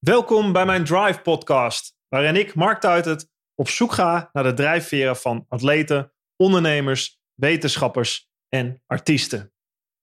Welkom 0.00 0.52
bij 0.52 0.66
mijn 0.66 0.84
Drive 0.84 1.20
podcast, 1.20 1.96
waarin 2.08 2.36
ik, 2.36 2.54
Mark 2.54 2.80
Tuitert, 2.80 3.28
op 3.54 3.68
zoek 3.68 3.92
ga 3.92 4.30
naar 4.32 4.44
de 4.44 4.52
drijfveren 4.52 5.16
van 5.16 5.44
atleten, 5.48 6.12
ondernemers, 6.36 7.20
wetenschappers 7.34 8.30
en 8.48 8.82
artiesten. 8.86 9.52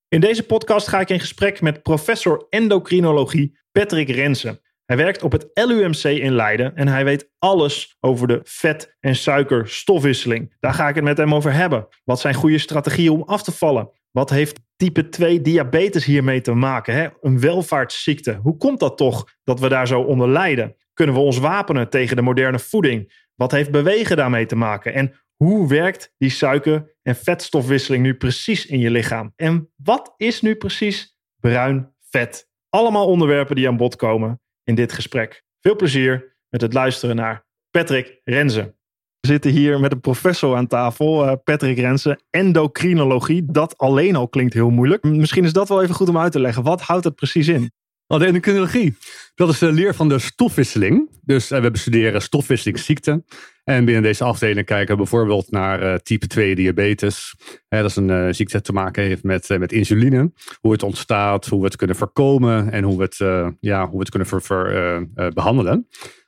In 0.07 0.19
deze 0.19 0.45
podcast 0.45 0.87
ga 0.87 0.99
ik 0.99 1.09
in 1.09 1.19
gesprek 1.19 1.61
met 1.61 1.83
professor 1.83 2.45
endocrinologie 2.49 3.59
Patrick 3.71 4.09
Rensen. 4.09 4.61
Hij 4.85 4.97
werkt 4.97 5.23
op 5.23 5.31
het 5.31 5.49
LUMC 5.53 6.03
in 6.03 6.33
Leiden 6.33 6.75
en 6.75 6.87
hij 6.87 7.05
weet 7.05 7.31
alles 7.39 7.97
over 7.99 8.27
de 8.27 8.39
vet- 8.43 8.95
en 8.99 9.15
suikerstofwisseling. 9.15 10.55
Daar 10.59 10.73
ga 10.73 10.89
ik 10.89 10.95
het 10.95 11.03
met 11.03 11.17
hem 11.17 11.35
over 11.35 11.53
hebben. 11.53 11.87
Wat 12.03 12.19
zijn 12.19 12.33
goede 12.33 12.57
strategieën 12.57 13.11
om 13.11 13.23
af 13.23 13.43
te 13.43 13.51
vallen? 13.51 13.91
Wat 14.17 14.29
heeft 14.29 14.59
type 14.75 15.09
2 15.09 15.41
diabetes 15.41 16.05
hiermee 16.05 16.41
te 16.41 16.53
maken? 16.53 16.93
Hè? 16.93 17.07
Een 17.21 17.39
welvaartsziekte. 17.39 18.39
Hoe 18.41 18.57
komt 18.57 18.79
dat 18.79 18.97
toch 18.97 19.29
dat 19.43 19.59
we 19.59 19.69
daar 19.69 19.87
zo 19.87 20.01
onder 20.01 20.29
lijden? 20.29 20.75
Kunnen 20.93 21.15
we 21.15 21.21
ons 21.21 21.37
wapenen 21.37 21.89
tegen 21.89 22.15
de 22.15 22.21
moderne 22.21 22.59
voeding? 22.59 23.25
Wat 23.35 23.51
heeft 23.51 23.71
bewegen 23.71 24.17
daarmee 24.17 24.45
te 24.45 24.55
maken? 24.55 24.93
En 24.93 25.13
hoe 25.35 25.67
werkt 25.67 26.13
die 26.17 26.29
suiker- 26.29 26.95
en 27.01 27.15
vetstofwisseling 27.15 28.03
nu 28.03 28.15
precies 28.15 28.65
in 28.65 28.79
je 28.79 28.91
lichaam? 28.91 29.33
En 29.35 29.71
wat 29.75 30.13
is 30.15 30.41
nu 30.41 30.55
precies 30.55 31.17
bruin 31.39 31.93
vet? 32.09 32.49
Allemaal 32.69 33.07
onderwerpen 33.07 33.55
die 33.55 33.67
aan 33.67 33.77
bod 33.77 33.95
komen 33.95 34.41
in 34.63 34.75
dit 34.75 34.93
gesprek. 34.93 35.43
Veel 35.59 35.75
plezier 35.75 36.37
met 36.49 36.61
het 36.61 36.73
luisteren 36.73 37.15
naar 37.15 37.45
Patrick 37.69 38.21
Renzen. 38.23 38.76
We 39.19 39.27
zitten 39.27 39.51
hier 39.51 39.79
met 39.79 39.91
een 39.91 39.99
professor 39.99 40.55
aan 40.55 40.67
tafel, 40.67 41.25
uh, 41.25 41.33
Patrick 41.43 41.77
Rensen, 41.77 42.23
endocrinologie. 42.29 43.43
Dat 43.45 43.77
alleen 43.77 44.15
al 44.15 44.27
klinkt 44.27 44.53
heel 44.53 44.69
moeilijk. 44.69 45.03
Misschien 45.03 45.43
is 45.43 45.53
dat 45.53 45.69
wel 45.69 45.81
even 45.81 45.95
goed 45.95 46.09
om 46.09 46.17
uit 46.17 46.31
te 46.31 46.39
leggen. 46.39 46.63
Wat 46.63 46.81
houdt 46.81 47.03
het 47.03 47.15
precies 47.15 47.47
in? 47.47 47.71
Nou, 48.07 48.21
de 48.21 48.27
endocrinologie, 48.27 48.97
dat 49.35 49.49
is 49.49 49.59
de 49.59 49.71
leer 49.71 49.95
van 49.95 50.09
de 50.09 50.19
stofwisseling. 50.19 51.09
Dus 51.21 51.51
uh, 51.51 51.59
we 51.59 51.71
bestuderen 51.71 52.21
stofwisselingsziekten. 52.21 53.25
En 53.63 53.85
binnen 53.85 54.03
deze 54.03 54.23
afdeling 54.23 54.65
kijken 54.65 54.91
we 54.91 55.01
bijvoorbeeld 55.01 55.51
naar 55.51 55.83
uh, 55.83 55.95
type 55.95 56.27
2 56.27 56.55
diabetes. 56.55 57.35
dat 57.69 57.85
is 57.85 57.95
een 57.95 58.35
ziekte 58.35 58.53
dat 58.53 58.63
te 58.63 58.73
maken 58.73 59.03
heeft 59.03 59.23
met, 59.23 59.49
met 59.59 59.71
insuline. 59.71 60.31
Hoe 60.59 60.71
het 60.71 60.83
ontstaat, 60.83 61.45
hoe 61.45 61.59
we 61.59 61.65
het 61.65 61.75
kunnen 61.75 61.95
voorkomen 61.95 62.71
en 62.71 62.83
hoe 62.83 62.97
we 62.97 63.03
het, 63.03 63.17
ja, 63.59 63.81
hoe 63.81 63.93
we 63.93 63.99
het 63.99 64.09
kunnen 64.09 64.27
ver, 64.27 65.33
behandelen. 65.33 65.87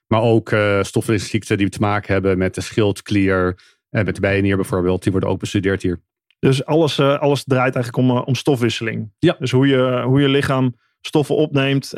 Maar 0.09 0.21
ook 0.21 0.51
uh, 0.51 0.83
stofwisselingsziekten 0.83 1.57
die 1.57 1.69
te 1.69 1.79
maken 1.79 2.13
hebben 2.13 2.37
met 2.37 2.55
de 2.55 2.61
schildklier 2.61 3.59
en 3.89 4.05
met 4.05 4.15
de 4.15 4.21
bijnier 4.21 4.55
bijvoorbeeld. 4.55 5.03
Die 5.03 5.11
worden 5.11 5.29
ook 5.29 5.39
bestudeerd 5.39 5.81
hier. 5.81 6.01
Dus 6.39 6.65
alles, 6.65 6.97
uh, 6.97 7.19
alles 7.19 7.43
draait 7.43 7.75
eigenlijk 7.75 8.09
om, 8.09 8.17
uh, 8.17 8.27
om 8.27 8.35
stofwisseling. 8.35 9.11
Ja. 9.19 9.35
Dus 9.39 9.51
hoe 9.51 9.67
je, 9.67 10.01
hoe 10.05 10.21
je 10.21 10.29
lichaam 10.29 10.75
stoffen 11.01 11.35
opneemt, 11.35 11.93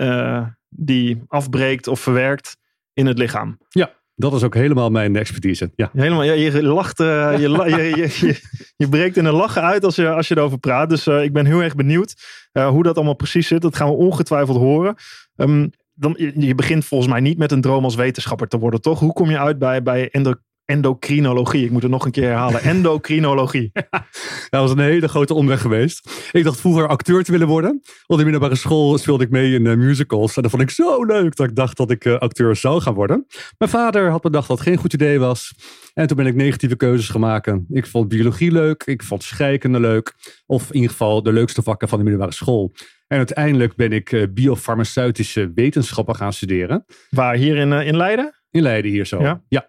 die 0.69 1.23
afbreekt 1.27 1.87
of 1.87 1.99
verwerkt 1.99 2.57
in 2.93 3.05
het 3.05 3.17
lichaam. 3.17 3.57
Ja, 3.69 3.93
dat 4.15 4.33
is 4.33 4.43
ook 4.43 4.55
helemaal 4.55 4.89
mijn 4.89 5.15
expertise. 5.15 5.71
Ja. 5.75 5.89
Helemaal, 5.93 6.23
ja, 6.23 6.33
je 6.33 6.63
lacht, 6.63 6.97
je, 6.97 7.37
je, 7.39 7.49
je, 7.49 8.27
je, 8.27 8.39
je, 8.75 8.89
breekt 8.89 9.17
in 9.17 9.25
een 9.25 9.33
lachen 9.33 9.61
uit 9.61 9.83
als 9.83 9.95
je, 9.95 10.09
als 10.09 10.27
je 10.27 10.37
erover 10.37 10.57
praat. 10.57 10.89
Dus 10.89 11.07
ik 11.07 11.33
ben 11.33 11.45
heel 11.45 11.61
erg 11.61 11.75
benieuwd 11.75 12.13
hoe 12.51 12.83
dat 12.83 12.95
allemaal 12.95 13.15
precies 13.15 13.47
zit. 13.47 13.61
Dat 13.61 13.75
gaan 13.75 13.87
we 13.87 13.93
ongetwijfeld 13.93 14.57
horen. 14.57 14.95
Um, 15.35 15.71
dan, 16.01 16.15
je 16.35 16.55
begint 16.55 16.85
volgens 16.85 17.11
mij 17.11 17.19
niet 17.19 17.37
met 17.37 17.51
een 17.51 17.61
droom 17.61 17.83
als 17.83 17.95
wetenschapper 17.95 18.47
te 18.47 18.59
worden, 18.59 18.81
toch? 18.81 18.99
Hoe 18.99 19.13
kom 19.13 19.29
je 19.29 19.39
uit 19.39 19.59
bij, 19.59 19.83
bij 19.83 20.09
endo, 20.09 20.33
endocrinologie? 20.71 21.65
Ik 21.65 21.71
moet 21.71 21.81
het 21.81 21.91
nog 21.91 22.05
een 22.05 22.11
keer 22.11 22.23
herhalen. 22.23 22.61
Endocrinologie. 22.61 23.71
dat 24.49 24.61
was 24.61 24.71
een 24.71 24.79
hele 24.79 25.07
grote 25.07 25.33
omweg 25.33 25.61
geweest. 25.61 26.29
Ik 26.31 26.43
dacht 26.43 26.59
vroeger 26.59 26.87
acteur 26.87 27.23
te 27.23 27.31
willen 27.31 27.47
worden. 27.47 27.81
Op 28.07 28.17
de 28.17 28.23
middelbare 28.23 28.55
school 28.55 28.97
speelde 28.97 29.23
ik 29.23 29.29
mee 29.29 29.53
in 29.53 29.65
uh, 29.65 29.75
musicals. 29.75 30.35
En 30.35 30.41
dat 30.41 30.51
vond 30.51 30.63
ik 30.63 30.69
zo 30.69 31.03
leuk 31.03 31.35
dat 31.35 31.49
ik 31.49 31.55
dacht 31.55 31.77
dat 31.77 31.91
ik 31.91 32.05
uh, 32.05 32.17
acteur 32.17 32.55
zou 32.55 32.81
gaan 32.81 32.93
worden. 32.93 33.25
Mijn 33.57 33.71
vader 33.71 34.09
had 34.09 34.21
bedacht 34.21 34.47
dat 34.47 34.57
het 34.57 34.67
geen 34.67 34.77
goed 34.77 34.93
idee 34.93 35.19
was. 35.19 35.53
En 35.93 36.07
toen 36.07 36.17
ben 36.17 36.25
ik 36.25 36.35
negatieve 36.35 36.75
keuzes 36.75 37.09
gaan 37.09 37.21
maken. 37.21 37.65
Ik 37.69 37.87
vond 37.87 38.07
biologie 38.07 38.51
leuk. 38.51 38.83
Ik 38.83 39.03
vond 39.03 39.23
scheikunde 39.23 39.79
leuk. 39.79 40.13
Of 40.45 40.67
in 40.67 40.75
ieder 40.75 40.89
geval 40.89 41.23
de 41.23 41.31
leukste 41.33 41.61
vakken 41.61 41.87
van 41.87 41.97
de 41.97 42.03
middelbare 42.03 42.35
school. 42.35 42.71
En 43.07 43.17
uiteindelijk 43.17 43.75
ben 43.75 43.91
ik 43.91 44.11
uh, 44.11 44.23
biofarmaceutische 44.33 45.51
wetenschappen 45.55 46.15
gaan 46.15 46.33
studeren. 46.33 46.85
Waar? 47.09 47.35
Hier 47.35 47.55
in, 47.57 47.71
in 47.71 47.97
Leiden? 47.97 48.33
In 48.51 48.61
Leiden 48.61 48.91
hier 48.91 49.05
zo. 49.05 49.21
Ja. 49.21 49.41
ja. 49.47 49.65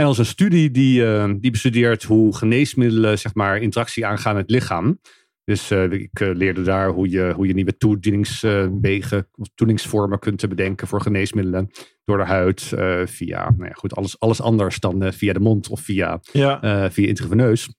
En 0.00 0.06
als 0.06 0.18
een 0.18 0.26
studie 0.26 0.70
die, 0.70 1.02
uh, 1.02 1.32
die 1.40 1.50
bestudeert 1.50 2.02
hoe 2.02 2.36
geneesmiddelen 2.36 3.18
zeg 3.18 3.34
maar, 3.34 3.58
interactie 3.58 4.06
aangaan 4.06 4.34
met 4.34 4.42
het 4.42 4.50
lichaam. 4.50 5.00
Dus 5.44 5.70
uh, 5.70 5.92
ik 5.92 6.20
uh, 6.20 6.34
leerde 6.34 6.62
daar 6.62 6.88
hoe 6.88 7.10
je, 7.10 7.32
hoe 7.36 7.46
je 7.46 7.54
nieuwe 7.54 7.76
toedieningswegen, 7.76 9.28
toedieningsvormen 9.54 10.18
kunt 10.18 10.48
bedenken 10.48 10.86
voor 10.86 11.00
geneesmiddelen. 11.00 11.70
Door 12.04 12.18
de 12.18 12.24
huid, 12.24 12.62
via 13.04 13.50
nou 13.50 13.64
ja, 13.68 13.72
goed, 13.72 13.96
alles, 13.96 14.20
alles 14.20 14.40
anders 14.40 14.78
dan 14.78 15.12
via 15.12 15.32
de 15.32 15.40
mond 15.40 15.68
of 15.68 15.80
via, 15.80 16.20
ja. 16.32 16.90
via 16.90 17.06
intraveneus. 17.06 17.74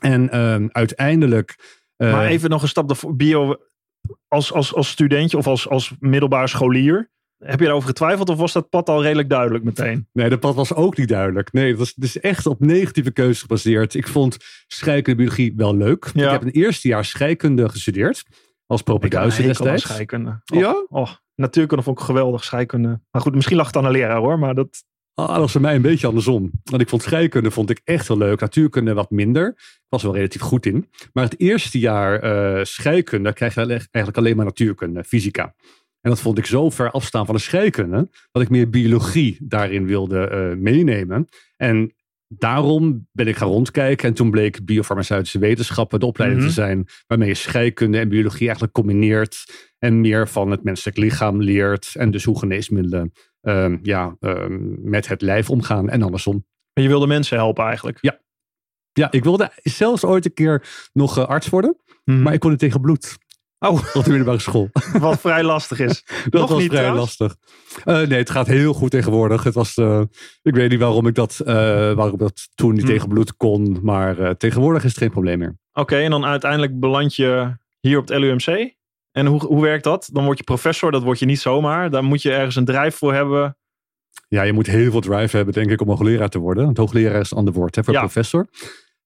En 0.00 0.30
ehm, 0.30 0.66
uiteindelijk. 0.68 1.54
maar 1.96 2.26
even 2.26 2.50
nog 2.50 2.62
een 2.62 2.68
stap 2.68 2.88
de 2.88 3.14
bio. 3.14 3.56
Als, 4.28 4.52
als, 4.52 4.74
als 4.74 4.88
studentje 4.88 5.36
of 5.36 5.46
als, 5.46 5.68
als 5.68 5.94
middelbaar 5.98 6.48
scholier. 6.48 7.10
Heb 7.44 7.60
je 7.60 7.66
erover 7.66 7.88
getwijfeld 7.88 8.28
of 8.28 8.38
was 8.38 8.52
dat 8.52 8.68
pad 8.68 8.88
al 8.88 9.02
redelijk 9.02 9.28
duidelijk 9.28 9.64
meteen? 9.64 10.08
Nee, 10.12 10.28
dat 10.28 10.40
pad 10.40 10.54
was 10.54 10.74
ook 10.74 10.96
niet 10.96 11.08
duidelijk. 11.08 11.52
Nee, 11.52 11.68
het 11.68 11.78
was 11.78 11.94
dus 11.94 12.20
echt 12.20 12.46
op 12.46 12.60
negatieve 12.60 13.10
keuzes 13.10 13.40
gebaseerd. 13.40 13.94
Ik 13.94 14.08
vond 14.08 14.36
scheikunde 14.66 15.18
biologie 15.18 15.52
wel 15.56 15.76
leuk. 15.76 16.10
Ja. 16.14 16.24
Ik 16.24 16.30
heb 16.30 16.42
een 16.42 16.62
eerste 16.62 16.88
jaar 16.88 17.04
scheikunde 17.04 17.68
gestudeerd. 17.68 18.24
Als 18.66 18.82
propeduizen 18.82 19.42
destijds. 19.42 19.82
scheikunde. 19.82 20.40
Oh, 20.52 20.58
ja? 20.58 20.86
Oh, 20.88 21.10
natuurkunde 21.34 21.84
vond 21.84 21.98
ik 21.98 22.04
geweldig, 22.04 22.44
scheikunde. 22.44 23.00
Maar 23.10 23.22
goed, 23.22 23.34
misschien 23.34 23.56
lag 23.56 23.66
het 23.66 23.76
aan 23.76 23.82
de 23.82 23.90
leraar 23.90 24.18
hoor, 24.18 24.38
maar 24.38 24.54
dat... 24.54 24.84
Ah, 25.14 25.28
dat 25.28 25.36
was 25.36 25.52
voor 25.52 25.60
mij 25.60 25.74
een 25.74 25.82
beetje 25.82 26.06
andersom. 26.06 26.50
Want 26.64 26.82
ik 26.82 26.88
vond 26.88 27.02
scheikunde 27.02 27.50
vond 27.50 27.70
ik 27.70 27.80
echt 27.84 28.08
heel 28.08 28.18
leuk. 28.18 28.40
Natuurkunde 28.40 28.94
wat 28.94 29.10
minder. 29.10 29.48
Ik 29.56 29.86
was 29.88 30.02
wel 30.02 30.14
relatief 30.14 30.40
goed 30.40 30.66
in. 30.66 30.90
Maar 31.12 31.24
het 31.24 31.40
eerste 31.40 31.78
jaar 31.78 32.24
uh, 32.24 32.64
scheikunde 32.64 33.32
krijg 33.32 33.54
je 33.54 33.60
eigenlijk 33.66 34.16
alleen 34.16 34.36
maar 34.36 34.44
natuurkunde, 34.44 35.04
fysica. 35.04 35.54
En 36.00 36.10
dat 36.10 36.20
vond 36.20 36.38
ik 36.38 36.46
zo 36.46 36.70
ver 36.70 36.90
afstaan 36.90 37.26
van 37.26 37.34
de 37.34 37.40
scheikunde, 37.40 38.08
dat 38.32 38.42
ik 38.42 38.48
meer 38.50 38.70
biologie 38.70 39.36
daarin 39.42 39.86
wilde 39.86 40.30
uh, 40.32 40.62
meenemen. 40.62 41.28
En 41.56 41.94
daarom 42.28 43.08
ben 43.12 43.26
ik 43.28 43.36
gaan 43.36 43.48
rondkijken. 43.48 44.08
En 44.08 44.14
toen 44.14 44.30
bleek 44.30 44.64
biofarmaceutische 44.64 45.38
wetenschappen 45.38 46.00
de 46.00 46.06
opleiding 46.06 46.40
Mhm. 46.40 46.50
te 46.50 46.56
zijn 46.60 46.86
waarmee 47.06 47.28
je 47.28 47.34
scheikunde 47.34 47.98
en 47.98 48.08
biologie 48.08 48.44
eigenlijk 48.44 48.72
combineert. 48.72 49.68
En 49.78 50.00
meer 50.00 50.28
van 50.28 50.50
het 50.50 50.64
menselijk 50.64 50.96
lichaam 50.96 51.42
leert. 51.42 51.92
En 51.94 52.10
dus 52.10 52.24
hoe 52.24 52.38
geneesmiddelen 52.38 53.12
um, 53.40 53.78
ja, 53.82 54.16
um, 54.20 54.78
met 54.82 55.08
het 55.08 55.22
lijf 55.22 55.50
omgaan 55.50 55.88
en 55.88 56.02
andersom. 56.02 56.46
Maar 56.74 56.84
je 56.84 56.90
wilde 56.90 57.06
mensen 57.06 57.36
helpen 57.36 57.64
eigenlijk. 57.64 57.98
Ja. 58.00 58.20
Ja, 58.92 59.10
ik 59.10 59.24
wilde 59.24 59.50
zelfs 59.62 60.04
ooit 60.04 60.24
een 60.24 60.34
keer 60.34 60.88
nog 60.92 61.18
uh, 61.18 61.26
arts 61.26 61.48
worden. 61.48 61.76
Mhm. 62.04 62.22
Maar 62.22 62.32
ik 62.32 62.40
kon 62.40 62.50
niet 62.50 62.58
tegen 62.58 62.80
bloed. 62.80 63.18
Oh, 63.66 63.72
Op 63.94 64.04
de 64.04 64.08
middelbare 64.10 64.38
school. 64.38 64.68
wat 64.98 65.20
vrij 65.20 65.42
lastig 65.42 65.78
is. 65.78 66.04
Dat 66.30 66.40
Nog 66.40 66.50
was 66.50 66.58
niet 66.58 66.68
vrij 66.70 66.82
trouwens? 66.82 67.18
lastig. 67.18 67.36
Uh, 67.84 68.08
nee, 68.08 68.18
het 68.18 68.30
gaat 68.30 68.46
heel 68.46 68.72
goed 68.72 68.90
tegenwoordig. 68.90 69.42
Het 69.44 69.54
was, 69.54 69.76
uh, 69.76 70.00
ik 70.42 70.54
weet 70.54 70.70
niet 70.70 70.78
waarom 70.80 71.06
ik 71.06 71.14
dat, 71.14 71.40
uh, 71.42 71.46
waarom 71.92 72.16
dat 72.18 72.48
toen 72.54 72.72
niet 72.72 72.82
Hmm. 72.82 72.90
tegen 72.90 73.08
bloed 73.08 73.36
kon. 73.36 73.78
Maar 73.82 74.36
tegenwoordig 74.36 74.84
is 74.84 74.88
het 74.90 74.98
geen 74.98 75.10
probleem 75.10 75.38
meer. 75.38 75.58
Oké, 75.72 75.96
en 75.96 76.10
dan 76.10 76.24
uiteindelijk 76.24 76.80
beland 76.80 77.14
je 77.16 77.56
hier 77.80 77.98
op 77.98 78.08
het 78.08 78.18
LUMC. 78.18 78.74
En 79.12 79.26
hoe, 79.26 79.46
hoe 79.46 79.62
werkt 79.62 79.84
dat? 79.84 80.08
Dan 80.12 80.24
word 80.24 80.38
je 80.38 80.44
professor, 80.44 80.90
dat 80.90 81.02
word 81.02 81.18
je 81.18 81.26
niet 81.26 81.40
zomaar. 81.40 81.90
Dan 81.90 82.04
moet 82.04 82.22
je 82.22 82.32
ergens 82.32 82.56
een 82.56 82.64
drijf 82.64 82.94
voor 82.96 83.14
hebben. 83.14 83.56
Ja, 84.28 84.42
je 84.42 84.52
moet 84.52 84.66
heel 84.66 84.90
veel 84.90 85.00
drive 85.00 85.36
hebben, 85.36 85.54
denk 85.54 85.70
ik, 85.70 85.80
om 85.80 85.88
hoogleraar 85.88 86.28
te 86.28 86.38
worden. 86.38 86.64
Want 86.64 86.76
hoogleraar 86.76 87.20
is 87.20 87.30
een 87.30 87.36
ander 87.38 87.54
woord 87.54 87.74
hè, 87.76 87.84
voor 87.84 87.92
Ja. 87.94 88.00
professor. 88.00 88.48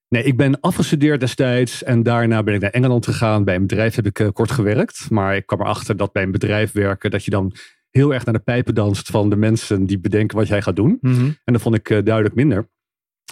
Nee, 0.09 0.23
ik 0.23 0.37
ben 0.37 0.61
afgestudeerd 0.61 1.21
destijds 1.21 1.83
en 1.83 2.03
daarna 2.03 2.43
ben 2.43 2.55
ik 2.55 2.61
naar 2.61 2.71
Engeland 2.71 3.05
gegaan. 3.05 3.45
Bij 3.45 3.55
een 3.55 3.67
bedrijf 3.67 3.95
heb 3.95 4.07
ik 4.07 4.19
eh, 4.19 4.29
kort 4.33 4.51
gewerkt. 4.51 5.11
Maar 5.11 5.37
ik 5.37 5.47
kwam 5.47 5.61
erachter 5.61 5.97
dat 5.97 6.13
bij 6.13 6.23
een 6.23 6.31
bedrijf 6.31 6.73
werken, 6.73 7.11
dat 7.11 7.25
je 7.25 7.31
dan 7.31 7.53
heel 7.91 8.15
erg 8.15 8.25
naar 8.25 8.35
de 8.35 8.41
pijpen 8.41 8.75
danst 8.75 9.11
van 9.11 9.31
de 9.31 9.37
mensen 9.37 9.87
die 9.87 9.99
bedenken 9.99 10.37
wat 10.37 10.49
jij 10.49 10.63
gaat 10.63 10.77
doen. 10.77 10.99
En 11.45 11.53
dat 11.53 11.63
vond 11.63 11.75
ik 11.75 11.91
eh, 11.91 12.03
duidelijk 12.05 12.35
minder. 12.35 12.69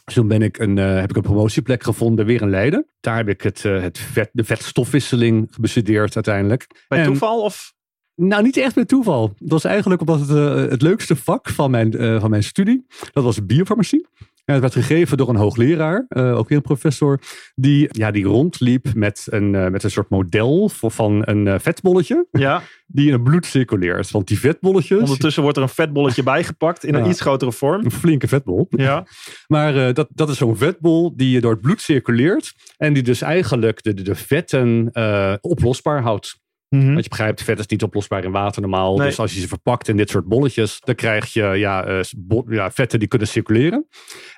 Dus 0.05 0.15
toen 0.15 0.29
ben 0.29 0.43
ik 0.43 0.59
een, 0.59 0.79
eh, 0.79 0.95
heb 1.01 1.11
ik 1.11 1.17
een 1.17 1.23
promotieplek 1.23 1.83
gevonden, 1.83 2.27
weer 2.27 2.43
in 2.43 2.51
Leiden. 2.51 2.87
Daar 3.01 3.17
heb 3.17 3.29
ik 3.29 3.41
het, 3.43 3.63
het 3.63 3.99
vet, 3.99 4.31
de 4.33 4.45
vetstofwisseling 4.45 5.57
bestudeerd 5.57 6.15
uiteindelijk. 6.15 6.67
Bij 6.89 6.99
En- 6.99 7.05
toeval 7.05 7.43
of? 7.43 7.73
Nou, 8.15 8.43
niet 8.43 8.57
echt 8.57 8.77
met 8.77 8.89
toeval. 8.89 9.35
Het 9.39 9.51
was 9.51 9.65
eigenlijk 9.65 10.01
omdat 10.01 10.21
het 10.21 10.71
het 10.71 10.83
leukste 10.83 11.17
vak 11.17 11.49
van 11.49 11.71
mijn, 11.71 12.21
van 12.21 12.31
mijn 12.31 12.43
studie. 12.43 12.87
Dat 13.13 13.25
was 13.25 13.47
biofarmacie. 13.47 14.07
Het 14.53 14.61
werd 14.61 14.87
gegeven 14.87 15.17
door 15.17 15.29
een 15.29 15.37
hoogleraar, 15.37 16.05
eh, 16.09 16.39
ook 16.39 16.49
weer 16.49 16.59
een 16.59 16.65
professor, 16.65 17.21
die, 17.55 17.89
ja, 17.91 18.11
die 18.11 18.25
rondliep 18.25 18.95
met 18.95 19.27
een, 19.31 19.55
eh, 19.55 19.69
met 19.69 19.83
een 19.83 19.91
soort 19.91 20.09
model 20.09 20.69
voor, 20.69 20.91
van 20.91 21.23
een 21.25 21.47
eh, 21.47 21.59
vetbolletje 21.59 22.27
Ja, 22.31 22.63
die 22.87 23.07
in 23.07 23.13
het 23.13 23.23
bloed 23.23 23.47
circuleert. 23.47 24.11
Want 24.11 24.29
die 24.29 24.39
vetbolletjes, 24.39 25.01
ondertussen 25.01 25.43
wordt 25.43 25.57
er 25.57 25.63
een 25.63 25.69
vetbolletje 25.69 26.23
bijgepakt 26.23 26.85
in 26.85 26.95
een 26.95 27.09
iets 27.09 27.21
grotere 27.21 27.53
vorm. 27.53 27.85
een 27.85 27.91
flinke 27.91 28.29
vetbol. 28.29 28.67
Ja, 28.71 29.07
Maar 29.47 29.95
dat, 29.95 30.09
dat 30.11 30.29
is 30.29 30.37
zo'n 30.37 30.57
vetbol 30.57 31.17
die 31.17 31.41
door 31.41 31.53
het 31.53 31.61
bloed 31.61 31.81
circuleert 31.81 32.53
en 32.77 32.93
die 32.93 33.03
dus 33.03 33.21
eigenlijk 33.21 33.83
de, 33.83 33.95
de, 33.95 34.03
de 34.03 34.15
vetten 34.15 34.91
oplosbaar 35.41 36.03
houdt. 36.03 36.41
Mhm. 36.75 36.93
Want 36.93 37.03
je 37.05 37.09
begrijpt, 37.11 37.43
vet 37.43 37.59
is 37.59 37.67
niet 37.67 37.83
oplosbaar 37.83 38.25
in 38.25 38.31
water 38.31 38.61
normaal. 38.61 38.97
Nee. 38.97 39.07
Dus 39.07 39.19
als 39.19 39.35
je 39.35 39.41
ze 39.41 39.49
verpakt 39.49 39.89
in 39.89 39.97
dit 39.97 40.11
soort 40.11 40.25
bolletjes, 40.25 40.81
dan 40.81 40.95
krijg 40.95 41.33
je 41.33 41.43
ja, 41.43 41.85
eh, 41.85 42.01
ja, 42.49 42.71
vetten 42.71 42.99
die 42.99 43.09
kunnen 43.09 43.29
circuleren. 43.29 43.87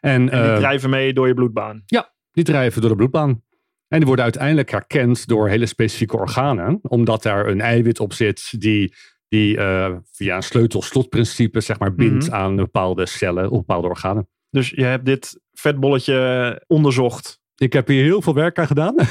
En, 0.01 0.11
En 0.31 0.43
die 0.43 0.51
eh, 0.51 0.57
drijven 0.57 0.91
mee 0.91 1.13
door 1.13 1.27
je 1.27 1.35
bloedbaan. 1.35 1.85
die 2.33 2.45
drijven 2.45 2.81
door 2.81 2.91
de 2.91 2.97
bloedbaan. 2.97 3.43
En 3.89 3.99
die 3.99 4.07
worden 4.07 4.25
uiteindelijk 4.25 4.71
herkend 4.71 5.27
door 5.27 5.49
hele 5.49 5.67
specifieke 5.67 6.17
organen. 6.17 6.79
Omdat 6.83 7.23
daar 7.23 7.47
een 7.47 7.61
eiwit 7.61 8.01
op 8.01 8.13
zit 8.13 8.61
die, 8.61 8.95
die 9.29 9.57
eh, 9.57 9.95
via 10.13 10.37
een 10.37 10.43
sleutel-slotprincipe 10.43 11.61
zeg 11.61 11.79
maar, 11.79 11.95
bindt 11.95 12.27
Mhm. 12.27 12.35
aan 12.35 12.57
bepaalde 12.57 13.07
cellen 13.07 13.51
of 13.51 13.59
bepaalde 13.59 13.89
organen. 13.89 14.29
Dus 14.51 14.71
je 14.71 14.85
hebt 14.85 15.05
dit 15.07 15.41
vetbolletje 15.53 16.63
onderzocht. 16.67 17.43
Ik 17.57 17.73
heb 17.73 17.89
hier 17.89 18.03
heel 18.03 18.23
veel 18.23 18.35
werk 18.35 18.59
aan 18.59 18.67
gedaan. 18.67 18.95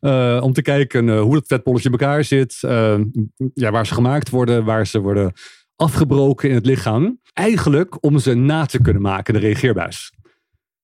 eh, 0.00 0.40
om 0.42 0.52
te 0.52 0.62
kijken 0.62 1.08
eh, 1.08 1.20
hoe 1.20 1.34
dat 1.34 1.46
vetbolletje 1.46 1.90
in 1.90 1.98
elkaar 1.98 2.24
zit. 2.24 2.58
eh, 2.60 2.98
ja, 3.54 3.70
waar 3.70 3.86
ze 3.86 3.94
gemaakt 3.94 4.30
worden. 4.30 4.64
Waar 4.64 4.86
ze 4.86 5.00
worden 5.00 5.32
afgebroken 5.76 6.48
in 6.48 6.54
het 6.54 6.66
lichaam. 6.66 7.20
Eigenlijk 7.32 8.04
om 8.04 8.18
ze 8.18 8.34
na 8.34 8.66
te 8.66 8.80
kunnen 8.80 9.02
maken, 9.02 9.34
de 9.34 9.40
reageerbuis. 9.40 10.12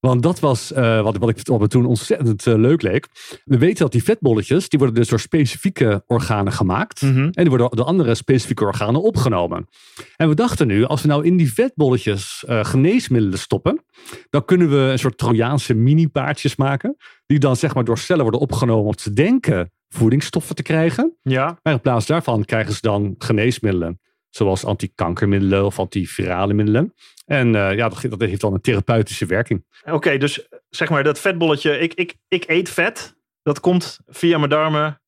Want 0.00 0.22
dat 0.22 0.40
was 0.40 0.72
eh, 0.72 1.02
wat, 1.02 1.16
wat, 1.16 1.28
ik, 1.28 1.38
wat 1.43 1.60
me 1.60 1.69
toen 1.69 1.87
ontzettend 1.87 2.46
eh, 2.46 2.54
leuk 2.54 2.82
leek. 2.82 3.06
We 3.44 3.58
weten 3.58 3.78
dat 3.78 3.93
die 3.93 4.02
vetbolletjes, 4.02 4.69
die 4.69 4.78
worden 4.78 4.96
dus 4.96 5.08
door 5.08 5.20
specifieke 5.20 6.02
organen 6.06 6.52
gemaakt. 6.52 7.02
Mhm. 7.02 7.19
En 7.19 7.32
die 7.32 7.48
worden 7.48 7.70
door 7.70 7.87
andere 7.87 8.14
specifieke 8.14 8.64
organen 8.64 9.02
opgenomen. 9.02 9.69
En 10.16 10.28
we 10.28 10.34
dachten 10.34 10.66
nu, 10.66 10.84
als 10.84 11.02
we 11.02 11.08
nou 11.08 11.25
in 11.25 11.37
die 11.37 11.52
vetbolletjes 11.52 12.44
eh, 12.46 12.64
geneesmiddelen 12.64 13.38
stoppen, 13.38 13.84
dan 14.31 14.44
kunnen 14.44 14.70
we 14.70 14.76
een 14.76 14.98
soort 14.98 15.19
Trojaanse 15.19 15.75
mini-paardjes 15.75 16.56
maken. 16.56 16.96
Die 17.26 17.38
dan 17.38 17.56
zeg 17.56 17.75
maar 17.75 17.84
door 17.84 17.99
cellen 17.99 18.22
worden 18.22 18.40
opgenomen 18.40 18.84
om 18.84 18.94
te 18.94 19.12
denken 19.12 19.70
voedingsstoffen 19.88 20.54
te 20.54 20.62
krijgen. 20.62 21.16
Ja, 21.22 21.58
Maar 21.62 21.72
in 21.72 21.81
plaats 21.81 22.06
daarvan 22.06 22.44
krijgen 22.44 22.72
ze 22.72 22.81
dan 22.81 23.14
geneesmiddelen. 23.19 24.00
Zoals 24.37 24.65
antikankermiddelen 24.65 25.65
of 25.65 25.79
antivirale 25.79 26.55
middelen. 26.55 26.94
En 27.25 27.55
eh, 27.55 27.77
ja, 27.77 27.88
dat, 27.88 28.00
dat 28.11 28.21
heeft 28.21 28.41
dan 28.41 28.55
een 28.55 28.61
therapeutische 28.61 29.27
werking. 29.27 29.65
oké. 29.85 30.17
dus 30.19 30.49
zeg 30.69 30.88
maar 30.88 31.05
dat 31.05 31.21
vetbolletje. 31.21 31.79
Ik, 31.79 31.94
ik, 31.94 32.15
ik 32.29 32.44
eet 32.47 32.69
vet. 32.71 33.17
Dat 33.43 33.61
komt 33.61 33.99
via 34.06 34.38
mijn 34.38 34.50
darmen 34.50 35.00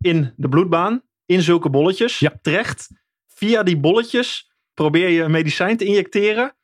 in 0.00 0.32
de 0.36 0.48
bloedbaan. 0.48 1.02
In 1.26 1.42
zulke 1.42 1.70
bolletjes 1.70 2.18
Ja. 2.18 2.38
terecht. 2.42 2.88
Via 3.26 3.62
die 3.62 3.76
bolletjes 3.78 4.50
probeer 4.74 5.08
je 5.08 5.22
een 5.22 5.30
medicijn 5.30 5.76
te 5.76 5.84
injecteren. 5.84 6.56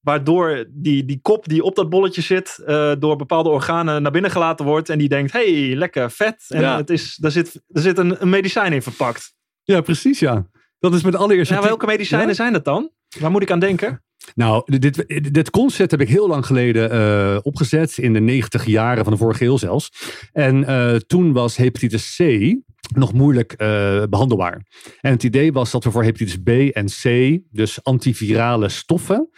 Waardoor 0.00 0.64
die, 0.68 1.04
die 1.04 1.18
kop 1.22 1.48
die 1.48 1.62
op 1.62 1.74
dat 1.76 1.88
bolletje 1.90 2.22
zit, 2.22 2.58
eh, 2.66 2.92
door 2.98 3.16
bepaalde 3.16 3.48
organen 3.48 4.02
naar 4.02 4.12
binnen 4.12 4.30
gelaten 4.30 4.64
wordt. 4.64 4.88
En 4.88 4.98
die 4.98 5.08
denkt, 5.08 5.32
hey, 5.32 5.74
lekker 5.74 6.10
vet. 6.10 6.44
En 6.48 6.60
Ja. 6.60 6.76
het 6.76 6.90
is, 6.90 7.16
daar 7.16 7.30
zit, 7.30 7.62
er 7.68 7.80
zit 7.80 7.98
een, 7.98 8.22
een 8.22 8.28
medicijn 8.28 8.72
in 8.72 8.82
verpakt. 8.82 9.34
Ja, 9.62 9.80
precies 9.80 10.18
ja. 10.18 10.46
Dat 10.78 10.94
is 10.94 11.02
met 11.02 11.16
allereerste... 11.16 11.54
Ja, 11.54 11.62
welke 11.62 11.86
medicijnen 11.86 12.28
Ja? 12.28 12.34
zijn 12.34 12.52
dat 12.52 12.64
dan? 12.64 12.90
Waar 13.18 13.30
moet 13.30 13.42
ik 13.42 13.50
aan 13.50 13.58
denken? 13.58 14.04
Nou, 14.34 14.78
dit, 14.78 15.04
dit 15.32 15.50
concept 15.50 15.90
heb 15.90 16.00
ik 16.00 16.08
heel 16.08 16.28
lang 16.28 16.46
geleden 16.46 16.90
eh, 16.90 17.38
opgezet. 17.42 17.98
In 17.98 18.12
de 18.12 18.20
90 18.20 18.66
jaren 18.66 19.04
van 19.04 19.12
de 19.12 19.18
vorige 19.18 19.44
eeuw 19.44 19.56
zelfs. 19.56 19.92
En 20.32 20.64
eh, 20.64 20.94
toen 20.94 21.32
was 21.32 21.56
hepatitis 21.56 22.16
C 22.16 22.54
nog 22.94 23.12
moeilijk 23.12 23.52
eh, 23.52 24.02
behandelbaar. 24.10 24.66
En 25.00 25.12
het 25.12 25.22
idee 25.22 25.52
was 25.52 25.70
dat 25.70 25.84
we 25.84 25.90
voor 25.90 26.02
hepatitis 26.02 26.42
B 26.42 26.48
en 26.48 26.86
C, 26.86 27.38
dus 27.50 27.84
antivirale 27.84 28.68
stoffen, 28.68 29.30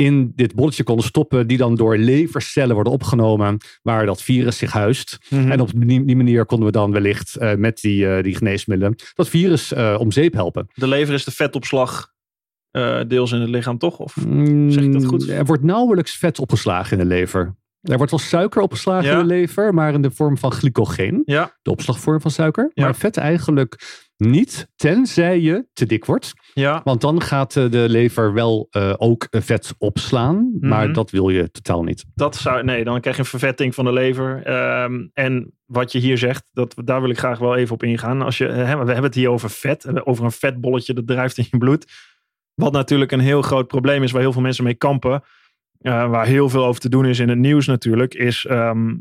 in 0.00 0.32
dit 0.34 0.54
bolletje 0.54 0.82
konden 0.82 1.04
stoppen, 1.04 1.46
die 1.46 1.56
dan 1.56 1.74
door 1.74 1.96
levercellen 1.96 2.74
worden 2.74 2.92
opgenomen, 2.92 3.58
waar 3.82 4.06
dat 4.06 4.22
virus 4.22 4.58
zich 4.58 4.72
huist. 4.72 5.18
Mhm. 5.28 5.50
En 5.50 5.60
op 5.60 5.70
die, 5.76 6.16
manier 6.16 6.46
konden 6.46 6.66
we 6.66 6.72
dan 6.72 6.92
wellicht 6.92 7.36
eh, 7.36 7.54
met 7.54 7.80
die, 7.80 8.08
eh, 8.08 8.22
die 8.22 8.34
geneesmiddelen 8.34 8.94
dat 9.14 9.28
virus 9.28 9.72
eh, 9.72 9.96
om 9.98 10.12
zeep 10.12 10.32
helpen. 10.32 10.66
De 10.74 10.86
lever 10.88 11.14
is 11.14 11.24
de 11.24 11.30
vetopslag 11.30 12.08
deels 13.08 13.32
in 13.32 13.40
het 13.40 13.48
lichaam, 13.50 13.78
toch? 13.78 13.98
Of, 13.98 14.12
Zeg 14.68 14.82
ik 14.82 14.92
dat 14.92 15.04
goed? 15.04 15.26
Mm, 15.26 15.32
Er 15.32 15.44
wordt 15.44 15.62
nauwelijks 15.62 16.16
vet 16.16 16.38
opgeslagen 16.38 16.98
in 16.98 17.08
de 17.08 17.14
lever. 17.14 17.56
Er 17.80 17.96
wordt 17.96 18.10
wel 18.10 18.20
suiker 18.20 18.62
opgeslagen 18.62 19.04
Ja. 19.10 19.12
in 19.12 19.18
de 19.18 19.34
lever, 19.34 19.74
maar 19.74 19.92
in 19.94 20.02
de 20.02 20.10
vorm 20.10 20.38
van 20.38 20.52
glycogeen. 20.52 21.22
ja, 21.24 21.58
De 21.62 21.70
opslagvorm 21.70 22.20
van 22.20 22.30
suiker. 22.30 22.70
Ja. 22.74 22.84
Maar 22.84 22.94
vet 22.94 23.16
eigenlijk 23.16 23.78
niet, 24.20 24.68
tenzij 24.76 25.40
je 25.40 25.66
te 25.72 25.86
dik 25.86 26.04
wordt. 26.04 26.32
ja. 26.54 26.80
Want 26.84 27.00
dan 27.00 27.22
gaat 27.22 27.56
eh, 27.56 27.70
de 27.70 27.88
lever 27.88 28.32
wel 28.32 28.66
eh, 28.70 28.94
ook 28.96 29.26
vet 29.30 29.74
opslaan. 29.78 30.56
Maar 30.60 30.84
Mhm. 30.84 30.92
dat 30.92 31.10
wil 31.10 31.28
je 31.28 31.50
totaal 31.50 31.82
niet. 31.82 32.04
Dat 32.14 32.36
zou, 32.36 32.64
nee, 32.64 32.84
dan 32.84 33.00
krijg 33.00 33.16
je 33.16 33.22
een 33.22 33.28
vervetting 33.28 33.74
van 33.74 33.84
de 33.84 33.92
lever. 33.92 34.42
Ehm, 34.44 35.06
en 35.12 35.52
wat 35.66 35.92
je 35.92 35.98
hier 35.98 36.18
zegt, 36.18 36.44
dat, 36.52 36.74
daar 36.84 37.00
wil 37.00 37.10
ik 37.10 37.18
graag 37.18 37.38
wel 37.38 37.56
even 37.56 37.74
op 37.74 37.82
ingaan. 37.82 38.22
Als 38.22 38.38
je, 38.38 38.44
hè, 38.46 38.62
we 38.76 38.84
hebben 38.92 39.02
het 39.02 39.14
hier 39.14 39.30
over 39.30 39.50
vet, 39.50 39.84
eh, 39.84 39.94
over 40.04 40.24
een 40.24 40.32
vetbolletje 40.32 40.94
dat 40.94 41.06
drijft 41.06 41.38
in 41.38 41.46
je 41.50 41.58
bloed. 41.58 41.86
Wat 42.54 42.72
natuurlijk 42.72 43.12
een 43.12 43.20
heel 43.20 43.42
groot 43.42 43.66
probleem 43.66 44.02
is, 44.02 44.10
waar 44.12 44.20
heel 44.22 44.32
veel 44.32 44.42
mensen 44.42 44.64
mee 44.64 44.74
kampen. 44.74 45.22
waar 45.82 46.26
heel 46.26 46.48
veel 46.48 46.64
over 46.64 46.80
te 46.80 46.88
doen 46.88 47.06
is 47.06 47.18
in 47.18 47.28
het 47.28 47.38
nieuws 47.38 47.66
natuurlijk, 47.66 48.14
is, 48.14 48.44
ehm, 48.48 48.94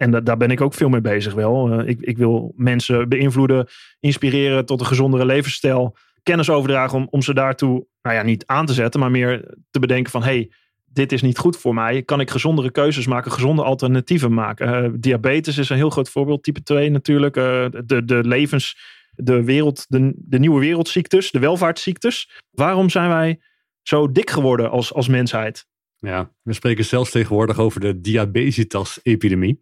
en 0.00 0.10
da- 0.10 0.20
daar 0.20 0.36
ben 0.36 0.50
ik 0.50 0.60
ook 0.60 0.74
veel 0.74 0.88
mee 0.88 1.00
bezig 1.00 1.34
wel. 1.34 1.72
Eh, 1.72 1.88
ik, 1.88 2.00
ik 2.00 2.18
wil 2.18 2.52
mensen 2.56 3.08
beïnvloeden, 3.08 3.66
inspireren 4.00 4.66
tot 4.66 4.80
een 4.80 4.86
gezondere 4.86 5.24
levensstijl. 5.24 5.96
Kennis 6.22 6.50
overdragen 6.50 6.98
om, 6.98 7.06
om 7.10 7.22
ze 7.22 7.34
daartoe, 7.34 7.86
nou 8.02 8.16
ja, 8.16 8.22
niet 8.22 8.46
aan 8.46 8.66
te 8.66 8.72
zetten, 8.72 9.00
maar 9.00 9.10
meer 9.10 9.54
te 9.70 9.78
bedenken 9.78 10.12
van, 10.12 10.22
hey, 10.22 10.52
dit 10.84 11.12
is 11.12 11.22
niet 11.22 11.38
goed 11.38 11.56
voor 11.56 11.74
mij. 11.74 12.02
Kan 12.02 12.20
ik 12.20 12.30
gezondere 12.30 12.70
keuzes 12.70 13.06
maken, 13.06 13.32
gezonde 13.32 13.62
alternatieven 13.62 14.34
maken? 14.34 14.84
Eh, 14.84 14.90
diabetes 14.98 15.58
is 15.58 15.68
een 15.68 15.76
heel 15.76 15.90
groot 15.90 16.08
voorbeeld, 16.08 16.42
type 16.42 16.62
2 16.62 16.90
natuurlijk. 16.90 17.36
Eh, 17.36 17.66
de, 17.84 18.04
de 18.04 18.24
levens, 18.24 18.78
de 19.14 19.44
wereld, 19.44 19.84
de, 19.88 20.12
de 20.16 20.38
nieuwe 20.38 20.60
wereldziektes, 20.60 21.30
de 21.30 21.38
welvaartsziektes. 21.38 22.30
Waarom 22.50 22.90
zijn 22.90 23.08
wij 23.08 23.40
zo 23.82 24.12
dik 24.12 24.30
geworden 24.30 24.70
als, 24.70 24.92
als 24.92 25.08
mensheid? 25.08 25.68
Ja, 25.98 26.30
we 26.42 26.52
spreken 26.52 26.84
zelfs 26.84 27.10
tegenwoordig 27.10 27.58
over 27.58 27.80
de 27.80 28.00
diabetes-epidemie. 28.00 29.60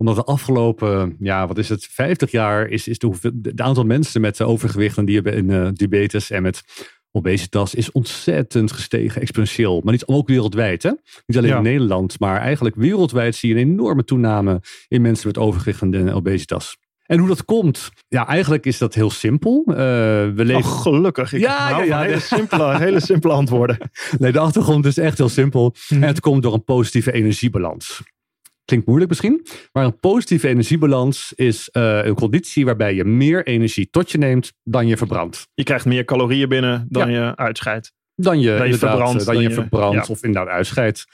Omdat 0.00 0.14
de 0.16 0.24
afgelopen, 0.24 1.16
ja, 1.18 1.46
wat 1.46 1.58
is 1.58 1.68
het, 1.68 1.84
50 1.90 2.30
jaar 2.30 2.68
is, 2.68 2.88
is 2.88 2.98
de, 2.98 3.06
hoeveel- 3.06 3.30
de 3.34 3.54
de 3.54 3.62
aantal 3.62 3.84
mensen 3.84 4.20
met 4.20 4.40
overgewicht 4.42 4.96
en 4.98 5.06
eh, 5.50 5.68
diabetes 5.72 6.30
en 6.30 6.42
met 6.42 6.62
obesitas 7.12 7.74
is 7.74 7.92
ontzettend 7.92 8.72
gestegen, 8.72 9.20
exponentieel. 9.20 9.80
Maar 9.84 9.92
niet 9.92 10.06
ook 10.06 10.28
wereldwijd, 10.28 10.82
hè? 10.82 10.90
Niet 11.26 11.36
alleen 11.38 11.50
Ja. 11.50 11.56
in 11.56 11.62
Nederland, 11.62 12.20
maar 12.20 12.40
eigenlijk 12.40 12.76
wereldwijd 12.76 13.34
zie 13.34 13.54
je 13.54 13.60
een 13.60 13.68
enorme 13.70 14.04
toename 14.04 14.60
in 14.88 15.02
mensen 15.02 15.26
met 15.26 15.38
overgewicht 15.38 15.82
en 15.82 16.08
eh, 16.08 16.16
obesitas. 16.16 16.76
En 17.06 17.18
hoe 17.18 17.28
dat 17.28 17.44
komt? 17.44 17.90
Ja, 18.08 18.26
eigenlijk 18.26 18.66
is 18.66 18.78
dat 18.78 18.94
heel 18.94 19.10
simpel. 19.10 19.62
Eh, 19.66 19.74
we 19.74 20.32
leven 20.34 20.70
Oh, 20.70 20.80
gelukkig. 20.80 21.32
Ik 21.32 21.40
Ja, 21.40 21.68
ja, 21.70 21.82
ja. 21.82 22.00
Hele 22.02 22.20
simpele, 22.20 22.78
hele 22.78 23.00
simpele 23.00 23.32
antwoorden. 23.32 23.78
Nee, 24.18 24.32
de 24.32 24.38
achtergrond 24.38 24.86
is 24.86 24.98
echt 24.98 25.18
heel 25.18 25.28
simpel. 25.28 25.74
Mhm. 25.88 26.02
En 26.02 26.08
het 26.08 26.20
komt 26.20 26.42
door 26.42 26.54
een 26.54 26.64
positieve 26.64 27.12
energiebalans. 27.12 28.02
Klinkt 28.70 28.88
moeilijk 28.88 29.10
misschien, 29.10 29.46
maar 29.72 29.84
een 29.84 29.98
positieve 29.98 30.48
energiebalans 30.48 31.32
is 31.34 31.68
eh, 31.70 32.04
een 32.04 32.14
conditie 32.14 32.64
waarbij 32.64 32.94
je 32.94 33.04
meer 33.04 33.46
energie 33.46 33.88
tot 33.90 34.10
je 34.10 34.18
neemt 34.18 34.52
dan 34.62 34.86
je 34.86 34.96
verbrandt. 34.96 35.48
Je 35.54 35.62
krijgt 35.62 35.84
meer 35.84 36.04
calorieën 36.04 36.48
binnen 36.48 36.86
dan 36.88 37.10
je 37.10 37.36
uitscheidt. 37.36 37.92
Dan 38.14 38.40
je, 38.40 38.56
verbrandt, 38.56 39.20
eh, 39.20 39.26
dan 39.26 39.34
dan 39.34 39.42
je, 39.42 39.50
verbrandt 39.50 40.06
ja. 40.06 40.12
of 40.12 40.22
inderdaad 40.22 40.54
uitscheidt. 40.54 41.04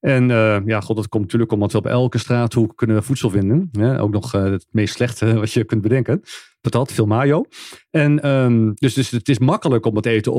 En 0.00 0.30
eh, 0.30 0.58
ja, 0.64 0.80
god, 0.80 0.96
dat 0.96 1.08
komt 1.08 1.22
natuurlijk 1.22 1.52
omdat 1.52 1.72
we 1.72 1.78
op 1.78 1.86
elke 1.86 2.18
straathoek 2.18 2.76
kunnen 2.76 2.96
we 2.96 3.02
voedsel 3.02 3.30
vinden. 3.30 3.68
Ja, 3.72 3.98
ook 3.98 4.12
nog 4.12 4.32
het 4.32 4.66
meest 4.70 4.94
slechte 4.94 5.34
wat 5.40 5.52
je 5.52 5.64
kunt 5.64 5.82
bedenken. 5.82 6.22
Patat, 6.60 6.92
veel 6.92 7.06
mayo. 7.06 7.44
En 7.90 8.22
ehm, 8.22 8.70
dus, 8.74 8.94
dus 8.94 9.10
het 9.10 9.28
is 9.28 9.38
makkelijk 9.38 9.86
om 9.86 9.96
het 9.96 10.06
eten 10.06 10.32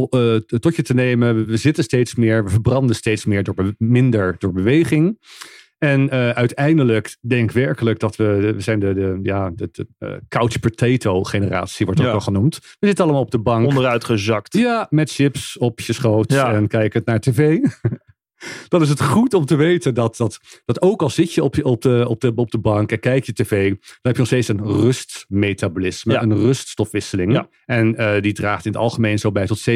tot 0.59 0.75
je 0.75 0.81
te 0.81 0.93
nemen. 0.93 1.45
We, 1.45 1.57
zitten 1.57 1.83
steeds 1.83 2.15
meer, 2.15 2.43
we 2.43 2.49
verbranden 2.49 2.95
steeds 2.95 3.25
meer 3.25 3.43
door 3.43 3.73
minder 3.77 4.35
door 4.37 4.53
beweging. 4.53 5.19
En 5.83 6.09
eh, 6.09 6.29
uiteindelijk 6.29 7.15
denk 7.21 7.49
ik 7.49 7.55
werkelijk 7.55 7.99
dat 7.99 8.15
we, 8.15 8.23
we 8.55 8.61
zijn 8.61 8.79
de, 8.79 8.93
de, 8.93 9.19
ja, 9.23 9.51
de, 9.55 9.69
de 9.71 9.87
eh, 9.97 10.09
couch 10.27 10.59
potato 10.59 11.23
generatie, 11.23 11.85
wordt 11.85 11.99
ook 12.01 12.05
Ja. 12.05 12.11
wel 12.11 12.21
genoemd. 12.21 12.59
We 12.79 12.87
zitten 12.87 13.03
allemaal 13.03 13.21
op 13.23 13.31
de 13.31 13.39
bank. 13.39 13.67
Onderuit 13.67 14.03
gezakt. 14.03 14.53
Ja, 14.57 14.87
met 14.89 15.11
chips 15.11 15.57
op 15.57 15.79
je 15.79 15.93
schoot 15.93 16.31
Ja. 16.31 16.53
en 16.53 16.67
kijkend 16.67 17.05
naar 17.05 17.19
tv. 17.19 17.57
Dan 18.67 18.81
is 18.81 18.89
het 18.89 19.01
goed 19.03 19.33
om 19.33 19.45
te 19.45 19.55
weten 19.55 19.93
dat, 19.93 20.17
dat, 20.17 20.39
dat 20.65 20.81
ook 20.81 21.01
al 21.01 21.09
zit 21.09 21.33
je 21.33 21.43
op, 21.43 21.55
je 21.55 21.63
op, 21.65 21.81
de, 21.81 22.05
op, 22.07 22.21
de, 22.21 22.31
op 22.35 22.51
de 22.51 22.59
bank 22.59 22.91
en 22.91 22.99
kijk 22.99 23.25
je 23.25 23.33
tv, 23.33 23.67
dan 23.69 23.77
heb 24.01 24.11
je 24.13 24.17
nog 24.19 24.27
steeds 24.27 24.47
een 24.47 24.63
rustmetabolisme, 24.65 26.13
Ja. 26.13 26.21
een 26.21 26.35
ruststofwisseling. 26.37 27.33
Ja. 27.33 27.47
En 27.65 27.95
eh, 27.95 28.21
die 28.21 28.33
draagt 28.33 28.65
in 28.65 28.71
het 28.71 28.81
algemeen 28.81 29.19
zo 29.19 29.31
bij 29.31 29.45
tot 29.45 29.59
70% 29.59 29.73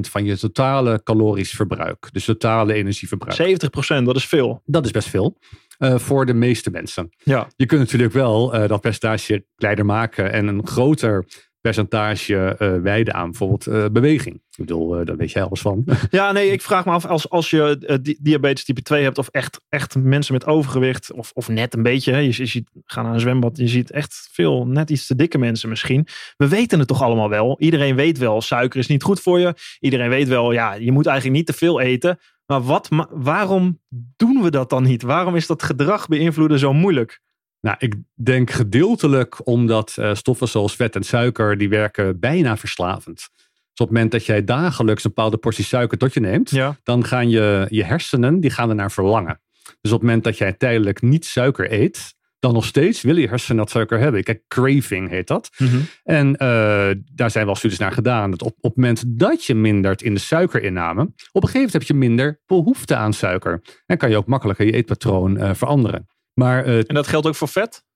van 0.00 0.24
je 0.24 0.38
totale 0.38 1.00
calorisch 1.02 1.50
verbruik. 1.50 2.08
Dus 2.12 2.24
totale 2.24 2.72
energieverbruik. 2.72 3.60
70% 4.00 4.02
dat 4.04 4.16
is 4.16 4.24
veel. 4.26 4.62
Dat 4.64 4.84
is 4.84 4.90
best 4.90 5.08
veel. 5.08 5.38
eh, 5.78 5.98
voor 5.98 6.26
de 6.26 6.34
meeste 6.34 6.70
mensen. 6.70 7.08
Ja. 7.18 7.48
Je 7.56 7.66
kunt 7.66 7.80
natuurlijk 7.80 8.12
wel 8.12 8.54
eh, 8.54 8.68
dat 8.68 8.80
percentage 8.80 9.44
kleiner 9.56 9.84
maken 9.84 10.32
en 10.32 10.46
een 10.46 10.66
groter 10.66 11.24
percentage 11.60 12.56
uh, 12.58 12.82
wijden 12.82 13.14
aan 13.14 13.30
bijvoorbeeld 13.30 13.66
uh, 13.66 13.84
beweging. 13.92 14.34
Ik 14.34 14.64
bedoel, 14.64 15.00
uh, 15.00 15.06
daar 15.06 15.16
weet 15.16 15.30
jij 15.30 15.42
alles 15.42 15.60
van. 15.60 15.84
Ja, 16.10 16.32
nee, 16.32 16.50
ik 16.50 16.62
vraag 16.62 16.84
me 16.84 16.92
af 16.92 17.06
als, 17.06 17.30
als 17.30 17.50
je 17.50 18.16
diabetes 18.20 18.64
type 18.64 18.82
2 18.82 19.02
hebt 19.02 19.18
of 19.18 19.28
echt, 19.28 19.60
echt 19.68 19.96
mensen 19.96 20.32
met 20.32 20.46
overgewicht 20.46 21.12
of, 21.12 21.30
of 21.34 21.48
net 21.48 21.74
een 21.74 21.82
beetje. 21.82 22.12
Hè, 22.12 22.18
je, 22.18 22.32
je 22.36 22.46
ziet, 22.46 22.70
gaan 22.84 23.04
naar 23.04 23.14
een 23.14 23.20
zwembad, 23.20 23.56
je 23.56 23.68
ziet 23.68 23.90
echt 23.90 24.28
veel 24.32 24.66
net 24.66 24.90
iets 24.90 25.06
te 25.06 25.14
dikke 25.14 25.38
mensen 25.38 25.68
misschien. 25.68 26.06
We 26.36 26.48
weten 26.48 26.78
het 26.78 26.88
toch 26.88 27.02
allemaal 27.02 27.28
wel. 27.28 27.60
Iedereen 27.60 27.94
weet 27.94 28.18
wel, 28.18 28.40
suiker 28.40 28.78
is 28.78 28.86
niet 28.86 29.02
goed 29.02 29.20
voor 29.20 29.38
je. 29.38 29.54
Iedereen 29.80 30.08
weet 30.08 30.28
wel, 30.28 30.52
ja, 30.52 30.74
je 30.74 30.92
moet 30.92 31.06
eigenlijk 31.06 31.36
niet 31.36 31.46
te 31.46 31.52
veel 31.52 31.80
eten. 31.80 32.18
Maar 32.46 32.62
wat, 32.62 32.88
waarom 33.10 33.80
doen 34.16 34.42
we 34.42 34.50
dat 34.50 34.70
dan 34.70 34.82
niet? 34.82 35.02
Waarom 35.02 35.36
is 35.36 35.46
dat 35.46 35.62
gedrag 35.62 36.08
beïnvloeden 36.08 36.58
zo 36.58 36.72
moeilijk? 36.72 37.20
Nou, 37.60 37.76
ik 37.78 37.94
denk 38.14 38.50
gedeeltelijk 38.50 39.46
omdat 39.46 39.96
uh, 39.98 40.14
stoffen 40.14 40.48
zoals 40.48 40.76
vet 40.76 40.96
en 40.96 41.02
suiker, 41.02 41.58
die 41.58 41.68
werken 41.68 42.20
bijna 42.20 42.56
verslavend. 42.56 43.16
Dus 43.16 43.86
op 43.86 43.86
het 43.86 43.90
moment 43.90 44.10
dat 44.12 44.26
jij 44.26 44.44
dagelijks 44.44 45.04
een 45.04 45.12
bepaalde 45.14 45.36
portie 45.36 45.64
suiker 45.64 45.98
tot 45.98 46.14
je 46.14 46.20
neemt, 46.20 46.50
ja. 46.50 46.76
dan 46.82 47.04
gaan 47.04 47.30
je, 47.30 47.66
je 47.68 47.84
hersenen, 47.84 48.40
die 48.40 48.50
gaan 48.50 48.68
ernaar 48.68 48.92
verlangen. 48.92 49.40
Dus 49.80 49.92
op 49.92 49.98
het 49.98 50.08
moment 50.08 50.24
dat 50.24 50.38
jij 50.38 50.52
tijdelijk 50.52 51.02
niet 51.02 51.24
suiker 51.24 51.72
eet, 51.72 52.16
dan 52.38 52.52
nog 52.52 52.64
steeds 52.64 53.02
willen 53.02 53.20
je 53.20 53.28
hersenen 53.28 53.56
dat 53.56 53.70
suiker 53.70 53.98
hebben. 53.98 54.22
Kijk, 54.22 54.42
craving 54.48 55.08
heet 55.08 55.26
dat. 55.26 55.50
Mm 55.58 55.68
-hmm. 55.68 55.86
En 56.04 56.28
uh, 56.28 56.90
daar 57.12 57.30
zijn 57.30 57.46
wel 57.46 57.54
studies 57.54 57.78
naar 57.78 57.92
gedaan. 57.92 58.30
Dat 58.30 58.42
op, 58.42 58.56
op 58.60 58.74
het 58.74 58.76
moment 58.76 59.04
dat 59.06 59.44
je 59.44 59.54
mindert 59.54 60.02
in 60.02 60.14
de 60.14 60.20
suikerinname, 60.20 61.02
op 61.02 61.12
een 61.42 61.48
gegeven 61.48 61.52
moment 61.52 61.72
heb 61.72 61.82
je 61.82 61.94
minder 61.94 62.40
behoefte 62.46 62.96
aan 62.96 63.12
suiker. 63.12 63.62
En 63.86 63.96
kan 63.96 64.10
je 64.10 64.16
ook 64.16 64.26
makkelijker 64.26 64.66
je 64.66 64.72
eetpatroon 64.72 65.36
uh, 65.36 65.50
veranderen. 65.54 66.06
Maar, 66.38 66.68
uh, 66.68 66.76
en 66.76 66.94
dat 66.94 67.06
geldt 67.06 67.26
ook 67.26 67.34
voor 67.34 67.48
vet? 67.48 67.86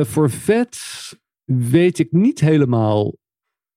voor 0.00 0.30
vet 0.30 0.78
weet 1.44 1.98
ik 1.98 2.12
niet 2.12 2.40
helemaal 2.40 3.14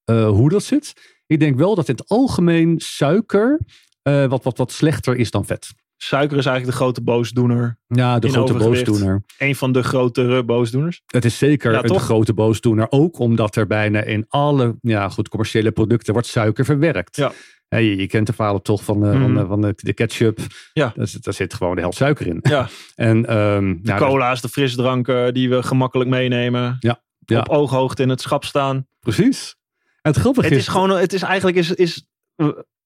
hoe 0.04 0.48
dat 0.48 0.62
zit. 0.62 0.92
Ik 1.26 1.40
denk 1.40 1.56
wel 1.56 1.74
dat 1.74 1.88
in 1.88 1.94
het 1.94 2.08
algemeen 2.08 2.80
suiker 2.80 3.60
wat, 4.02 4.44
wat, 4.44 4.58
wat 4.58 4.72
slechter 4.72 5.16
is 5.16 5.30
dan 5.30 5.44
vet. 5.44 5.74
Suiker 5.96 6.36
is 6.38 6.46
eigenlijk 6.46 6.78
de 6.78 6.84
grote 6.84 7.02
boosdoener. 7.02 7.78
Ja, 7.86 8.18
de 8.18 8.28
grote 8.28 8.54
boosdoener. 8.54 9.24
Een 9.38 9.56
van 9.56 9.72
de 9.72 9.82
grotere 9.82 10.44
boosdoeners. 10.44 11.02
Het 11.06 11.24
is 11.24 11.38
zeker 11.38 11.72
ja, 11.72 11.84
een 11.84 12.00
grote 12.00 12.34
boosdoener. 12.34 12.86
Ook 12.90 13.18
omdat 13.18 13.56
er 13.56 13.66
bijna 13.66 14.02
in 14.02 14.24
alle 14.28 14.76
ja, 14.80 15.08
goed, 15.08 15.28
commerciële 15.28 15.72
producten 15.72 16.12
wordt 16.12 16.28
suiker 16.28 16.64
verwerkt. 16.64 17.16
Ja. 17.16 17.32
Je, 17.68 17.96
je, 17.96 18.06
kent 18.06 18.26
de 18.26 18.32
verhalen 18.32 18.62
toch 18.62 18.84
van, 18.84 19.00
de, 19.00 19.06
mm. 19.06 19.20
van, 19.20 19.34
de, 19.34 19.46
van 19.46 19.60
de, 19.60 19.72
de 19.76 19.92
ketchup. 19.92 20.38
Ja. 20.72 20.92
Daar, 20.94 21.08
daar, 21.20 21.34
zit 21.34 21.54
gewoon 21.54 21.74
de 21.74 21.80
helft 21.80 21.96
suiker 21.96 22.26
in. 22.26 22.38
Ja. 22.42 22.68
en, 22.94 23.36
um, 23.38 23.80
de 23.82 23.94
cola's, 23.94 24.40
de 24.40 24.48
frisdranken 24.48 25.34
die 25.34 25.50
we 25.50 25.62
gemakkelijk 25.62 26.10
meenemen. 26.10 26.76
Ja. 26.80 27.02
ja. 27.18 27.38
Op 27.38 27.48
ooghoogte 27.48 28.02
in 28.02 28.08
het 28.08 28.20
schap 28.20 28.44
staan. 28.44 28.86
Precies. 29.00 29.56
En 30.02 30.12
het 30.12 30.20
grappige 30.20 30.46
het 30.46 30.56
is... 30.56 30.62
is 30.62 30.68
gewoon, 30.68 30.90
het 30.90 31.12
is 31.12 31.22
eigenlijk, 31.22 31.56
is, 31.56 31.70
is, 31.70 32.06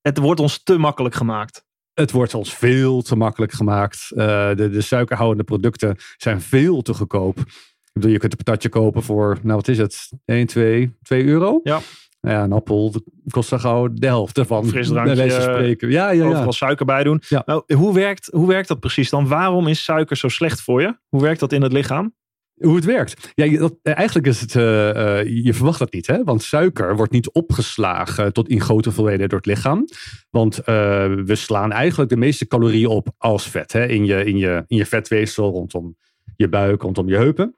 het 0.00 0.18
wordt 0.18 0.40
ons 0.40 0.62
te 0.62 0.78
makkelijk 0.78 1.14
gemaakt. 1.14 1.64
Het 1.94 2.10
wordt 2.10 2.34
ons 2.34 2.54
veel 2.54 3.02
te 3.02 3.16
makkelijk 3.16 3.52
gemaakt. 3.52 4.06
Uh, 4.10 4.16
de, 4.54 4.68
de 4.70 4.80
suikerhoudende 4.80 5.44
producten 5.44 5.96
zijn 6.16 6.40
veel 6.40 6.82
te 6.82 6.94
goedkoop. 6.94 7.38
Ik 7.38 7.90
bedoel, 7.92 8.10
je 8.10 8.18
kunt 8.18 8.32
een 8.32 8.44
patatje 8.44 8.68
kopen 8.68 9.02
voor, 9.02 9.38
nou 9.42 9.56
wat 9.56 9.68
is 9.68 9.78
het? 9.78 10.12
1, 10.24 10.46
2, 10.46 10.96
2 11.02 11.24
euro. 11.24 11.60
Ja. 11.62 11.80
Nou 12.20 12.36
ja, 12.36 12.42
een 12.42 12.52
appel 12.52 12.94
kost 13.30 13.50
dan 13.50 13.60
gauw 13.60 13.88
de 13.92 14.06
helft 14.06 14.38
ervan. 14.38 14.66
Frisdrankje. 14.66 15.30
Spreken. 15.30 15.90
Ja, 15.90 16.10
ja, 16.10 16.24
ja. 16.24 16.30
Overal 16.30 16.52
suiker 16.52 16.86
bij 16.86 17.04
doen. 17.04 17.22
Ja. 17.28 17.42
Nou, 17.46 17.74
hoe, 17.74 17.94
werkt, 17.94 18.28
hoe 18.32 18.46
werkt 18.46 18.68
dat 18.68 18.80
precies 18.80 19.10
dan? 19.10 19.28
Waarom 19.28 19.66
is 19.66 19.84
suiker 19.84 20.16
zo 20.16 20.28
slecht 20.28 20.60
voor 20.60 20.80
je? 20.80 20.96
Hoe 21.08 21.22
werkt 21.22 21.40
dat 21.40 21.52
in 21.52 21.62
het 21.62 21.72
lichaam? 21.72 22.14
Hoe 22.60 22.74
het 22.74 22.84
werkt. 22.84 23.32
Ja, 23.34 23.58
dat, 23.58 23.74
eigenlijk 23.82 24.26
is 24.26 24.40
het, 24.40 24.54
uh, 24.54 24.64
uh, 24.64 25.44
je 25.44 25.54
verwacht 25.54 25.78
dat 25.78 25.92
niet, 25.92 26.06
hè? 26.06 26.24
Want 26.24 26.42
suiker 26.42 26.96
wordt 26.96 27.12
niet 27.12 27.30
opgeslagen 27.30 28.32
tot 28.32 28.48
in 28.48 28.60
grote 28.60 28.88
hoeveelheden 28.88 29.28
door 29.28 29.38
het 29.38 29.46
lichaam. 29.46 29.84
Want 30.30 30.56
we 30.64 31.34
slaan 31.34 31.72
eigenlijk 31.72 32.10
de 32.10 32.16
meeste 32.16 32.46
calorieën 32.46 32.86
op 32.86 33.08
als 33.18 33.48
vet, 33.48 33.72
hè? 33.72 33.86
In 33.86 34.04
je, 34.04 34.24
in 34.24 34.36
je, 34.36 34.64
in 34.66 34.76
je 34.76 34.86
vetweefsel, 34.86 35.50
rondom 35.50 35.96
je 36.36 36.48
buik, 36.48 36.82
rondom 36.82 37.08
je 37.08 37.16
heupen. 37.16 37.54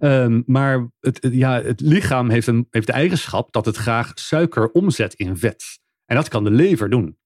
Um, 0.00 0.42
maar 0.46 0.90
het, 1.00 1.28
ja, 1.32 1.62
het 1.62 1.80
lichaam 1.80 2.30
heeft, 2.30 2.46
een, 2.46 2.66
heeft 2.70 2.86
de 2.86 2.92
eigenschap 2.92 3.52
dat 3.52 3.66
het 3.66 3.76
graag 3.76 4.10
suiker 4.14 4.70
omzet 4.70 5.14
in 5.14 5.36
vet. 5.36 5.64
En 6.04 6.16
dat 6.16 6.28
kan 6.28 6.44
de 6.44 6.50
lever 6.50 6.90
doen. 6.90 7.16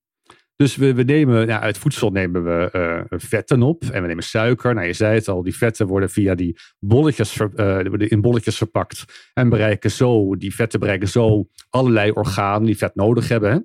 Dus 0.57 0.77
we, 0.77 0.95
we 0.95 1.03
nemen, 1.03 1.61
uit 1.61 1.79
voedsel 1.79 2.11
nemen 2.11 2.45
we 2.45 2.71
uh, 3.11 3.19
vetten 3.19 3.63
op 3.63 3.85
en 3.85 4.03
we 4.03 4.09
nemen 4.09 4.23
suiker. 4.23 4.75
Nou, 4.75 4.87
je 4.87 4.93
zei 4.93 5.15
het 5.15 5.29
al, 5.29 5.43
die 5.43 5.57
vetten 5.57 5.87
worden 5.87 6.11
via 6.11 6.35
die 6.35 6.59
bolletjes, 6.79 7.37
worden 7.37 8.09
in 8.09 8.21
bolletjes 8.21 8.57
verpakt. 8.57 9.05
En 9.35 9.49
bereiken 9.49 9.91
zo, 9.91 10.37
die 10.37 10.55
vetten 10.55 10.81
bereiken 10.81 11.09
zo 11.09 11.49
allerlei 11.69 12.11
organen 12.11 12.67
die 12.67 12.77
vet 12.77 12.95
nodig 12.95 13.29
hebben. 13.29 13.51
Hè? 13.51 13.59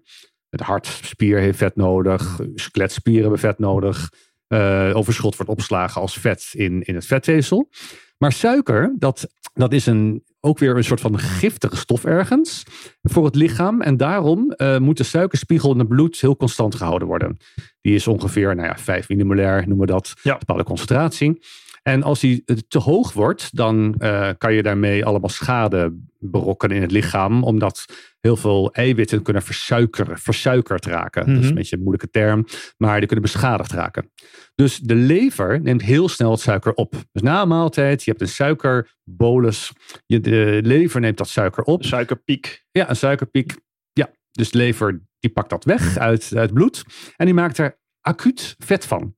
Het 0.50 0.62
hartspier 0.62 1.40
heeft 1.40 1.58
vet 1.58 1.76
nodig, 1.76 2.40
skeletspieren 2.56 3.22
hebben 3.22 3.40
vet 3.40 3.60
nodig. 3.60 4.10
Uh, 4.48 4.92
overschot 4.94 5.36
wordt 5.36 5.52
opgeslagen 5.52 6.02
als 6.02 6.18
vet 6.18 6.50
in, 6.52 6.82
in 6.82 6.96
het 6.96 7.06
vetweefsel. 7.06 7.70
Maar 8.18 8.32
suiker, 8.32 8.96
dat, 8.98 9.28
dat 9.54 9.74
is 9.74 9.86
een, 9.86 10.24
ook 10.42 10.60
weer 10.60 10.76
een 10.76 10.84
soort 10.84 11.02
van 11.02 11.20
giftige 11.20 11.76
stof 11.76 12.06
ergens 12.06 12.64
voor 13.02 13.26
het 13.26 13.36
lichaam. 13.36 13.82
En 13.82 13.98
daarom 13.98 14.54
uh, 14.58 14.78
moet 14.78 14.98
de 14.98 15.04
suikerspiegel 15.04 15.72
in 15.72 15.80
het 15.80 15.88
bloed 15.88 16.22
heel 16.22 16.38
constant 16.38 16.76
gehouden 16.76 17.08
worden. 17.08 17.38
Die 17.82 17.96
is 17.96 18.08
ongeveer 18.08 18.56
nou 18.56 18.68
ja, 18.68 18.78
5 18.78 19.10
millimolair, 19.10 19.68
noemen 19.68 19.86
we 19.86 19.92
dat. 19.92 20.14
Ja. 20.24 20.38
Bepaalde 20.38 20.64
concentratie. 20.64 21.40
En 21.82 22.04
als 22.04 22.20
die 22.20 22.44
te 22.68 22.80
hoog 22.80 23.14
wordt, 23.14 23.56
dan 23.56 23.96
uh, 23.98 24.30
kan 24.38 24.54
je 24.54 24.64
daarmee 24.64 25.06
allemaal 25.06 25.30
schade 25.30 25.98
berokkenen 26.20 26.76
in 26.76 26.82
het 26.82 26.92
lichaam. 26.92 27.44
Omdat 27.44 27.86
heel 28.20 28.36
veel 28.36 28.72
eiwitten 28.74 29.22
kunnen 29.22 29.42
versuikeren, 29.42 30.18
versuikerd 30.18 30.86
raken. 30.86 31.24
Mhm. 31.24 31.34
Dat 31.34 31.44
is 31.44 31.50
een 31.50 31.56
beetje 31.56 31.76
een 31.76 31.82
moeilijke 31.82 32.10
term. 32.10 32.46
Maar 32.78 32.98
die 32.98 33.06
kunnen 33.08 33.26
beschadigd 33.26 33.72
raken. 33.72 34.12
Dus 34.56 34.78
de 34.78 34.96
lever 34.96 35.62
neemt 35.62 35.82
heel 35.82 36.10
snel 36.10 36.32
het 36.32 36.40
suiker 36.40 36.74
op. 36.74 36.96
Dus 37.12 37.22
na 37.22 37.42
een 37.42 37.48
maaltijd, 37.48 38.04
je 38.04 38.10
hebt 38.10 38.22
een 38.22 38.28
suikerbolus. 38.28 39.72
Je, 40.06 40.20
de 40.20 40.60
lever 40.64 41.00
neemt 41.00 41.18
dat 41.18 41.30
suiker 41.30 41.64
op. 41.64 41.84
Suikerpiek. 41.84 42.64
Ja, 42.72 42.90
een 42.90 42.96
suikerpiek. 42.96 43.56
Ja, 43.94 44.10
dus 44.32 44.52
de 44.52 44.58
lever 44.58 45.02
die 45.20 45.32
pakt 45.32 45.50
dat 45.50 45.64
weg 45.64 45.98
uit, 45.98 46.32
uit 46.36 46.54
bloed. 46.54 46.84
En 47.16 47.26
die 47.26 47.36
maakt 47.36 47.58
er 47.58 47.80
acuut 48.02 48.56
vet 48.58 48.86
van. 48.86 49.16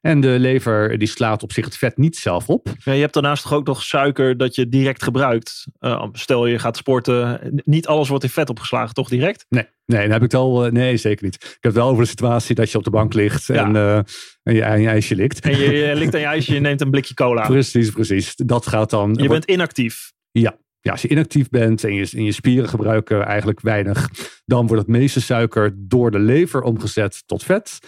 En 0.00 0.20
de 0.20 0.28
lever 0.38 0.98
die 0.98 1.08
slaat 1.08 1.42
op 1.42 1.52
zich 1.52 1.64
het 1.64 1.76
vet 1.76 1.96
niet 1.96 2.16
zelf 2.16 2.48
op. 2.48 2.68
Ja, 2.84 2.92
je 2.92 3.00
hebt 3.00 3.14
daarnaast 3.14 3.42
toch 3.42 3.52
ook 3.52 3.66
nog 3.66 3.82
suiker 3.82 4.36
dat 4.36 4.54
je 4.54 4.68
direct 4.68 5.02
gebruikt. 5.02 5.66
Uh, 5.80 6.06
stel 6.12 6.46
je 6.46 6.58
gaat 6.58 6.76
sporten. 6.76 7.40
Niet 7.64 7.86
alles 7.86 8.08
wordt 8.08 8.24
in 8.24 8.30
vet 8.30 8.50
opgeslagen, 8.50 8.94
toch 8.94 9.08
direct? 9.08 9.46
Nee, 9.48 9.66
nee, 9.86 10.00
dan 10.02 10.10
heb 10.10 10.22
ik 10.22 10.30
het 10.32 10.40
al. 10.40 10.66
Uh, 10.66 10.72
nee, 10.72 10.96
zeker 10.96 11.24
niet. 11.24 11.34
Ik 11.34 11.40
heb 11.42 11.62
het 11.62 11.74
wel 11.74 11.88
over 11.88 12.02
de 12.02 12.08
situatie 12.08 12.54
dat 12.54 12.70
je 12.70 12.78
op 12.78 12.84
de 12.84 12.90
bank 12.90 13.14
ligt 13.14 13.46
Ja. 13.46 13.64
en, 13.64 13.74
uh, 13.74 13.96
en, 14.42 14.54
je, 14.54 14.62
en 14.62 14.80
je 14.80 14.88
ijsje 14.88 15.14
likt. 15.14 15.40
En 15.40 15.58
je, 15.58 15.70
je 15.70 15.94
likt 15.94 16.14
aan 16.14 16.20
je 16.20 16.26
ijsje, 16.26 16.54
je 16.54 16.60
neemt 16.60 16.80
een 16.80 16.90
blikje 16.90 17.14
cola. 17.14 17.46
precies, 17.56 17.90
precies. 17.90 18.36
Dat 18.36 18.66
gaat 18.66 18.90
dan. 18.90 19.14
Je 19.20 19.28
bent 19.28 19.44
inactief. 19.44 20.12
Ja. 20.30 20.60
Ja, 20.80 20.90
als 20.90 21.02
je 21.02 21.08
inactief 21.08 21.48
bent 21.48 21.84
en 21.84 21.94
je, 21.94 22.10
en 22.16 22.24
je 22.24 22.32
spieren 22.32 22.68
gebruiken 22.68 23.26
eigenlijk 23.26 23.60
weinig, 23.60 24.10
dan 24.44 24.66
wordt 24.66 24.82
het 24.82 24.90
meeste 24.90 25.20
suiker 25.20 25.74
door 25.76 26.10
de 26.10 26.18
lever 26.18 26.62
omgezet 26.62 27.22
tot 27.26 27.42
vet. 27.42 27.78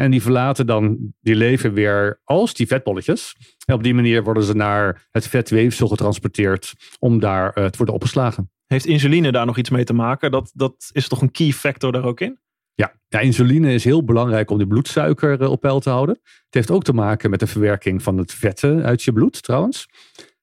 En 0.00 0.10
die 0.10 0.22
verlaten 0.22 0.66
dan 0.66 1.14
die 1.20 1.34
lever 1.34 1.72
weer 1.72 2.20
als 2.24 2.54
die 2.54 2.66
vetbolletjes. 2.66 3.36
En 3.66 3.74
op 3.74 3.82
die 3.82 3.94
manier 3.94 4.22
worden 4.22 4.42
ze 4.42 4.54
naar 4.54 5.08
het 5.10 5.26
vetweefsel 5.26 5.88
getransporteerd 5.88 6.74
om 6.98 7.18
daar 7.18 7.58
uh, 7.58 7.64
te 7.64 7.76
worden 7.76 7.94
opgeslagen. 7.94 8.50
Heeft 8.66 8.86
insuline 8.86 9.32
daar 9.32 9.46
nog 9.46 9.58
iets 9.58 9.70
mee 9.70 9.84
te 9.84 9.92
maken? 9.92 10.30
Dat, 10.30 10.50
dat 10.54 10.90
is 10.92 11.08
toch 11.08 11.20
een 11.20 11.30
key 11.30 11.52
factor 11.52 11.92
daar 11.92 12.04
ook 12.04 12.20
in? 12.20 12.38
Ja. 12.74 12.92
ja, 13.08 13.18
insuline 13.18 13.72
is 13.72 13.84
heel 13.84 14.04
belangrijk 14.04 14.50
om 14.50 14.58
de 14.58 14.66
bloedsuiker 14.66 15.40
uh, 15.40 15.50
op 15.50 15.60
peil 15.60 15.80
te 15.80 15.90
houden. 15.90 16.18
Het 16.22 16.54
heeft 16.54 16.70
ook 16.70 16.84
te 16.84 16.92
maken 16.92 17.30
met 17.30 17.40
de 17.40 17.46
verwerking 17.46 18.02
van 18.02 18.18
het 18.18 18.32
vetten 18.32 18.82
uit 18.84 19.02
je 19.02 19.12
bloed 19.12 19.42
trouwens. 19.42 19.88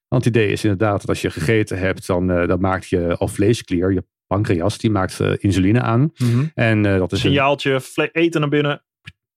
Want 0.08 0.24
het 0.24 0.34
idee 0.36 0.52
is 0.52 0.64
inderdaad 0.64 1.00
dat 1.00 1.08
als 1.08 1.20
je 1.20 1.30
gegeten 1.30 1.78
hebt, 1.78 2.06
dan, 2.06 2.30
uh, 2.30 2.46
dan 2.46 2.60
maakt 2.60 2.88
je 2.88 3.16
alvleesklier, 3.16 3.92
je 3.92 4.04
pancreas, 4.26 4.78
die 4.78 4.90
maakt 4.90 5.20
uh, 5.20 5.32
insuline 5.38 5.80
aan. 5.80 6.00
Mm 6.00 6.30
-hmm. 6.30 6.50
En 6.54 6.84
uh, 6.84 6.98
dat 6.98 7.12
is 7.12 7.20
Signaaltje, 7.20 7.80
eten 8.12 8.40
naar 8.40 8.50
binnen, 8.50 8.82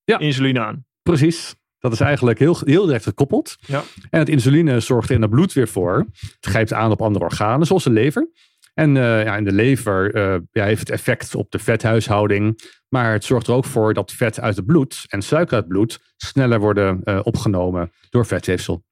ja. 0.04 0.20
insuline 0.20 0.60
aan. 0.60 0.86
Precies. 1.02 1.56
Dat 1.80 1.92
is 1.92 2.00
eigenlijk 2.00 2.40
heel, 2.40 2.58
heel 2.64 2.86
direct 2.86 3.04
gekoppeld. 3.04 3.56
Ja. 3.60 3.84
En 4.10 4.20
het 4.20 4.30
insuline 4.30 4.80
zorgt 4.80 5.10
er 5.10 5.16
in 5.16 5.22
het 5.22 5.30
bloed 5.30 5.54
weer 5.54 5.68
voor. 5.68 6.06
Het 6.20 6.38
grijpt 6.40 6.74
aan 6.74 6.92
op 6.92 7.02
andere 7.02 7.26
organen, 7.26 7.68
zoals 7.68 7.84
de 7.84 7.90
lever. 7.90 8.30
En 8.74 8.96
uh, 8.96 9.24
ja, 9.24 9.38
in 9.38 9.44
de 9.44 9.52
lever 9.52 10.16
uh, 10.16 10.40
ja, 10.52 10.66
heeft 10.66 10.80
het 10.80 10.90
effect 10.90 11.36
op 11.36 11.52
de 11.52 11.60
vethuishouding. 11.60 12.60
Maar 12.88 13.12
het 13.12 13.24
zorgt 13.24 13.48
er 13.48 13.54
ook 13.54 13.66
voor 13.66 13.94
dat 13.94 14.12
vet 14.12 14.40
uit 14.40 14.56
het 14.56 14.66
bloed 14.66 15.06
en 15.08 15.22
suiker 15.22 15.54
uit 15.54 15.64
het 15.64 15.74
bloed 15.74 16.00
sneller 16.18 16.60
worden 16.60 17.02
uh, 17.04 17.20
opgenomen 17.24 17.92
door 18.10 18.26
vetweefsel. 18.26 18.84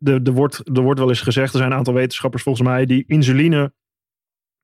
Er, 0.00 0.22
er, 0.22 0.32
wordt, 0.32 0.76
er 0.76 0.82
wordt 0.82 1.00
wel 1.00 1.08
eens 1.08 1.20
gezegd, 1.20 1.52
er 1.52 1.58
zijn 1.58 1.70
een 1.70 1.76
aantal 1.76 1.94
wetenschappers 1.94 2.42
volgens 2.42 2.68
mij, 2.68 2.86
die 2.86 3.04
insuline 3.06 3.72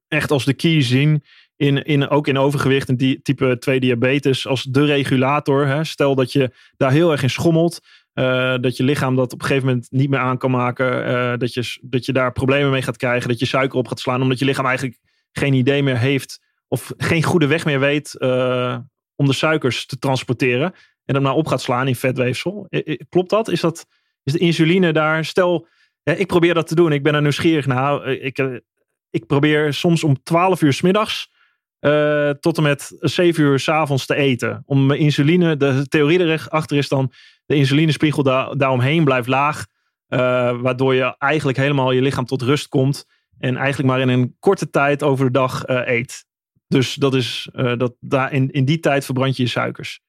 echt 0.08 0.30
als 0.30 0.44
de 0.44 0.54
key 0.54 0.82
zien 0.82 1.24
in, 1.60 1.84
in, 1.84 2.08
ook 2.08 2.28
in 2.28 2.38
overgewicht 2.38 2.88
en 2.88 2.96
die, 2.96 3.22
type 3.22 3.56
2 3.58 3.80
diabetes 3.80 4.46
als 4.46 4.62
de 4.62 4.84
regulator. 4.84 5.66
Hè. 5.66 5.84
Stel 5.84 6.14
dat 6.14 6.32
je 6.32 6.50
daar 6.76 6.90
heel 6.90 7.10
erg 7.10 7.22
in 7.22 7.30
schommelt, 7.30 7.80
Uh, 8.14 8.54
dat 8.60 8.76
je 8.76 8.82
lichaam 8.82 9.16
dat 9.16 9.32
op 9.32 9.40
een 9.40 9.46
gegeven 9.46 9.68
moment 9.68 9.86
niet 9.90 10.10
meer 10.10 10.18
aan 10.18 10.38
kan 10.38 10.50
maken. 10.50 11.08
Uh, 11.08 11.36
dat, 11.36 11.54
je, 11.54 11.78
dat 11.82 12.04
je 12.04 12.12
daar 12.12 12.32
problemen 12.32 12.70
mee 12.70 12.82
gaat 12.82 12.96
krijgen. 12.96 13.28
Dat 13.28 13.38
je 13.38 13.46
suiker 13.46 13.78
op 13.78 13.88
gaat 13.88 14.00
slaan. 14.00 14.22
Omdat 14.22 14.38
je 14.38 14.44
lichaam 14.44 14.66
eigenlijk 14.66 14.98
geen 15.32 15.54
idee 15.54 15.82
meer 15.82 15.98
heeft. 15.98 16.40
Of 16.68 16.92
geen 16.96 17.22
goede 17.22 17.46
weg 17.46 17.64
meer 17.64 17.80
weet 17.80 18.14
uh, 18.18 18.78
om 19.16 19.26
de 19.26 19.32
suikers 19.32 19.86
te 19.86 19.98
transporteren. 19.98 20.74
En 21.04 21.14
dan 21.14 21.22
maar 21.22 21.34
op 21.34 21.46
gaat 21.46 21.62
slaan 21.62 21.88
in 21.88 21.96
vetweefsel. 21.96 22.68
Klopt 23.08 23.30
dat? 23.30 23.48
Is, 23.48 23.60
dat, 23.60 23.86
is 24.22 24.32
de 24.32 24.38
insuline 24.38 24.92
daar? 24.92 25.24
Stel, 25.24 25.66
ik 26.02 26.26
probeer 26.26 26.54
dat 26.54 26.66
te 26.66 26.74
doen. 26.74 26.92
Ik 26.92 27.02
ben 27.02 27.14
er 27.14 27.22
nieuwsgierig 27.22 27.66
naar. 27.66 28.06
Ik, 28.06 28.62
ik 29.10 29.26
probeer 29.26 29.74
soms 29.74 30.04
om 30.04 30.22
12 30.22 30.62
uur 30.62 30.72
s 30.72 30.80
middags 30.80 31.30
uh, 31.80 32.30
tot 32.30 32.56
en 32.56 32.62
met 32.62 32.96
7 33.00 33.42
uur 33.42 33.58
s 33.58 33.68
avonds 33.68 34.06
te 34.06 34.14
eten. 34.14 34.62
Om 34.66 34.92
insuline, 34.92 35.56
de 35.56 35.86
theorie 35.88 36.20
erachter 36.20 36.76
is 36.76 36.88
dan, 36.88 37.12
de 37.46 37.54
insulinespiegel 37.54 38.22
da 38.22 38.54
daaromheen 38.54 39.04
blijft 39.04 39.28
laag. 39.28 39.66
Uh, 40.08 40.18
waardoor 40.60 40.94
je 40.94 41.14
eigenlijk 41.18 41.58
helemaal 41.58 41.90
je 41.90 42.02
lichaam 42.02 42.24
tot 42.24 42.42
rust 42.42 42.68
komt. 42.68 43.06
En 43.38 43.56
eigenlijk 43.56 43.88
maar 43.88 44.00
in 44.00 44.08
een 44.08 44.36
korte 44.38 44.70
tijd 44.70 45.02
over 45.02 45.24
de 45.24 45.30
dag 45.32 45.68
uh, 45.68 45.80
eet. 45.84 46.24
Dus 46.66 46.94
dat 46.94 47.14
is, 47.14 47.48
dat, 47.52 47.94
daar, 48.00 48.32
in, 48.32 48.50
in 48.50 48.64
die 48.64 48.80
tijd 48.80 49.04
verbrand 49.04 49.36
je 49.36 49.42
je 49.42 49.48
suikers 49.48 50.00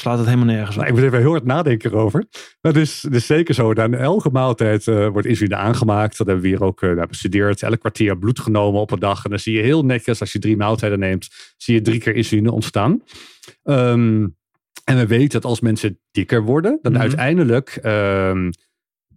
slaat 0.00 0.18
het 0.18 0.26
helemaal 0.26 0.54
nergens 0.54 0.76
op. 0.76 0.76
Nou, 0.76 0.86
ik 0.86 0.94
moet 0.94 1.04
even 1.04 1.18
heel 1.18 1.30
hard 1.30 1.44
nadenken 1.44 1.90
erover. 1.90 2.24
Het 2.60 2.76
is, 2.76 3.04
is 3.04 3.26
zeker 3.26 3.54
zo. 3.54 3.72
Na 3.72 3.90
elke 3.90 4.30
maaltijd 4.30 4.86
uh, 4.86 5.08
wordt 5.08 5.26
insuline 5.26 5.56
aangemaakt. 5.56 6.18
Dat 6.18 6.26
hebben 6.26 6.44
we 6.44 6.50
hier 6.50 6.62
ook 6.62 6.82
uh, 6.82 7.02
bestudeerd. 7.08 7.62
Elk 7.62 7.80
kwartier 7.80 8.18
bloed 8.18 8.40
genomen 8.40 8.80
op 8.80 8.90
een 8.90 8.98
dag. 8.98 9.24
En 9.24 9.30
dan 9.30 9.38
zie 9.38 9.56
je 9.56 9.62
heel 9.62 9.84
netjes, 9.84 10.20
als 10.20 10.32
je 10.32 10.38
drie 10.38 10.56
maaltijden 10.56 10.98
neemt, 10.98 11.28
zie 11.56 11.74
je 11.74 11.80
drie 11.80 12.00
keer 12.00 12.14
insuline 12.14 12.52
ontstaan. 12.52 13.02
Um, 13.64 14.36
en 14.84 14.96
we 14.96 15.06
weten 15.06 15.40
dat 15.40 15.44
als 15.44 15.60
mensen 15.60 16.00
dikker 16.10 16.42
worden, 16.42 16.78
dan 16.82 16.92
mm 16.92 16.98
-hmm. 16.98 17.06
uiteindelijk 17.06 17.78
um, 17.84 18.50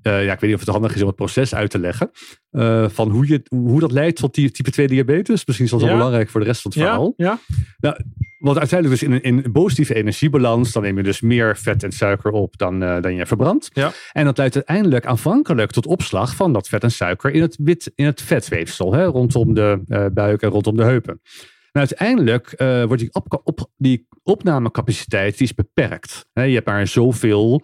uh, 0.03 0.25
ja, 0.25 0.33
ik 0.33 0.39
weet 0.39 0.49
niet 0.49 0.53
of 0.53 0.59
het 0.59 0.69
handig 0.69 0.95
is 0.95 1.01
om 1.01 1.07
het 1.07 1.15
proces 1.15 1.55
uit 1.55 1.69
te 1.69 1.79
leggen. 1.79 2.11
Uh, 2.51 2.89
van 2.89 3.09
hoe, 3.09 3.27
je, 3.27 3.41
hoe 3.49 3.79
dat 3.79 3.91
leidt 3.91 4.19
tot 4.19 4.35
die 4.35 4.51
type 4.51 4.71
2 4.71 4.87
diabetes. 4.87 5.45
Misschien 5.45 5.65
is 5.65 5.71
dat 5.71 5.81
wel 5.81 5.89
ja. 5.89 5.95
belangrijk 5.95 6.29
voor 6.29 6.39
de 6.39 6.45
rest 6.45 6.61
van 6.61 6.71
het 6.71 6.79
verhaal. 6.79 7.13
Ja. 7.17 7.39
Nou, 7.77 7.95
want 8.37 8.57
uiteindelijk 8.57 8.99
dus 8.99 9.09
in 9.09 9.15
een, 9.15 9.43
in 9.43 9.51
positieve 9.51 9.95
energiebalans. 9.95 10.71
Dan 10.71 10.83
neem 10.83 10.97
je 10.97 11.03
dus 11.03 11.21
meer 11.21 11.57
vet 11.57 11.83
en 11.83 11.91
suiker 11.91 12.31
op 12.31 12.57
dan, 12.57 12.83
uh, 12.83 13.01
dan 13.01 13.15
je 13.15 13.25
verbrandt. 13.25 13.69
Ja. 13.73 13.91
En 14.11 14.25
dat 14.25 14.37
leidt 14.37 14.55
uiteindelijk 14.55 15.05
aanvankelijk 15.05 15.71
tot 15.71 15.85
opslag 15.85 16.35
van 16.35 16.53
dat 16.53 16.67
vet 16.67 16.83
en 16.83 16.91
suiker 16.91 17.31
in 17.31 17.41
het, 17.41 17.57
wit, 17.61 17.91
in 17.95 18.05
het 18.05 18.21
vetweefsel. 18.21 18.93
Hè, 18.93 19.05
rondom 19.05 19.53
de 19.53 20.09
buik 20.13 20.41
en 20.41 20.49
rondom 20.49 20.77
de 20.77 20.83
heupen. 20.83 21.21
En 21.71 21.79
uiteindelijk 21.79 22.53
wordt 22.57 22.99
die, 23.01 23.13
op, 23.13 23.41
op, 23.43 23.69
die 23.77 24.07
opnamecapaciteit 24.23 25.37
die 25.37 25.47
is 25.47 25.53
beperkt. 25.53 26.25
Hè, 26.33 26.43
je 26.43 26.53
hebt 26.53 26.67
maar 26.67 26.87
zoveel 26.87 27.63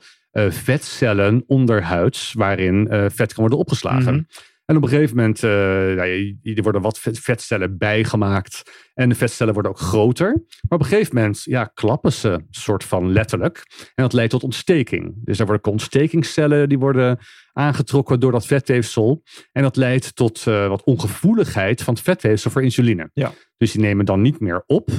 vetcellen 0.49 1.43
onderhuids 1.47 2.33
waarin 2.33 2.87
uh, 2.91 3.05
vet 3.07 3.33
kan 3.33 3.41
worden 3.41 3.57
opgeslagen. 3.59 4.13
Mm 4.13 4.19
-hmm. 4.19 4.27
En 4.65 4.75
op 4.75 4.83
een 4.83 4.89
gegeven 4.89 5.15
moment 5.15 5.43
uh, 5.43 5.51
nou, 5.51 6.37
er 6.43 6.63
worden 6.63 6.81
wat 6.81 6.99
vet, 6.99 7.19
vetcellen 7.19 7.77
bijgemaakt. 7.77 8.61
En 8.93 9.09
de 9.09 9.15
vetcellen 9.15 9.53
worden 9.53 9.71
ook 9.71 9.79
groter. 9.79 10.27
Maar 10.27 10.79
op 10.79 10.79
een 10.79 10.85
gegeven 10.85 11.15
moment 11.15 11.43
ja, 11.43 11.63
klappen 11.73 12.13
ze 12.13 12.45
soort 12.49 12.83
van 12.83 13.11
letterlijk. 13.11 13.63
En 13.77 14.03
dat 14.03 14.13
leidt 14.13 14.31
tot 14.31 14.43
ontsteking. 14.43 15.13
Dus 15.23 15.39
er 15.39 15.45
worden 15.45 15.71
ontstekingscellen 15.71 16.69
die 16.69 16.79
worden 16.79 17.19
aangetrokken 17.53 18.19
door 18.19 18.31
dat 18.31 18.45
vetweefsel. 18.45 19.23
En 19.51 19.61
dat 19.61 19.75
leidt 19.75 20.15
tot 20.15 20.43
wat 20.43 20.83
ongevoeligheid 20.83 21.83
van 21.83 21.93
het 21.93 22.03
vetweefsel 22.03 22.51
voor 22.51 22.63
insuline. 22.63 23.09
Ja. 23.13 23.31
Dus 23.57 23.71
die 23.71 23.81
nemen 23.81 24.05
dan 24.05 24.21
niet 24.21 24.39
meer 24.39 24.63
op 24.65 24.89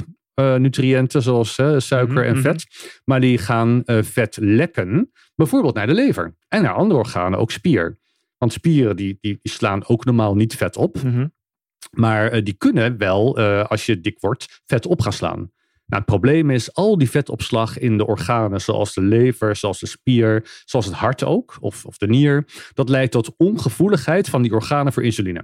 nutriënten 0.41 1.21
zoals 1.21 1.53
suiker 1.77 2.07
mm 2.07 2.17
-hmm. 2.17 2.35
en 2.35 2.41
vet. 2.41 2.65
Maar 3.05 3.21
die 3.21 3.37
gaan 3.37 3.81
uh, 3.85 4.03
vet 4.03 4.37
lekken, 4.41 5.11
bijvoorbeeld 5.35 5.75
naar 5.75 5.87
de 5.87 5.93
lever. 5.93 6.35
En 6.47 6.61
naar 6.61 6.73
andere 6.73 6.99
organen, 6.99 7.39
ook 7.39 7.51
spier. 7.51 7.99
Want 8.37 8.53
spieren 8.53 8.95
die, 8.95 9.17
die, 9.21 9.39
die 9.41 9.51
slaan 9.51 9.87
ook 9.87 10.05
normaal 10.05 10.35
niet 10.35 10.55
vet 10.55 10.77
op. 10.77 11.03
Mm 11.03 11.13
-hmm. 11.13 11.33
Maar 11.91 12.43
die 12.43 12.53
kunnen 12.53 12.97
wel, 12.97 13.37
als 13.67 13.85
je 13.85 14.01
dik 14.01 14.19
wordt, 14.19 14.61
vet 14.65 14.85
op 14.85 15.01
gaan 15.01 15.13
slaan. 15.13 15.51
Nou, 15.87 16.01
het 16.01 16.05
probleem 16.05 16.49
is, 16.49 16.73
al 16.73 16.97
die 16.97 17.09
vetopslag 17.09 17.77
in 17.79 17.97
de 17.97 18.05
organen, 18.05 18.61
zoals 18.61 18.93
de 18.93 19.01
lever, 19.01 19.55
zoals 19.55 19.79
de 19.79 19.85
spier, 19.85 20.61
zoals 20.65 20.85
het 20.85 20.95
hart 20.95 21.23
ook, 21.23 21.57
of, 21.59 21.85
of 21.85 21.97
de 21.97 22.07
nier, 22.07 22.45
dat 22.73 22.89
leidt 22.89 23.11
tot 23.11 23.33
ongevoeligheid 23.37 24.29
van 24.29 24.41
die 24.41 24.53
organen 24.53 24.93
voor 24.93 25.03
insuline. 25.03 25.43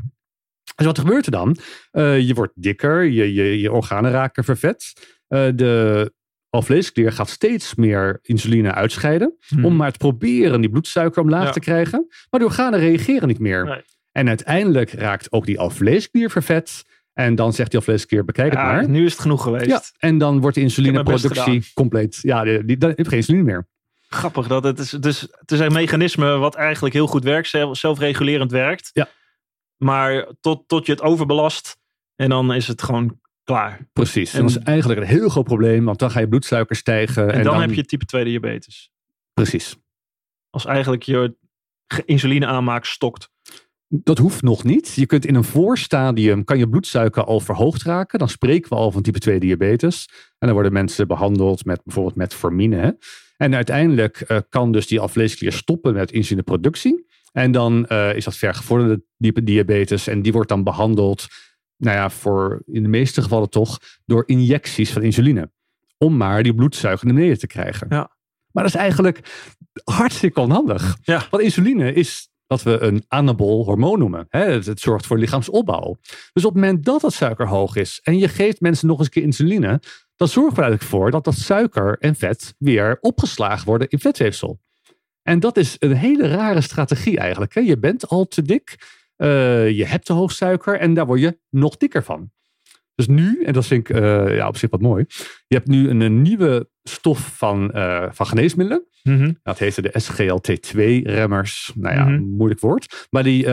Dus 0.76 0.86
wat 0.86 1.00
gebeurt 1.00 1.26
er 1.26 1.32
dan? 1.32 1.58
Uh, 1.92 2.20
je 2.20 2.34
wordt 2.34 2.52
dikker, 2.56 3.04
je, 3.04 3.34
je, 3.34 3.60
je 3.60 3.72
organen 3.72 4.12
raken 4.12 4.44
vervet. 4.44 4.94
Uh, 5.30 5.48
de 5.56 6.14
alvleesklier 6.50 7.12
gaat 7.12 7.30
steeds 7.30 7.76
meer 7.76 8.20
insuline 8.22 8.74
uitscheiden. 8.74 9.38
Hmm. 9.48 9.66
Om 9.66 9.76
maar 9.76 9.92
te 9.92 9.98
proberen 9.98 10.62
die 10.62 10.70
bloedsuiker 10.70 11.22
omlaag 11.22 11.46
Ja. 11.46 11.52
te 11.52 11.60
krijgen. 11.60 12.06
Maar 12.30 12.40
de 12.40 12.46
organen 12.46 12.80
reageren 12.80 13.28
niet 13.28 13.40
meer. 13.40 13.66
Nee. 13.66 13.82
En 14.12 14.28
uiteindelijk 14.28 14.92
raakt 14.92 15.32
ook 15.32 15.46
die 15.46 15.60
alvleesklier 15.60 16.30
vervet. 16.30 16.84
En 17.14 17.36
dan 17.36 17.54
zegt 17.54 17.70
die 17.70 17.80
alvleesklier, 17.80 18.26
bekijk 18.26 18.52
het 18.52 18.60
Ja, 18.60 18.66
maar. 18.72 18.90
nu 18.90 19.06
is 19.06 19.12
het 19.12 19.22
genoeg 19.22 19.44
geweest. 19.44 19.66
Ja, 19.66 19.82
en 19.98 20.18
dan 20.18 20.42
wordt 20.42 20.56
de 20.56 20.62
insulineproductie 20.62 21.72
compleet. 21.74 22.20
Ja, 22.22 22.44
die, 22.44 22.66
die, 22.66 22.78
dan 22.78 22.90
heb 22.90 22.98
je 22.98 23.06
geen 23.06 23.18
insuline 23.18 23.44
meer. 23.44 23.68
Grappig 24.10 24.48
dat 24.48 24.64
het 24.64 24.80
is. 24.80 24.90
Dus 24.90 25.22
het 25.22 25.52
is 25.52 25.60
een 25.60 25.74
mechanisme 25.74 26.38
wat 26.38 26.56
eigenlijk 26.56 26.94
heel 26.94 27.08
goed 27.08 27.24
werkt, 27.24 27.48
zelf, 27.48 27.78
zelfregulerend 27.78 28.52
werkt. 28.52 28.90
Ja. 28.94 29.08
Maar 29.84 30.28
tot, 30.40 30.68
tot 30.68 30.86
je 30.86 30.92
het 30.92 31.02
overbelast 31.02 31.78
en 32.16 32.30
dan 32.30 32.54
is 32.54 32.68
het 32.68 32.82
gewoon 32.82 33.20
klaar. 33.44 33.90
Precies. 33.94 34.34
En, 34.34 34.42
dat 34.42 34.50
is 34.50 34.58
eigenlijk 34.58 35.00
een 35.00 35.08
heel 35.08 35.30
groot 35.30 35.44
probleem, 35.44 35.86
want 35.86 36.00
dan 36.00 36.12
ga 36.12 36.20
je 36.20 36.28
bloedsuiker 36.28 36.76
stijgen. 36.76 37.34
En, 37.34 37.44
dan, 37.44 37.62
heb 37.62 37.74
je 37.74 37.86
type 37.86 38.06
2 38.06 38.24
diabetes. 38.24 38.92
Precies. 39.34 39.76
Als 40.50 40.66
eigenlijk 40.66 41.04
je 41.04 41.36
insuline 42.06 42.46
aanmaak 42.46 42.86
stokt. 42.86 43.32
Dat 43.88 44.18
hoeft 44.18 44.42
nog 44.42 44.64
niet. 44.64 44.94
Je 44.94 45.06
kunt 45.06 45.26
in 45.26 45.36
een 45.36 45.44
voorstadium, 45.44 46.44
kan 46.44 46.58
je 46.58 46.70
bloedsuiker 46.70 47.24
al 47.24 47.40
verhoogd 47.40 47.84
raken. 47.84 48.20
Dan 48.20 48.30
spreken 48.30 48.70
we 48.70 48.76
al 48.76 48.92
van 48.92 49.02
type 49.02 49.20
2 49.20 49.40
diabetes. 49.40 50.10
En 50.12 50.48
dan 50.48 50.54
worden 50.54 50.74
mensen 50.74 51.08
behandeld 51.08 51.66
met 51.66 51.84
bijvoorbeeld 51.84 52.16
metformine. 52.16 52.76
hè. 52.76 52.92
En 53.38 53.56
uiteindelijk 53.56 54.22
eh, 54.22 54.38
kan 54.50 54.72
dus 54.72 54.88
die 54.88 55.00
alvleesklier 55.00 55.52
stoppen 55.52 55.94
met 55.94 56.12
insulineproductie. 56.12 57.06
En 57.34 57.52
dan 57.52 57.86
eh, 57.86 58.16
is 58.16 58.24
dat 58.24 58.36
vergevorderde 58.36 59.04
type 59.18 59.44
diabetes. 59.44 60.08
En 60.08 60.22
die 60.22 60.32
wordt 60.32 60.50
dan 60.50 60.64
behandeld, 60.64 61.28
nou 61.78 61.98
ja, 61.98 62.10
voor 62.10 62.64
in 62.66 62.84
de 62.84 62.90
meeste 62.90 63.22
gevallen 63.22 63.50
toch, 63.50 63.80
door 64.06 64.24
injecties 64.26 64.92
van 64.92 65.02
insuline. 65.02 65.52
Om 65.98 66.18
maar 66.18 66.44
die 66.44 66.56
bloedsuiker 66.56 67.06
naar 67.06 67.16
beneden 67.16 67.40
te 67.40 67.48
krijgen. 67.48 67.88
Ja. 67.90 68.12
Maar 68.52 68.64
dat 68.64 68.74
is 68.74 68.80
eigenlijk 68.80 69.20
hartstikke 69.84 70.40
onhandig. 70.40 70.98
Ja. 71.02 71.28
Want 71.30 71.44
insuline 71.44 71.94
is 71.94 72.30
wat 72.48 72.64
we 72.64 72.80
een 72.80 73.04
anabol 73.08 73.66
hormoon 73.66 74.00
noemen. 74.00 74.26
Hè? 74.30 74.52
Het, 74.52 74.66
het 74.66 74.80
zorgt 74.80 75.06
voor 75.06 75.18
lichaamsopbouw. 75.18 75.98
Dus 76.34 76.46
op 76.46 76.54
het 76.54 76.62
moment 76.64 76.86
dat 76.86 77.02
dat 77.02 77.14
suiker 77.14 77.48
hoog 77.48 77.76
is 77.76 78.00
en 78.04 78.18
je 78.18 78.28
geeft 78.28 78.62
mensen 78.62 78.88
nog 78.88 78.98
eens 78.98 79.06
een 79.06 79.14
keer 79.14 79.24
insuline, 79.24 79.82
dan 80.16 80.28
zorgen 80.28 80.56
we 80.56 80.62
er 80.62 80.68
eigenlijk 80.68 80.92
voor 80.92 81.12
dat 81.12 81.24
dat 81.24 81.36
suiker 81.36 81.98
en 82.00 82.16
vet 82.16 82.56
weer 82.58 82.98
opgeslagen 83.02 83.66
worden 83.66 83.90
in 83.90 84.00
vetweefsel. 84.00 84.60
En 85.24 85.40
dat 85.40 85.58
is 85.58 85.76
een 85.80 85.94
hele 85.96 86.28
rare 86.28 86.62
strategie 86.62 87.18
eigenlijk. 87.18 87.54
Hè? 87.54 87.62
Je 87.62 87.78
bent 87.80 88.08
al 88.08 88.26
te 88.28 88.42
dik, 88.42 88.76
eh, 89.16 89.70
je 89.70 89.86
hebt 89.86 90.06
te 90.06 90.14
hoog 90.14 90.32
suiker 90.32 90.80
en 90.80 90.94
daar 90.94 91.06
word 91.06 91.20
je 91.20 91.40
nog 91.50 91.78
dikker 91.78 92.04
van. 92.04 92.32
Dus 92.96 93.08
nu, 93.08 93.44
en 93.44 93.54
dat 93.54 93.66
vind 93.66 93.90
ik 93.90 93.96
eh, 93.96 94.36
ja, 94.36 94.48
op 94.48 94.58
zich 94.58 94.70
wat 94.70 94.82
mooi, 94.82 95.06
je 95.48 95.56
hebt 95.56 95.68
nu 95.68 95.90
een, 95.90 96.02
een 96.02 96.22
nieuwe 96.22 96.70
stof 96.84 97.38
van, 97.38 97.72
eh, 97.72 98.08
van 98.12 98.26
geneesmiddelen. 98.26 98.88
Dat 99.44 99.60
heette 99.60 99.82
de 99.82 100.00
SGLT2-remmers. 100.00 101.72
Nou 101.76 101.96
ja, 101.96 102.06
Mhm. 102.06 102.22
moeilijk 102.22 102.60
woord. 102.60 103.08
Maar 103.10 103.24
die, 103.24 103.48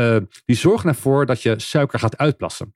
die 0.44 0.56
zorgen 0.56 0.88
ervoor 0.88 1.26
dat 1.26 1.42
je 1.42 1.58
suiker 1.60 1.98
gaat 1.98 2.16
uitplassen. 2.18 2.74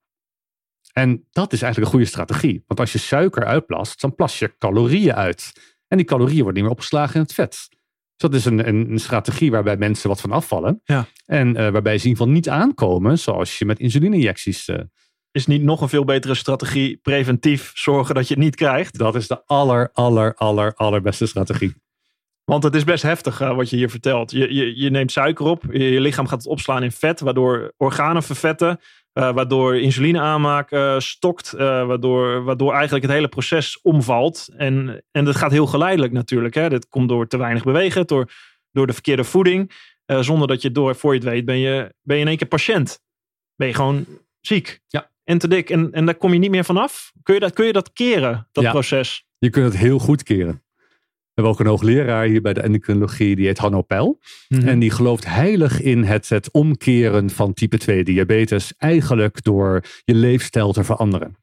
En 0.92 1.26
dat 1.30 1.52
is 1.52 1.62
eigenlijk 1.62 1.92
een 1.92 1.98
goede 1.98 2.12
strategie. 2.12 2.64
Want 2.66 2.80
als 2.80 2.92
je 2.92 2.98
suiker 2.98 3.44
uitplast, 3.44 4.00
dan 4.00 4.14
plas 4.14 4.38
je 4.38 4.54
calorieën 4.58 5.14
uit. 5.14 5.52
En 5.88 5.96
die 5.96 6.06
calorieën 6.06 6.42
worden 6.42 6.54
niet 6.54 6.62
meer 6.62 6.72
opgeslagen 6.72 7.14
in 7.14 7.20
het 7.20 7.34
vet. 7.34 7.68
Dus 8.16 8.30
dat 8.30 8.34
is 8.34 8.44
een, 8.44 8.68
een, 8.68 8.98
strategie 8.98 9.50
waarbij 9.50 9.76
mensen 9.76 10.08
wat 10.08 10.20
van 10.20 10.32
afvallen. 10.32 10.80
Ja. 10.84 11.06
En 11.26 11.56
eh, 11.56 11.70
waarbij 11.70 11.98
ze 11.98 12.04
in 12.04 12.08
ieder 12.10 12.16
geval 12.18 12.32
niet 12.32 12.48
aankomen, 12.48 13.18
zoals 13.18 13.58
je 13.58 13.64
met 13.64 13.78
insuline-injecties. 13.78 14.68
eh, 14.68 14.80
Is 15.30 15.46
niet 15.46 15.62
nog 15.62 15.80
een 15.80 15.88
veel 15.88 16.04
betere 16.04 16.34
strategie 16.34 16.96
preventief 16.96 17.70
zorgen 17.74 18.14
dat 18.14 18.28
je 18.28 18.34
het 18.34 18.42
niet 18.42 18.56
krijgt. 18.56 18.98
dat 18.98 19.14
is 19.14 19.28
de 19.28 19.42
aller, 19.46 19.90
aller, 19.92 20.34
aller, 20.34 20.74
allerbeste 20.74 21.26
strategie. 21.26 21.74
Want 22.44 22.62
het 22.62 22.74
is 22.74 22.84
best 22.84 23.02
heftig 23.02 23.40
eh, 23.40 23.56
wat 23.56 23.70
je 23.70 23.76
hier 23.76 23.90
vertelt. 23.90 24.30
Je, 24.30 24.54
je, 24.54 24.78
je 24.80 24.90
neemt 24.90 25.12
suiker 25.12 25.46
op, 25.46 25.62
je, 25.70 25.90
je 25.90 26.00
lichaam 26.00 26.26
gaat 26.26 26.38
het 26.38 26.46
opslaan 26.46 26.82
in 26.82 26.92
vet, 26.92 27.20
waardoor 27.20 27.72
organen 27.76 28.22
vervetten, 28.22 28.80
eh, 29.14 29.32
waardoor 29.32 29.76
insuline 29.76 30.20
aanmaak 30.20 30.70
eh, 30.70 30.98
stokt, 30.98 31.52
eh, 31.52 31.86
waardoor, 31.86 32.44
waardoor 32.44 32.72
eigenlijk 32.72 33.04
het 33.04 33.12
hele 33.14 33.28
proces 33.28 33.80
omvalt. 33.82 34.48
En, 34.56 35.04
en 35.10 35.24
dat 35.24 35.36
gaat 35.36 35.50
heel 35.50 35.66
geleidelijk 35.66 36.12
natuurlijk. 36.12 36.54
Hè. 36.54 36.68
Dit 36.68 36.88
komt 36.88 37.08
door 37.08 37.26
te 37.26 37.36
weinig 37.36 37.64
bewegen, 37.64 38.06
door, 38.06 38.30
door 38.72 38.86
de 38.86 38.92
verkeerde 38.92 39.24
voeding. 39.24 39.72
Zonder 40.06 40.48
dat 40.48 40.60
je 40.60 40.66
het 40.66 40.76
door, 40.76 40.96
voor 40.96 41.14
je 41.14 41.20
het 41.20 41.28
weet, 41.28 41.44
ben 41.44 41.58
je, 41.58 41.94
ben 42.02 42.16
je 42.16 42.22
in 42.22 42.28
één 42.28 42.36
keer 42.36 42.48
patiënt. 42.48 43.00
Ben 43.56 43.68
je 43.68 43.74
gewoon 43.74 44.06
ziek. 44.40 44.80
Ja. 44.88 45.10
En 45.24 45.38
te 45.38 45.48
dik. 45.48 45.70
En, 45.70 45.92
en 45.92 46.04
daar 46.04 46.14
kom 46.14 46.32
je 46.32 46.38
niet 46.38 46.50
meer 46.50 46.64
vanaf. 46.64 47.12
Kun 47.22 47.34
je 47.34 47.40
dat, 47.40 47.52
kun 47.52 47.66
je 47.66 47.72
dat 47.72 47.92
keren, 47.92 48.48
dat 48.52 48.64
Ja. 48.64 48.70
proces? 48.70 49.26
Je 49.38 49.50
kunt 49.50 49.64
het 49.64 49.76
heel 49.76 49.98
goed 49.98 50.22
keren. 50.22 50.63
We 51.34 51.42
hebben 51.42 51.52
ook 51.52 51.60
een 51.60 51.72
hoogleraar 51.72 52.26
hier 52.26 52.40
bij 52.40 52.52
de 52.52 52.60
endocrinologie, 52.60 53.36
die 53.36 53.46
heet 53.46 53.58
Hanno 53.58 53.82
Peil. 53.82 54.18
Mhm. 54.48 54.68
En 54.68 54.78
die 54.78 54.90
gelooft 54.90 55.26
heilig 55.26 55.80
in 55.80 56.04
het, 56.04 56.28
het 56.28 56.50
omkeren 56.50 57.30
van 57.30 57.54
type 57.54 57.78
2 57.78 58.04
diabetes, 58.04 58.74
eigenlijk 58.78 59.42
door 59.42 59.82
je 60.04 60.14
leefstijl 60.14 60.72
te 60.72 60.84
veranderen. 60.84 61.36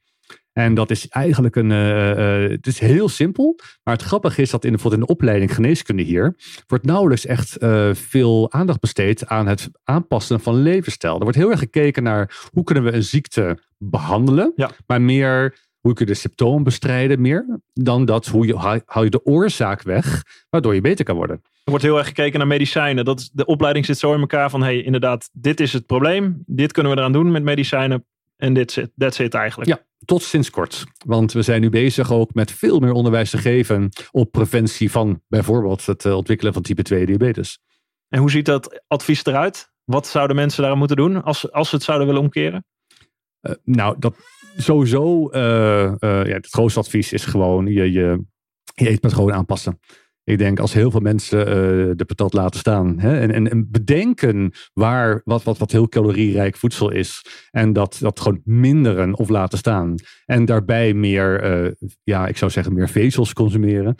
En 0.53 0.73
dat 0.73 0.91
is 0.91 1.07
eigenlijk 1.07 1.55
een. 1.55 1.71
eh, 1.71 2.43
eh, 2.43 2.51
het 2.51 2.67
is 2.67 2.79
heel 2.79 3.09
simpel. 3.09 3.59
Maar 3.83 3.93
het 3.93 4.03
grappige 4.03 4.41
is 4.41 4.49
dat 4.49 4.65
in, 4.65 4.71
bijvoorbeeld 4.71 5.01
in 5.01 5.07
de 5.07 5.13
opleiding 5.13 5.55
geneeskunde 5.55 6.03
hier. 6.03 6.35
wordt 6.67 6.85
nauwelijks 6.85 7.25
echt 7.25 7.57
eh, 7.57 7.89
veel 7.93 8.51
aandacht 8.51 8.79
besteed 8.79 9.27
aan 9.27 9.47
het 9.47 9.69
aanpassen 9.83 10.39
van 10.39 10.55
levensstijl. 10.55 11.13
Er 11.15 11.23
wordt 11.23 11.37
heel 11.37 11.51
erg 11.51 11.59
gekeken 11.59 12.03
naar 12.03 12.49
hoe 12.51 12.63
kunnen 12.63 12.83
we 12.83 12.93
een 12.93 13.03
ziekte 13.03 13.57
behandelen. 13.77 14.53
Ja. 14.55 14.71
Maar 14.87 15.01
meer 15.01 15.55
hoe 15.81 15.93
kun 15.93 16.05
je 16.05 16.11
de 16.11 16.17
symptomen 16.17 16.63
bestrijden, 16.63 17.21
meer 17.21 17.59
dan 17.73 18.05
dat 18.05 18.27
hoe 18.27 18.47
je, 18.47 18.81
hou 18.85 19.05
je 19.05 19.09
de 19.09 19.25
oorzaak 19.25 19.81
weg, 19.81 20.23
waardoor 20.49 20.75
je 20.75 20.81
beter 20.81 21.05
kan 21.05 21.15
worden. 21.15 21.41
Er 21.63 21.69
wordt 21.69 21.83
heel 21.83 21.97
erg 21.97 22.07
gekeken 22.07 22.39
naar 22.39 22.47
medicijnen. 22.47 23.05
Dat 23.05 23.19
is, 23.19 23.29
de 23.33 23.45
opleiding 23.45 23.85
zit 23.85 23.97
zo 23.97 24.13
in 24.13 24.19
elkaar 24.19 24.49
van, 24.49 24.63
hey, 24.63 24.81
inderdaad, 24.81 25.29
dit 25.33 25.59
is 25.59 25.73
het 25.73 25.85
probleem. 25.85 26.43
Dit 26.45 26.71
kunnen 26.71 26.91
we 26.91 26.97
eraan 26.97 27.11
doen 27.11 27.31
met 27.31 27.43
medicijnen. 27.43 28.05
En 28.37 28.53
dit 28.53 28.71
zit, 28.71 28.91
that's 28.97 29.19
it 29.19 29.33
eigenlijk. 29.33 29.69
Ja, 29.69 29.85
tot 30.05 30.23
sinds 30.23 30.49
kort. 30.49 30.83
Want 31.05 31.31
we 31.31 31.41
zijn 31.41 31.61
nu 31.61 31.69
bezig 31.69 32.11
ook 32.11 32.33
met 32.33 32.51
veel 32.51 32.79
meer 32.79 32.91
onderwijs 32.91 33.29
te 33.29 33.37
geven 33.37 33.89
op 34.11 34.31
preventie 34.31 34.91
van 34.91 35.21
bijvoorbeeld 35.27 35.85
het 35.85 36.05
eh, 36.05 36.15
ontwikkelen 36.15 36.53
van 36.53 36.61
type 36.61 36.81
2 36.81 37.05
diabetes. 37.05 37.59
En 38.07 38.19
hoe 38.19 38.31
ziet 38.31 38.45
dat 38.45 38.83
advies 38.87 39.25
eruit? 39.25 39.71
Wat 39.83 40.07
zouden 40.07 40.35
mensen 40.35 40.63
daar 40.63 40.77
moeten 40.77 40.95
doen 40.95 41.23
als, 41.23 41.51
als 41.51 41.69
ze 41.69 41.75
het 41.75 41.83
zouden 41.83 42.07
willen 42.07 42.21
omkeren? 42.21 42.65
Eh, 43.41 43.53
nou, 43.63 43.95
dat 43.99 44.15
sowieso, 44.57 45.29
eh, 45.29 45.85
eh, 45.85 45.97
ja, 45.99 46.33
het 46.33 46.47
grootste 46.47 46.79
advies 46.79 47.13
is 47.13 47.25
gewoon 47.25 47.65
je, 47.65 47.91
je, 47.91 48.23
je 48.73 48.87
eetpatroon 48.87 49.33
aanpassen. 49.33 49.79
Ik 50.23 50.37
denk 50.37 50.59
als 50.59 50.73
heel 50.73 50.91
veel 50.91 50.99
mensen 50.99 51.39
eh, 51.39 51.53
de 51.95 52.05
patat 52.05 52.33
laten 52.33 52.59
staan 52.59 52.99
hè, 52.99 53.19
en, 53.19 53.31
en, 53.31 53.49
en 53.49 53.71
bedenken 53.71 54.51
waar, 54.73 55.21
wat, 55.23 55.43
wat, 55.43 55.57
wat 55.57 55.71
heel 55.71 55.89
calorierijk 55.89 56.57
voedsel 56.57 56.91
is. 56.91 57.25
En 57.51 57.73
dat, 57.73 57.97
dat 57.99 58.19
gewoon 58.19 58.41
minderen 58.43 59.17
of 59.17 59.29
laten 59.29 59.57
staan. 59.57 59.95
En 60.25 60.45
daarbij 60.45 60.93
meer, 60.93 61.75
ja, 62.03 62.27
ik 62.27 62.37
zou 62.37 62.51
zeggen, 62.51 62.73
meer 62.73 62.89
vezels 62.89 63.33
consumeren. 63.33 63.95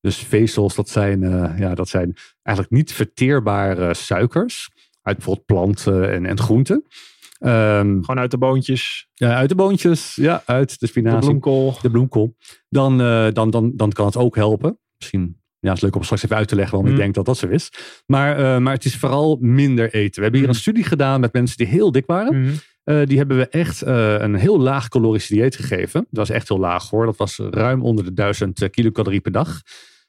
Dus 0.00 0.16
vezels, 0.16 0.74
dat 0.74 0.88
zijn, 0.88 1.20
ja, 1.58 1.74
dat 1.74 1.88
zijn 1.88 2.16
eigenlijk 2.42 2.76
niet 2.76 2.92
verteerbare 2.92 3.94
suikers. 3.94 4.70
Uit 5.02 5.16
bijvoorbeeld 5.16 5.46
planten 5.46 6.12
en, 6.12 6.26
en 6.26 6.38
groenten. 6.38 6.84
Ehm, 7.42 7.88
Gewoon 8.00 8.18
uit 8.18 8.30
de 8.30 8.38
boontjes, 8.38 9.08
ja, 9.14 9.34
uit 9.34 9.48
de 9.48 9.54
boontjes, 9.54 10.14
ja, 10.14 10.42
uit 10.46 10.70
de 10.70 10.76
de 10.78 10.86
spinazie 10.86 11.20
bloemkool. 11.20 11.74
de 11.82 11.90
bloemkool, 11.90 12.36
dan, 12.68 13.00
eh, 13.00 13.26
dan, 13.32 13.50
dan, 13.50 13.72
dan 13.76 13.92
kan 13.92 14.06
het 14.06 14.16
ook 14.16 14.36
helpen. 14.36 14.78
Misschien 14.98 15.40
ja, 15.58 15.68
het 15.68 15.76
is 15.76 15.82
leuk 15.82 15.96
om 15.96 16.02
straks 16.02 16.22
even 16.24 16.36
uit 16.36 16.48
te 16.48 16.54
leggen 16.54 16.72
waarom 16.74 16.90
Mm. 16.90 16.96
ik 16.96 17.02
denk 17.04 17.14
dat 17.14 17.24
dat 17.24 17.36
zo 17.38 17.46
is. 17.48 17.72
Maar, 18.06 18.36
eh, 18.38 18.58
maar 18.58 18.72
het 18.72 18.84
is 18.84 18.96
vooral 18.96 19.38
minder 19.40 19.94
eten. 19.94 20.14
We 20.16 20.22
hebben 20.22 20.40
hier 20.40 20.48
Mm. 20.48 20.54
een 20.54 20.60
studie 20.60 20.84
gedaan 20.84 21.20
met 21.20 21.32
mensen 21.32 21.56
die 21.56 21.66
heel 21.66 21.92
dik 21.92 22.06
waren. 22.06 22.40
Mhm. 22.42 22.52
Eh, 22.84 23.06
die 23.06 23.18
hebben 23.18 23.36
we 23.36 23.48
echt 23.48 23.80
een 23.86 24.34
heel 24.34 24.60
laag 24.60 24.88
calorisch 24.88 25.26
dieet 25.26 25.56
gegeven. 25.56 26.00
Dat 26.10 26.18
was 26.28 26.30
echt 26.30 26.48
heel 26.48 26.58
laag 26.58 26.90
hoor. 26.90 27.06
Dat 27.06 27.16
was 27.16 27.38
ruim 27.50 27.82
onder 27.82 28.04
de 28.04 28.12
1000 28.12 28.70
kilocalorie 28.70 29.20
per 29.20 29.32
dag. 29.32 29.60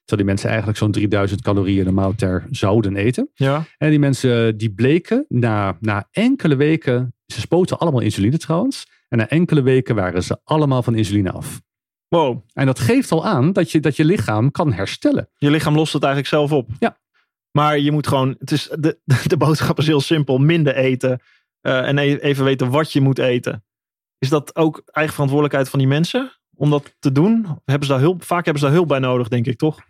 Terwijl 0.06 0.18
die 0.18 0.26
mensen 0.26 0.50
eigenlijk 0.50 0.78
zo'n 0.78 0.92
3000 0.92 1.42
calorieën 1.42 1.86
normaal 1.86 2.16
ter 2.16 2.46
zouden 2.52 2.96
eten. 2.96 3.30
Ja. 3.34 3.66
En 3.78 3.90
die 3.90 4.00
mensen 4.00 4.48
eh, 4.48 4.54
die 4.58 4.72
bleken 4.74 5.26
na, 5.30 5.78
na 5.80 6.08
enkele 6.12 6.56
weken, 6.56 7.16
ze 7.26 7.40
spoten 7.40 7.78
allemaal 7.80 8.02
insuline 8.02 8.38
trouwens. 8.38 8.88
En 9.10 9.18
na 9.18 9.30
enkele 9.30 9.62
weken 9.62 9.96
waren 9.96 10.24
ze 10.24 10.40
allemaal 10.44 10.84
van 10.84 10.96
insuline 10.96 11.32
af. 11.32 11.62
Wow, 12.08 12.44
En 12.54 12.66
dat 12.66 12.80
geeft 12.80 13.12
al 13.12 13.26
aan 13.26 13.54
dat 13.54 13.72
je, 13.72 13.80
dat 13.80 13.96
je 13.96 14.06
lichaam 14.06 14.52
kan 14.52 14.74
herstellen. 14.74 15.30
je 15.38 15.50
lichaam 15.50 15.76
lost 15.76 15.94
het 15.94 16.04
eigenlijk 16.04 16.34
zelf 16.34 16.52
op. 16.52 16.70
Ja. 16.80 16.98
Maar 17.52 17.80
je 17.80 17.92
moet 17.92 18.08
gewoon, 18.08 18.36
het 18.40 18.52
is, 18.52 18.70
de, 18.80 19.00
de 19.28 19.38
boodschap 19.38 19.78
is 19.78 19.88
heel 19.88 20.02
simpel. 20.02 20.38
Minder 20.38 20.76
eten. 20.76 21.22
eh, 21.62 21.88
en 21.88 21.98
e- 21.98 22.16
even 22.16 22.44
weten 22.44 22.70
wat 22.70 22.92
je 22.92 23.02
moet 23.02 23.20
eten. 23.20 23.64
Is 24.18 24.30
dat 24.30 24.56
ook 24.56 24.82
eigen 24.86 25.14
verantwoordelijkheid 25.14 25.70
van 25.70 25.80
die 25.80 25.88
mensen? 25.88 26.32
Om 26.56 26.70
dat 26.70 26.96
te 27.00 27.12
doen? 27.12 27.46
Hebben 27.66 27.88
ze 27.88 27.94
daar 27.94 28.02
hulp, 28.02 28.24
vaak 28.24 28.44
hebben 28.44 28.62
ze 28.62 28.68
daar 28.68 28.76
hulp 28.76 28.88
bij 28.88 29.00
nodig, 29.00 29.28
denk 29.28 29.46
ik, 29.46 29.58
toch? 29.58 29.82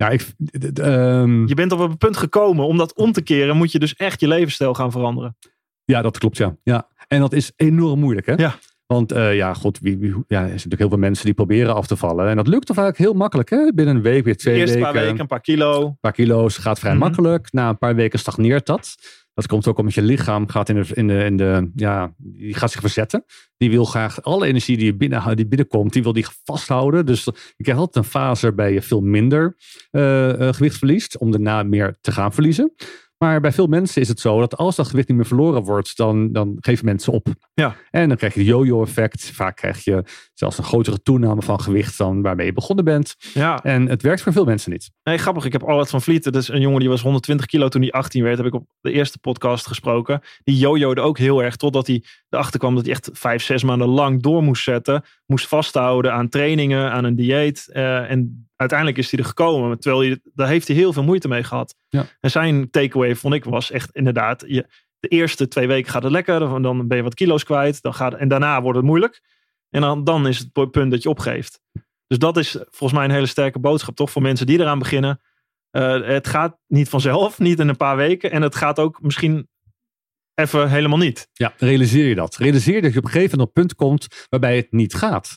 Ja, 0.00 0.08
ik, 0.08 0.26
ehm, 0.74 1.46
Je 1.46 1.54
bent 1.54 1.72
op 1.72 1.78
een 1.78 1.96
punt 1.96 2.16
gekomen. 2.16 2.66
Om 2.66 2.76
dat 2.76 2.94
om 2.94 3.12
te 3.12 3.22
keren, 3.22 3.56
moet 3.56 3.72
je 3.72 3.78
dus 3.78 3.94
echt 3.94 4.20
je 4.20 4.28
levensstijl 4.28 4.74
gaan 4.74 4.90
veranderen. 4.90 5.36
ja 5.84 6.02
dat 6.02 6.18
klopt, 6.18 6.36
ja. 6.36 6.56
ja. 6.62 6.88
En 7.08 7.20
dat 7.20 7.32
is 7.32 7.52
enorm 7.56 8.00
moeilijk, 8.00 8.26
hè? 8.26 8.32
Ja. 8.34 8.54
Want 8.86 9.12
eh, 9.12 9.34
ja, 9.36 9.54
god, 9.54 9.78
wie, 9.78 9.98
wie, 9.98 10.10
ja, 10.10 10.16
er 10.38 10.40
zijn 10.42 10.50
natuurlijk 10.50 10.80
heel 10.80 10.88
veel 10.88 10.98
mensen 10.98 11.24
die 11.24 11.34
proberen 11.34 11.74
af 11.74 11.86
te 11.86 11.96
vallen. 11.96 12.28
En 12.28 12.36
dat 12.36 12.46
lukt 12.46 12.66
toch 12.66 12.76
vaak 12.76 12.96
heel 12.96 13.12
makkelijk, 13.12 13.50
hè? 13.50 13.72
Binnen 13.74 13.96
een 13.96 14.02
week, 14.02 14.24
weer 14.24 14.36
twee 14.36 14.54
De 14.54 14.60
eerste 14.60 14.76
weken. 14.76 14.92
paar 14.92 15.02
weken, 15.02 15.20
een 15.20 15.26
paar 15.26 15.40
kilo. 15.40 15.86
Een 15.86 15.98
paar 16.00 16.12
kilo's 16.12 16.56
gaat 16.56 16.78
vrij 16.78 16.92
Mhm. 16.92 17.00
makkelijk. 17.00 17.52
Na 17.52 17.68
een 17.68 17.78
paar 17.78 17.94
weken 17.94 18.18
stagneert 18.18 18.66
dat. 18.66 18.94
Dat 19.40 19.48
komt 19.48 19.66
ook 19.66 19.78
omdat 19.78 19.94
je 19.94 20.02
lichaam 20.02 20.48
gaat 20.48 20.68
in 20.68 20.74
de, 20.74 20.86
in 20.94 21.06
de, 21.06 21.24
in 21.24 21.36
de 21.36 21.70
ja, 21.74 22.14
die 22.16 22.54
gaat 22.54 22.70
zich 22.70 22.80
verzetten. 22.80 23.24
Die 23.56 23.70
wil 23.70 23.84
graag 23.84 24.22
alle 24.22 24.46
energie 24.46 24.76
die, 24.76 24.86
je 24.86 24.96
binnen, 24.96 25.36
die 25.36 25.46
binnenkomt, 25.46 25.92
die 25.92 26.02
wil 26.02 26.12
die 26.12 26.26
vasthouden. 26.44 27.06
Dus 27.06 27.24
je 27.24 27.62
krijgt 27.62 27.80
altijd 27.80 28.04
een 28.04 28.10
fase 28.10 28.46
waarbij 28.46 28.72
je 28.72 28.82
veel 28.82 29.00
minder 29.00 29.56
eh, 29.90 30.48
eh, 30.48 30.54
gewicht 30.54 30.78
verliest, 30.78 31.18
om 31.18 31.30
daarna 31.30 31.62
meer 31.62 31.98
te 32.00 32.12
gaan 32.12 32.32
verliezen. 32.32 32.74
Maar 33.18 33.40
bij 33.40 33.52
veel 33.52 33.66
mensen 33.66 34.02
is 34.02 34.08
het 34.08 34.20
zo 34.20 34.40
dat 34.40 34.56
als 34.56 34.76
dat 34.76 34.88
gewicht 34.88 35.08
niet 35.08 35.16
meer 35.16 35.26
verloren 35.26 35.62
wordt, 35.62 35.96
dan, 35.96 36.32
dan 36.32 36.56
geven 36.60 36.84
mensen 36.84 37.12
op. 37.12 37.28
Ja. 37.54 37.76
En 37.90 38.08
dan 38.08 38.16
krijg 38.16 38.34
je 38.34 38.40
de 38.40 38.46
yo-yo 38.46 38.82
effect. 38.82 39.30
Vaak 39.30 39.56
krijg 39.56 39.84
je 39.84 40.04
zelfs 40.40 40.58
een 40.58 40.64
grotere 40.64 41.02
toename 41.02 41.42
van 41.42 41.60
gewicht 41.60 41.98
dan 41.98 42.22
waarmee 42.22 42.46
je 42.46 42.52
begonnen 42.52 42.84
bent. 42.84 43.16
Ja, 43.34 43.62
En 43.62 43.88
het 43.88 44.02
werkt 44.02 44.22
voor 44.22 44.32
veel 44.32 44.44
mensen 44.44 44.70
niet. 44.70 44.90
Nee, 45.02 45.18
grappig. 45.18 45.44
Ik 45.44 45.52
heb 45.52 45.62
Albert 45.62 45.90
van 45.90 46.02
Vliet, 46.02 46.24
dat 46.24 46.34
is 46.34 46.48
een 46.48 46.60
jongen 46.60 46.80
die 46.80 46.88
was 46.88 47.02
120 47.02 47.46
kilo 47.46 47.68
toen 47.68 47.82
hij 47.82 47.90
18 47.90 48.22
werd. 48.22 48.36
Heb 48.36 48.46
ik 48.46 48.54
op 48.54 48.66
de 48.80 48.92
eerste 48.92 49.18
podcast 49.18 49.66
gesproken. 49.66 50.20
Die 50.44 50.56
jojoede 50.56 51.00
ook 51.00 51.18
heel 51.18 51.42
erg. 51.42 51.56
Totdat 51.56 51.86
hij 51.86 52.04
erachter 52.28 52.58
kwam 52.58 52.74
dat 52.74 52.84
hij 52.84 52.92
echt 52.92 53.10
vijf, 53.12 53.42
zes 53.42 53.62
maanden 53.62 53.88
lang 53.88 54.22
door 54.22 54.42
moest 54.42 54.62
zetten. 54.62 55.04
Moest 55.26 55.48
vasthouden 55.48 56.12
aan 56.12 56.28
trainingen, 56.28 56.90
aan 56.90 57.04
een 57.04 57.16
dieet. 57.16 57.68
Eh, 57.72 58.10
en 58.10 58.48
uiteindelijk 58.56 58.98
is 58.98 59.10
hij 59.10 59.20
er 59.20 59.26
gekomen. 59.26 59.78
Terwijl 59.78 60.02
hij, 60.02 60.18
daar 60.34 60.48
heeft 60.48 60.68
hij 60.68 60.76
heel 60.76 60.92
veel 60.92 61.04
moeite 61.04 61.28
mee 61.28 61.44
gehad. 61.44 61.74
Ja. 61.88 62.06
En 62.20 62.30
zijn 62.30 62.70
takeaway 62.70 63.14
vond 63.14 63.34
ik 63.34 63.44
was 63.44 63.70
echt 63.70 63.90
inderdaad. 63.92 64.44
Je, 64.46 64.66
de 65.00 65.08
eerste 65.08 65.48
twee 65.48 65.66
weken 65.66 65.90
gaat 65.90 66.02
het 66.02 66.12
lekker. 66.12 66.38
Dan 66.38 66.62
dan 66.62 66.88
ben 66.88 66.96
je 66.96 67.02
wat 67.02 67.14
kilo's 67.14 67.44
kwijt. 67.44 67.82
Dan 67.82 67.94
gaat, 67.94 68.14
en 68.14 68.28
daarna 68.28 68.62
wordt 68.62 68.78
het 68.78 68.86
moeilijk. 68.86 69.20
En 69.70 69.80
dan, 69.80 70.04
dan 70.04 70.26
is 70.26 70.38
het 70.38 70.70
punt 70.70 70.90
dat 70.90 71.02
je 71.02 71.08
opgeeft. 71.08 71.60
Dus 72.06 72.18
dat 72.18 72.36
is 72.36 72.50
volgens 72.70 72.92
mij 72.92 73.04
een 73.04 73.14
hele 73.14 73.26
sterke 73.26 73.58
boodschap 73.58 73.96
toch 73.96 74.10
voor 74.10 74.22
mensen 74.22 74.46
die 74.46 74.58
eraan 74.60 74.78
beginnen. 74.78 75.20
Eh, 75.70 76.00
het 76.02 76.26
gaat 76.26 76.58
niet 76.66 76.88
vanzelf, 76.88 77.38
niet 77.38 77.58
in 77.58 77.68
een 77.68 77.76
paar 77.76 77.96
weken. 77.96 78.30
En 78.30 78.42
het 78.42 78.54
gaat 78.54 78.78
ook 78.78 79.02
misschien 79.02 79.48
even 80.34 80.70
helemaal 80.70 80.98
niet. 80.98 81.28
Ja, 81.32 81.52
realiseer 81.56 82.08
je 82.08 82.14
dat. 82.14 82.36
Realiseer 82.36 82.82
dat 82.82 82.92
je 82.92 82.98
op 82.98 83.04
een 83.04 83.10
gegeven 83.10 83.38
moment 83.38 83.48
op 83.48 83.56
een 83.56 83.62
punt 83.62 83.74
komt 83.74 84.26
waarbij 84.28 84.56
het 84.56 84.72
niet 84.72 84.94
gaat. 84.94 85.36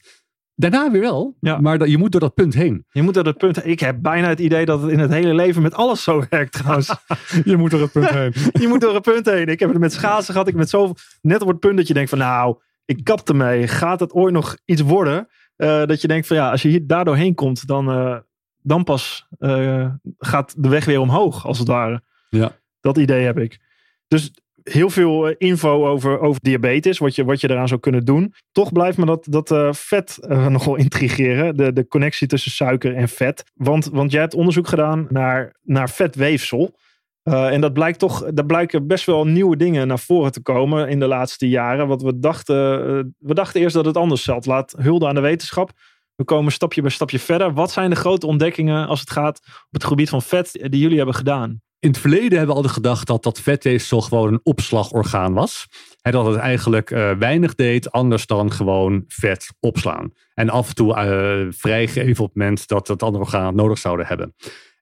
Daarna 0.55 0.91
weer 0.91 1.01
wel, 1.01 1.37
Ja. 1.39 1.59
maar 1.59 1.77
dat, 1.77 1.89
je 1.89 1.97
moet 1.97 2.11
door 2.11 2.21
dat 2.21 2.33
punt 2.33 2.53
heen. 2.53 2.85
Je 2.89 3.01
moet 3.01 3.15
er 3.17 3.25
het 3.25 3.37
punt. 3.37 3.65
Ik 3.65 3.79
heb 3.79 4.01
bijna 4.01 4.27
het 4.27 4.39
idee 4.39 4.65
dat 4.65 4.81
het 4.81 4.91
in 4.91 4.99
het 4.99 5.11
hele 5.11 5.33
leven 5.33 5.61
met 5.61 5.73
alles 5.73 6.03
zo 6.03 6.23
werkt 6.29 6.51
trouwens. 6.51 6.95
Je 7.45 7.57
moet 7.57 7.71
door 7.71 7.81
het 7.81 7.91
punt 7.91 8.09
heen. 8.09 8.33
je 8.61 8.67
moet 8.67 8.81
door 8.81 8.95
een 8.95 9.01
punt 9.01 9.25
heen. 9.25 9.47
Ik 9.47 9.59
heb 9.59 9.69
het 9.69 9.79
met 9.79 9.93
schaatsen 9.93 10.33
gehad. 10.33 10.47
Ik 10.47 10.55
met 10.55 10.69
zoveel. 10.69 10.95
Net 11.21 11.41
op 11.41 11.47
het 11.47 11.59
punt 11.59 11.77
dat 11.77 11.87
je 11.87 11.93
denkt 11.93 12.09
van 12.09 12.19
nou, 12.19 12.57
ik 12.85 13.03
kap 13.03 13.29
ermee. 13.29 13.67
Gaat 13.67 13.99
het 13.99 14.13
ooit 14.13 14.33
nog 14.33 14.57
iets 14.65 14.81
worden? 14.81 15.27
Eh, 15.55 15.85
dat 15.85 16.01
je 16.01 16.07
denkt 16.07 16.27
van 16.27 16.37
ja, 16.37 16.51
als 16.51 16.61
je 16.61 16.69
hier 16.69 16.87
daardoor 16.87 17.15
heen 17.15 17.35
komt, 17.35 17.67
dan, 17.67 17.89
eh, 17.89 18.17
dan 18.61 18.83
pas 18.83 19.27
eh, 19.39 19.89
gaat 20.17 20.63
de 20.63 20.69
weg 20.69 20.85
weer 20.85 20.99
omhoog, 20.99 21.45
als 21.45 21.59
het 21.59 21.67
ware. 21.67 22.01
Ja. 22.29 22.51
Dat 22.81 22.97
idee 22.97 23.25
heb 23.25 23.39
ik. 23.39 23.59
Dus 24.07 24.31
heel 24.63 24.89
veel 24.89 25.27
info 25.27 25.87
over, 25.87 26.19
over 26.19 26.41
diabetes, 26.41 26.97
wat 26.97 27.15
je, 27.15 27.23
wat 27.25 27.41
je 27.41 27.49
eraan 27.49 27.67
zou 27.67 27.79
kunnen 27.79 28.05
doen. 28.05 28.33
Toch 28.51 28.71
blijft 28.71 28.97
me 28.97 29.05
dat, 29.05 29.27
dat 29.29 29.77
vet 29.77 30.17
nogal 30.27 30.75
intrigeren. 30.75 31.57
De, 31.57 31.73
de 31.73 31.87
connectie 31.87 32.27
tussen 32.27 32.51
suiker 32.51 32.95
en 32.95 33.09
vet. 33.09 33.43
Want, 33.53 33.85
want 33.85 34.11
jij 34.11 34.21
hebt 34.21 34.33
onderzoek 34.33 34.67
gedaan 34.67 35.07
naar, 35.09 35.55
naar 35.61 35.89
vetweefsel. 35.89 36.75
Uh, 37.23 37.51
en 37.51 37.61
dat 37.61 37.73
blijkt 37.73 37.99
toch, 37.99 38.25
daar 38.33 38.45
blijken 38.45 38.87
best 38.87 39.05
wel 39.05 39.27
nieuwe 39.27 39.57
dingen 39.57 39.87
naar 39.87 39.99
voren 39.99 40.31
te 40.31 40.41
komen 40.41 40.89
in 40.89 40.99
de 40.99 41.07
laatste 41.07 41.49
jaren. 41.49 41.87
Wat 41.87 42.01
we 42.01 42.19
dachten, 42.19 42.89
uh, 42.89 43.03
we 43.17 43.33
dachten 43.33 43.61
eerst 43.61 43.75
dat 43.75 43.85
het 43.85 43.97
anders 43.97 44.23
zat. 44.23 44.45
Laat 44.45 44.75
hulde 44.77 45.07
aan 45.07 45.15
de 45.15 45.21
wetenschap. 45.21 45.71
We 46.15 46.23
komen 46.23 46.51
stapje 46.51 46.81
bij 46.81 46.91
stapje 46.91 47.19
verder. 47.19 47.53
Wat 47.53 47.71
zijn 47.71 47.89
de 47.89 47.95
grote 47.95 48.27
ontdekkingen 48.27 48.87
als 48.87 48.99
het 48.99 49.11
gaat 49.11 49.39
op 49.45 49.71
het 49.71 49.83
gebied 49.83 50.09
van 50.09 50.21
vet 50.21 50.51
die 50.51 50.81
jullie 50.81 50.97
hebben 50.97 51.15
gedaan? 51.15 51.61
In 51.79 51.89
het 51.89 51.97
verleden 51.97 52.37
hebben 52.37 52.47
we 52.47 52.53
altijd 52.53 52.73
gedacht 52.73 53.07
dat 53.07 53.23
dat 53.23 53.39
vetweefsel 53.39 54.01
gewoon 54.01 54.33
een 54.33 54.39
opslagorgaan 54.43 55.33
was. 55.33 55.67
En 56.01 56.11
dat 56.11 56.25
het 56.25 56.35
eigenlijk 56.35 56.91
uh, 56.91 57.11
weinig 57.11 57.55
deed 57.55 57.91
anders 57.91 58.25
dan 58.25 58.51
gewoon 58.51 59.03
vet 59.07 59.53
opslaan. 59.59 60.11
En 60.33 60.49
af 60.49 60.69
en 60.69 60.75
toe 60.75 61.47
vrijgeven 61.49 62.23
op 62.23 62.29
het 62.29 62.37
moment 62.37 62.67
dat 62.67 62.87
het 62.87 63.03
andere 63.03 63.23
orgaan 63.23 63.55
nodig 63.55 63.77
zouden 63.77 64.05
hebben. 64.05 64.33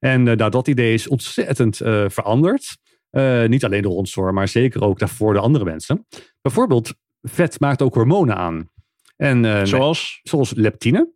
En 0.02 0.26
uh, 0.26 0.36
nou, 0.36 0.50
dat 0.50 0.68
idee 0.68 0.94
is 0.94 1.08
ontzettend 1.08 1.78
veranderd. 2.08 2.78
niet 3.48 3.66
alleen 3.66 3.82
door 3.82 3.96
ons 3.96 4.14
hoor, 4.14 4.34
maar 4.34 4.48
zeker 4.48 4.82
ook 4.82 5.00
daarvoor 5.00 5.34
de 5.34 5.40
andere 5.40 5.66
mensen. 5.66 6.08
Bijvoorbeeld, 6.42 6.94
vet 7.22 7.60
maakt 7.60 7.82
ook 7.82 7.94
hormonen 7.94 8.36
aan. 8.36 8.70
En, 9.18 9.68
zoals? 9.68 10.20
Zoals 10.24 10.54
leptine. 10.54 11.12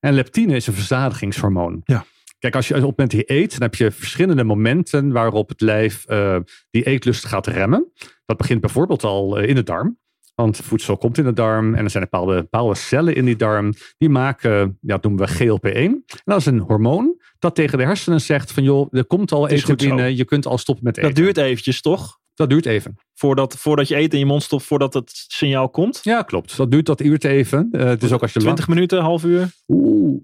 En 0.00 0.14
leptine 0.14 0.56
is 0.56 0.66
een 0.66 0.72
verzadigingshormoon. 0.74 1.80
Ja. 1.84 2.04
Kijk, 2.44 2.56
als 2.56 2.68
je 2.68 2.74
op 2.74 2.96
het 2.96 2.98
moment 2.98 3.30
eet, 3.30 3.50
dan 3.50 3.62
heb 3.62 3.74
je 3.74 3.90
verschillende 3.90 4.44
momenten 4.44 5.12
waarop 5.12 5.48
het 5.48 5.60
lijf 5.60 6.04
uh, 6.08 6.36
die 6.70 6.86
eetlust 6.86 7.24
gaat 7.24 7.46
remmen. 7.46 7.92
Dat 8.26 8.36
begint 8.36 8.60
bijvoorbeeld 8.60 9.04
al 9.04 9.38
in 9.38 9.54
de 9.54 9.62
darm. 9.62 9.98
Want 10.34 10.56
voedsel 10.56 10.96
komt 10.96 11.18
in 11.18 11.24
de 11.24 11.32
darm 11.32 11.74
en 11.74 11.84
er 11.84 11.90
zijn 11.90 12.02
bepaalde, 12.02 12.34
bepaalde 12.34 12.74
cellen 12.74 13.14
in 13.14 13.24
die 13.24 13.36
darm. 13.36 13.72
Die 13.98 14.08
maken, 14.08 14.78
ja, 14.80 14.98
dat 14.98 15.02
noemen 15.02 15.26
we 15.26 15.34
GLP-1. 15.34 15.74
En 15.74 16.04
dat 16.24 16.38
is 16.38 16.46
een 16.46 16.58
hormoon 16.58 17.20
dat 17.44 17.54
tegen 17.54 17.78
de 17.78 17.84
hersenen 17.84 18.20
zegt 18.20 18.52
van 18.52 18.62
joh, 18.62 18.88
er 18.90 19.04
komt 19.04 19.32
al 19.32 19.48
eten 19.48 19.76
binnen. 19.76 20.16
Je 20.16 20.24
kunt 20.24 20.46
al 20.46 20.58
stoppen 20.58 20.84
met 20.84 20.96
eten. 20.96 21.14
Dat 21.14 21.24
duurt 21.24 21.36
eventjes 21.36 21.80
toch? 21.80 22.18
Dat 22.34 22.50
duurt 22.50 22.66
even. 22.66 22.96
Voordat, 23.14 23.56
voordat 23.56 23.88
je 23.88 23.94
eten 23.94 24.12
in 24.12 24.18
je 24.18 24.26
mond 24.26 24.42
stopt, 24.42 24.64
voordat 24.64 24.94
het 24.94 25.24
signaal 25.28 25.68
komt? 25.68 26.00
Ja, 26.02 26.22
klopt. 26.22 26.56
Dat 26.56 26.70
duurt 26.70 26.86
dat 26.86 27.00
uurt 27.00 27.24
even. 27.24 27.68
Uh, 27.72 27.84
het 27.84 28.02
is 28.02 28.12
ook 28.12 28.22
als 28.22 28.32
je 28.32 28.38
20 28.38 28.68
minuten, 28.68 29.00
half 29.00 29.24
uur? 29.24 29.50
Oeh, 29.68 30.20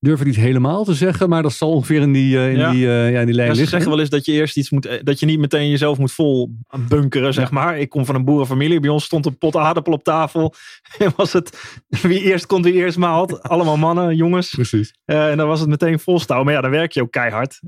durf 0.00 0.20
ik 0.20 0.26
niet 0.26 0.36
helemaal 0.36 0.84
te 0.84 0.94
zeggen, 0.94 1.28
maar 1.28 1.42
dat 1.42 1.52
zal 1.52 1.70
ongeveer 1.70 2.00
in 2.00 2.12
die, 2.12 2.36
uh, 2.36 2.50
in 2.50 2.56
ja. 2.56 2.70
die, 2.70 2.86
uh, 2.86 3.12
ja, 3.12 3.20
in 3.20 3.26
die 3.26 3.34
lijn 3.34 3.48
ja, 3.48 3.54
ze 3.54 3.60
liggen. 3.60 3.68
zeggen 3.68 3.90
wel 3.90 4.00
eens 4.00 4.08
dat 4.08 4.24
je 4.24 4.32
eerst 4.32 4.56
iets 4.56 4.70
moet, 4.70 5.00
dat 5.02 5.20
je 5.20 5.26
niet 5.26 5.38
meteen 5.38 5.68
jezelf 5.68 5.98
moet 5.98 6.12
vol 6.12 6.56
bunkeren, 6.88 7.32
zeg 7.32 7.50
maar. 7.50 7.78
Ik 7.78 7.88
kom 7.88 8.04
van 8.04 8.14
een 8.14 8.24
boerenfamilie, 8.24 8.80
bij 8.80 8.90
ons 8.90 9.04
stond 9.04 9.26
een 9.26 9.38
pot 9.38 9.56
aardappel 9.56 9.92
op 9.92 10.04
tafel. 10.04 10.54
En 10.98 11.12
was 11.16 11.32
het, 11.32 11.78
wie 11.88 12.22
eerst 12.22 12.46
komt, 12.46 12.64
wie 12.64 12.74
eerst 12.74 12.98
maalt. 12.98 13.42
Allemaal 13.42 13.76
mannen, 13.76 14.16
jongens. 14.16 14.50
Precies. 14.50 14.94
Uh, 15.06 15.30
en 15.30 15.36
dan 15.36 15.48
was 15.48 15.60
het 15.60 15.68
meteen 15.68 15.98
volstouwen. 15.98 16.46
Maar 16.46 16.56
ja, 16.56 16.62
dan 16.62 16.70
werk 16.70 16.92
je 16.92 17.02
ook 17.02 17.10
keihard. 17.10 17.60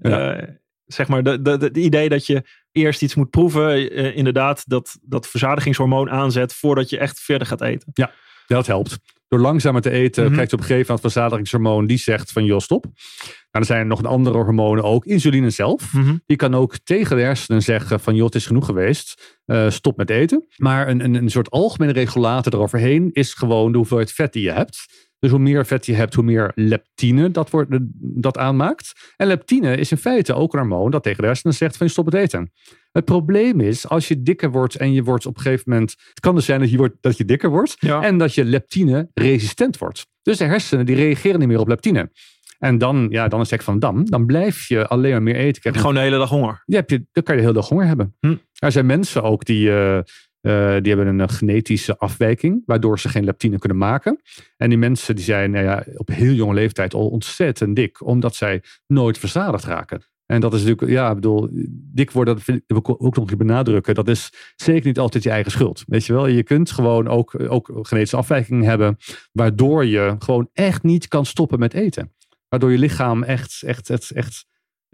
Zeg 0.86 1.08
maar, 1.08 1.22
de, 1.22 1.42
de, 1.42 1.56
de, 1.56 1.70
de, 1.70 1.80
idee 1.80 2.08
dat 2.08 2.26
je 2.26 2.42
eerst 2.72 3.02
iets 3.02 3.14
moet 3.14 3.30
proeven, 3.30 3.92
inderdaad, 4.14 4.62
dat, 4.66 4.98
dat 5.02 5.28
verzadigingshormoon 5.28 6.10
aanzet 6.10 6.54
voordat 6.54 6.90
je 6.90 6.98
echt 6.98 7.20
verder 7.20 7.46
gaat 7.46 7.60
eten. 7.60 7.90
Ja, 7.92 8.10
dat 8.46 8.66
helpt. 8.66 8.98
Door 9.32 9.40
langzamer 9.40 9.80
te 9.80 9.90
eten 9.90 10.22
mm-hmm. 10.22 10.32
krijg 10.32 10.50
je 10.50 10.56
op 10.56 10.62
een 10.62 10.66
gegeven 10.68 10.94
moment 10.94 11.12
verzadigingshormoon 11.12 11.86
die 11.86 11.98
zegt 11.98 12.32
van 12.32 12.44
joh 12.44 12.60
stop. 12.60 12.84
Nou, 12.84 12.94
er 13.50 13.64
zijn 13.64 13.86
nog 13.86 14.04
andere 14.04 14.36
hormonen 14.36 14.84
ook. 14.84 15.04
Insuline 15.04 15.50
zelf. 15.50 15.92
Mm-hmm. 15.92 16.22
Die 16.26 16.36
kan 16.36 16.54
ook 16.54 16.78
tegen 16.84 17.16
de 17.16 17.22
hersenen 17.22 17.62
zeggen 17.62 18.00
van 18.00 18.14
joh 18.14 18.24
het 18.24 18.34
is 18.34 18.46
genoeg 18.46 18.66
geweest. 18.66 19.40
Uh, 19.46 19.70
stop 19.70 19.96
met 19.96 20.10
eten. 20.10 20.46
Maar 20.56 20.88
een, 20.88 21.04
een, 21.04 21.14
een 21.14 21.30
soort 21.30 21.50
algemene 21.50 21.92
regulator 21.92 22.54
eroverheen 22.54 23.10
is 23.12 23.34
gewoon 23.34 23.72
de 23.72 23.78
hoeveelheid 23.78 24.12
vet 24.12 24.32
die 24.32 24.42
je 24.42 24.52
hebt. 24.52 25.10
Dus 25.22 25.30
hoe 25.30 25.40
meer 25.40 25.66
vet 25.66 25.86
je 25.86 25.94
hebt, 25.94 26.14
hoe 26.14 26.24
meer 26.24 26.52
leptine 26.54 27.30
dat, 27.30 27.50
wordt, 27.50 27.70
dat 27.98 28.38
aanmaakt. 28.38 29.12
En 29.16 29.26
leptine 29.26 29.76
is 29.76 29.90
in 29.90 29.96
feite 29.96 30.34
ook 30.34 30.52
een 30.52 30.58
hormoon 30.58 30.90
dat 30.90 31.02
tegen 31.02 31.20
de 31.20 31.26
hersenen 31.26 31.54
zegt 31.54 31.76
van 31.76 31.86
je 31.86 31.92
stop 31.92 32.04
met 32.04 32.14
eten. 32.14 32.52
Het 32.92 33.04
probleem 33.04 33.60
is, 33.60 33.88
als 33.88 34.08
je 34.08 34.22
dikker 34.22 34.50
wordt 34.50 34.76
en 34.76 34.92
je 34.92 35.02
wordt 35.02 35.26
op 35.26 35.36
een 35.36 35.42
gegeven 35.42 35.70
moment... 35.70 35.90
Het 36.08 36.20
kan 36.20 36.34
dus 36.34 36.44
zijn 36.44 36.60
dat 36.60 36.70
je, 36.70 36.76
wordt, 36.76 36.96
dat 37.00 37.16
je 37.16 37.24
dikker 37.24 37.50
wordt 37.50 37.76
ja. 37.78 38.02
en 38.02 38.18
dat 38.18 38.34
je 38.34 38.44
leptine 38.44 39.10
resistent 39.14 39.78
wordt. 39.78 40.06
Dus 40.22 40.38
de 40.38 40.44
hersenen 40.44 40.86
die 40.86 40.96
reageren 40.96 41.38
niet 41.38 41.48
meer 41.48 41.60
op 41.60 41.68
leptine. 41.68 42.10
En 42.58 42.78
dan, 42.78 43.06
ja, 43.10 43.28
dan 43.28 43.40
is 43.40 43.50
het 43.50 43.64
van 43.64 43.78
dan, 43.78 44.04
dan 44.04 44.26
blijf 44.26 44.68
je 44.68 44.86
alleen 44.86 45.10
maar 45.10 45.22
meer 45.22 45.36
eten. 45.36 45.62
Heb 45.62 45.74
je 45.74 45.80
gewoon 45.80 45.94
de 45.94 46.00
hele 46.00 46.18
dag 46.18 46.28
honger? 46.28 46.62
Ja, 46.66 46.76
heb 46.76 46.90
je, 46.90 47.06
dan 47.12 47.22
kan 47.22 47.34
je 47.34 47.40
de 47.40 47.46
hele 47.46 47.60
dag 47.60 47.68
honger 47.68 47.86
hebben. 47.86 48.16
Hm. 48.20 48.36
Er 48.58 48.72
zijn 48.72 48.86
mensen 48.86 49.22
ook 49.22 49.44
die... 49.44 49.68
Uh, 49.68 49.98
uh, 50.42 50.76
die 50.80 50.94
hebben 50.94 51.18
een 51.18 51.28
genetische 51.28 51.98
afwijking, 51.98 52.62
waardoor 52.66 52.98
ze 52.98 53.08
geen 53.08 53.24
leptine 53.24 53.58
kunnen 53.58 53.78
maken. 53.78 54.20
En 54.56 54.68
die 54.68 54.78
mensen 54.78 55.16
die 55.16 55.24
zijn 55.24 55.50
nou 55.50 55.64
ja, 55.64 55.84
op 55.94 56.08
heel 56.08 56.32
jonge 56.32 56.54
leeftijd 56.54 56.94
al 56.94 57.08
ontzettend 57.08 57.76
dik, 57.76 58.06
omdat 58.06 58.34
zij 58.34 58.62
nooit 58.86 59.18
verzadigd 59.18 59.64
raken. 59.64 60.02
En 60.26 60.40
dat 60.40 60.54
is 60.54 60.62
natuurlijk, 60.62 60.90
ja, 60.90 61.08
ik 61.08 61.14
bedoel, 61.14 61.48
dik 61.70 62.10
worden, 62.10 62.34
dat 62.34 62.44
wil 62.66 62.78
ik 62.78 62.88
ook 62.88 63.16
nog 63.16 63.36
benadrukken. 63.36 63.94
Dat 63.94 64.08
is 64.08 64.32
zeker 64.56 64.86
niet 64.86 64.98
altijd 64.98 65.22
je 65.22 65.30
eigen 65.30 65.52
schuld. 65.52 65.84
Weet 65.86 66.06
je 66.06 66.12
wel, 66.12 66.26
je 66.26 66.42
kunt 66.42 66.70
gewoon 66.70 67.08
ook, 67.08 67.40
ook 67.48 67.70
genetische 67.82 68.16
afwijkingen 68.16 68.64
hebben, 68.64 68.96
waardoor 69.32 69.84
je 69.86 70.16
gewoon 70.18 70.48
echt 70.52 70.82
niet 70.82 71.08
kan 71.08 71.26
stoppen 71.26 71.58
met 71.58 71.74
eten. 71.74 72.12
Waardoor 72.48 72.72
je 72.72 72.78
lichaam 72.78 73.22
echt, 73.22 73.62
echt, 73.62 73.90
echt, 73.90 74.10
echt 74.10 74.46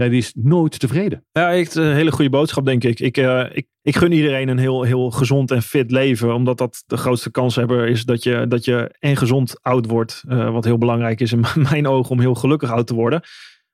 ja, 0.02 0.08
die 0.08 0.18
is 0.18 0.32
nooit 0.37 0.78
tevreden. 0.78 1.24
Ja, 1.32 1.52
echt 1.52 1.74
een 1.74 1.94
hele 1.94 2.12
goede 2.12 2.30
boodschap, 2.30 2.64
denk 2.64 2.84
ik. 2.84 3.00
Ik, 3.00 3.16
uh, 3.16 3.44
ik, 3.52 3.66
ik 3.82 3.96
gun 3.96 4.12
iedereen 4.12 4.48
een 4.48 4.58
heel, 4.58 4.82
heel 4.82 5.11
gezond 5.11 5.50
en 5.50 5.62
fit 5.62 5.90
leven. 5.90 6.34
Omdat 6.34 6.58
dat 6.58 6.82
de 6.87 6.96
grootste 6.96 7.30
kans 7.30 7.56
hebben 7.56 7.88
is 7.88 8.04
dat 8.04 8.22
je, 8.22 8.46
dat 8.48 8.64
je 8.64 8.94
en 8.98 9.16
gezond 9.16 9.62
oud 9.62 9.87
wordt. 9.87 10.24
Uh, 10.28 10.50
wat 10.50 10.64
heel 10.64 10.78
belangrijk 10.78 11.20
is 11.20 11.32
in 11.32 11.44
mijn 11.70 11.87
ogen 11.87 12.11
om 12.11 12.20
heel 12.20 12.34
gelukkig 12.34 12.70
oud 12.70 12.87
te 12.87 12.94
worden. 12.94 13.22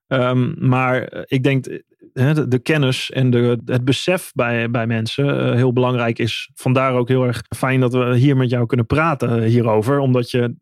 Um, 0.06 0.54
maar 0.58 1.24
ik 1.26 1.42
denk 1.42 1.64
de, 1.64 2.48
de 2.48 2.58
kennis 2.58 3.10
en 3.10 3.30
de, 3.30 3.60
het 3.64 3.84
besef 3.84 4.32
bij, 4.34 4.70
bij 4.70 4.87
mensen 4.87 5.56
heel 5.56 5.72
belangrijk 5.72 6.18
is. 6.18 6.50
Vandaar 6.54 6.94
ook 6.94 7.08
heel 7.08 7.24
erg 7.24 7.42
fijn 7.56 7.80
dat 7.80 7.92
we 7.92 8.16
hier 8.16 8.37
met 8.37 8.50
jou 8.50 8.66
kunnen 8.66 8.87
praten 8.87 9.42
hierover. 9.42 9.98
Omdat 9.98 10.30
je 10.30 10.54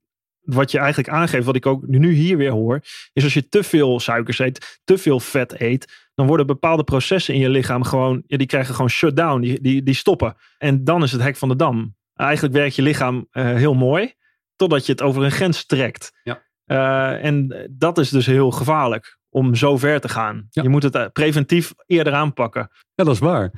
wat 0.42 0.70
je 0.70 0.78
eigenlijk 0.78 1.08
aangeeft, 1.08 1.44
wat 1.44 1.56
ik 1.56 1.66
ook 1.66 1.86
nu 1.86 2.12
hier 2.12 2.36
weer 2.36 2.50
hoor, 2.50 2.80
is 3.12 3.24
als 3.24 3.34
je 3.34 3.48
te 3.48 3.62
veel 3.62 4.00
suikers 4.00 4.38
eet, 4.38 4.80
te 4.84 4.98
veel 4.98 5.20
vet 5.20 5.60
eet, 5.60 6.10
dan 6.14 6.26
worden 6.26 6.46
bepaalde 6.46 6.84
processen 6.84 7.34
in 7.34 7.40
je 7.40 7.48
lichaam 7.48 7.82
gewoon, 7.82 8.22
ja, 8.26 8.36
die 8.36 8.46
krijgen 8.46 8.74
gewoon 8.74 8.90
shutdown, 8.90 9.40
die, 9.40 9.60
die, 9.60 9.82
die 9.82 9.94
stoppen. 9.94 10.34
En 10.58 10.84
dan 10.84 11.02
is 11.02 11.12
het 11.12 11.22
hek 11.22 11.36
van 11.36 11.48
de 11.48 11.56
dam. 11.56 11.94
Eigenlijk 12.14 12.54
werkt 12.54 12.74
je 12.74 12.82
lichaam 12.82 13.28
uh, 13.32 13.44
heel 13.44 13.74
mooi, 13.74 14.12
totdat 14.56 14.86
je 14.86 14.92
het 14.92 15.02
over 15.02 15.22
een 15.22 15.30
grens 15.30 15.66
trekt. 15.66 16.12
Ja. 16.22 16.42
Uh, 16.66 17.24
en 17.24 17.68
dat 17.70 17.98
is 17.98 18.08
dus 18.08 18.26
heel 18.26 18.50
gevaarlijk 18.50 19.18
om 19.28 19.54
zo 19.54 19.76
ver 19.78 20.00
te 20.00 20.08
gaan. 20.08 20.46
Ja. 20.50 20.62
Je 20.62 20.68
moet 20.68 20.82
het 20.82 21.12
preventief 21.12 21.72
eerder 21.86 22.12
aanpakken. 22.12 22.70
Ja, 22.94 23.04
dat 23.04 23.14
is 23.14 23.20
waar. 23.20 23.50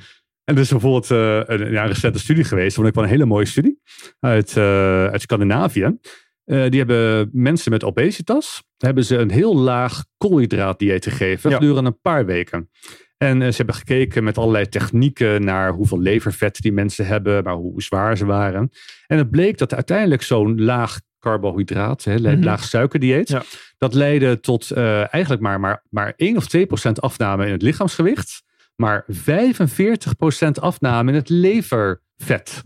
En 0.43 0.55
er 0.55 0.61
is 0.61 0.69
bijvoorbeeld 0.69 1.09
uh, 1.09 1.41
een 1.45 1.71
ja, 1.71 1.85
recente 1.85 2.19
studie 2.19 2.43
geweest, 2.43 2.75
vond 2.75 2.87
ik 2.87 2.93
wel 2.93 3.03
een 3.03 3.09
hele 3.09 3.25
mooie 3.25 3.45
studie, 3.45 3.81
uit, 4.19 4.57
uit 4.57 5.21
Scandinavië. 5.21 5.97
Uh, 6.45 6.69
die 6.69 6.79
hebben 6.79 7.29
mensen 7.33 7.71
met 7.71 7.83
obesitas, 7.83 8.63
hebben 8.77 9.03
ze 9.05 9.17
een 9.17 9.31
heel 9.31 9.55
laag 9.57 10.03
koolhydraatdieet 10.17 11.03
gegeven 11.05 11.49
Ja. 11.49 11.55
gedurende 11.57 11.89
een 11.89 11.99
paar 12.01 12.25
weken. 12.25 12.69
En 13.17 13.41
uh, 13.41 13.47
ze 13.49 13.55
hebben 13.57 13.75
gekeken 13.75 14.23
met 14.23 14.37
allerlei 14.37 14.69
technieken 14.69 15.43
naar 15.43 15.71
hoeveel 15.71 15.99
levervet 15.99 16.61
die 16.61 16.71
mensen 16.71 17.05
hebben, 17.07 17.43
maar 17.43 17.53
hoe 17.53 17.81
zwaar 17.81 18.17
ze 18.17 18.25
waren. 18.25 18.69
En 19.07 19.17
het 19.17 19.29
bleek 19.31 19.57
dat 19.57 19.73
uiteindelijk 19.73 20.21
zo'n 20.21 20.61
laag 20.61 20.99
carbohydraat, 21.19 22.03
hè, 22.03 22.15
Mhm. 22.19 22.43
laag 22.43 22.63
suikerdieet, 22.63 23.27
Ja. 23.29 23.43
dat 23.77 23.93
leidde 23.93 24.39
tot 24.39 24.71
uh, 24.71 25.13
eigenlijk 25.13 25.41
maar, 25.43 25.59
maar, 25.59 25.83
maar 25.89 26.13
1 26.15 26.37
of 26.37 26.47
2 26.47 26.65
procent 26.65 27.01
afname 27.01 27.45
in 27.45 27.51
het 27.51 27.61
lichaamsgewicht, 27.61 28.43
maar 28.75 29.03
45 29.07 30.15
procent 30.15 30.59
afname 30.61 31.09
in 31.09 31.15
het 31.17 31.29
levervet. 31.29 32.63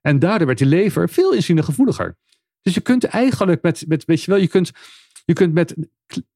En 0.00 0.18
daardoor 0.18 0.46
werd 0.46 0.58
die 0.58 0.66
lever 0.68 1.08
veel 1.08 1.32
insulinegevoeliger. 1.32 2.16
Dus 2.62 2.74
je 2.74 2.80
kunt 2.80 3.04
eigenlijk 3.04 3.62
met, 3.62 3.84
met 3.88 4.04
weet 4.04 4.22
je 4.22 4.30
wel, 4.30 4.40
je 4.40 4.48
kunt, 4.48 4.70
je 5.24 5.32
kunt 5.32 5.54
met 5.54 5.74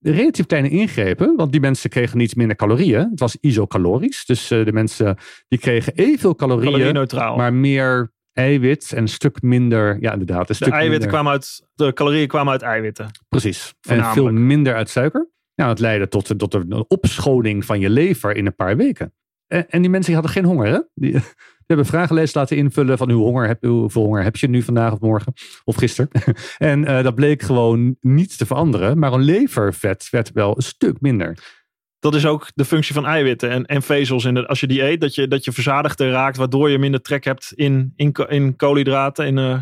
relatief 0.00 0.46
kleine 0.46 0.68
ingrepen, 0.68 1.36
want 1.36 1.52
die 1.52 1.60
mensen 1.60 1.90
kregen 1.90 2.18
niet 2.18 2.36
minder 2.36 2.56
calorieën. 2.56 3.10
Het 3.10 3.20
was 3.20 3.36
isocalorisch. 3.40 4.24
Dus 4.26 4.50
uh, 4.50 4.64
de 4.64 4.72
mensen 4.72 5.16
die 5.48 5.58
kregen 5.58 5.94
evenveel 5.94 6.34
calorieën, 6.34 7.06
maar 7.36 7.54
meer 7.54 8.14
eiwit 8.32 8.92
en 8.92 9.02
een 9.02 9.08
stuk 9.08 9.42
minder, 9.42 9.96
ja 10.00 10.12
inderdaad. 10.12 10.40
Een 10.40 10.46
de 10.46 10.54
stuk 10.54 10.68
eiwitten 10.68 10.90
minder, 10.90 11.08
kwamen 11.08 11.32
uit, 11.32 11.66
de 11.74 11.92
calorieën 11.92 12.28
kwamen 12.28 12.52
uit 12.52 12.62
eiwitten. 12.62 13.10
Precies. 13.28 13.74
En 13.80 14.04
veel 14.04 14.32
minder 14.32 14.74
uit 14.74 14.90
suiker. 14.90 15.28
Nou, 15.54 15.68
dat 15.68 15.80
leidde 15.80 16.08
tot, 16.08 16.38
tot 16.38 16.54
een 16.54 16.84
opschoning 16.88 17.64
van 17.64 17.80
je 17.80 17.90
lever 17.90 18.36
in 18.36 18.46
een 18.46 18.54
paar 18.54 18.76
weken. 18.76 19.14
En, 19.46 19.70
en 19.70 19.80
die 19.80 19.90
mensen 19.90 20.12
die 20.12 20.20
hadden 20.22 20.42
geen 20.42 20.52
honger, 20.52 20.66
hè? 20.66 20.80
Die, 20.94 21.12
die 21.66 21.76
hebben 21.76 21.86
vragenlijst 21.86 22.34
laten 22.34 22.56
invullen 22.56 22.98
van 22.98 23.10
hoe 23.10 23.24
honger 23.24 23.46
heb, 23.46 23.64
hoeveel 23.64 24.02
honger 24.02 24.22
heb 24.22 24.36
je 24.36 24.48
nu 24.48 24.62
vandaag 24.62 24.92
of 24.92 25.00
morgen 25.00 25.32
of 25.64 25.76
gisteren. 25.76 26.10
en 26.58 26.80
uh, 26.80 27.02
dat 27.02 27.14
bleek 27.14 27.42
gewoon 27.42 27.96
niet 28.00 28.38
te 28.38 28.46
veranderen, 28.46 28.98
maar 28.98 29.12
een 29.12 29.22
levervet 29.22 30.08
werd 30.10 30.32
wel 30.32 30.56
een 30.56 30.62
stuk 30.62 31.00
minder. 31.00 31.54
Dat 31.98 32.14
is 32.14 32.26
ook 32.26 32.50
de 32.54 32.64
functie 32.64 32.94
van 32.94 33.06
eiwitten 33.06 33.50
en, 33.50 33.64
en 33.64 33.82
vezels. 33.82 34.24
In 34.24 34.34
de, 34.34 34.46
als 34.46 34.60
je 34.60 34.66
die 34.66 34.82
eet, 34.82 35.00
dat 35.00 35.14
je, 35.14 35.28
dat 35.28 35.44
je 35.44 35.52
verzadigder 35.52 36.10
raakt, 36.10 36.36
waardoor 36.36 36.70
je 36.70 36.78
minder 36.78 37.02
trek 37.02 37.24
hebt 37.24 37.52
in, 37.54 37.92
in, 37.96 38.12
in 38.28 38.56
koolhydraten. 38.56 39.26
In, 39.26 39.36
uh... 39.36 39.60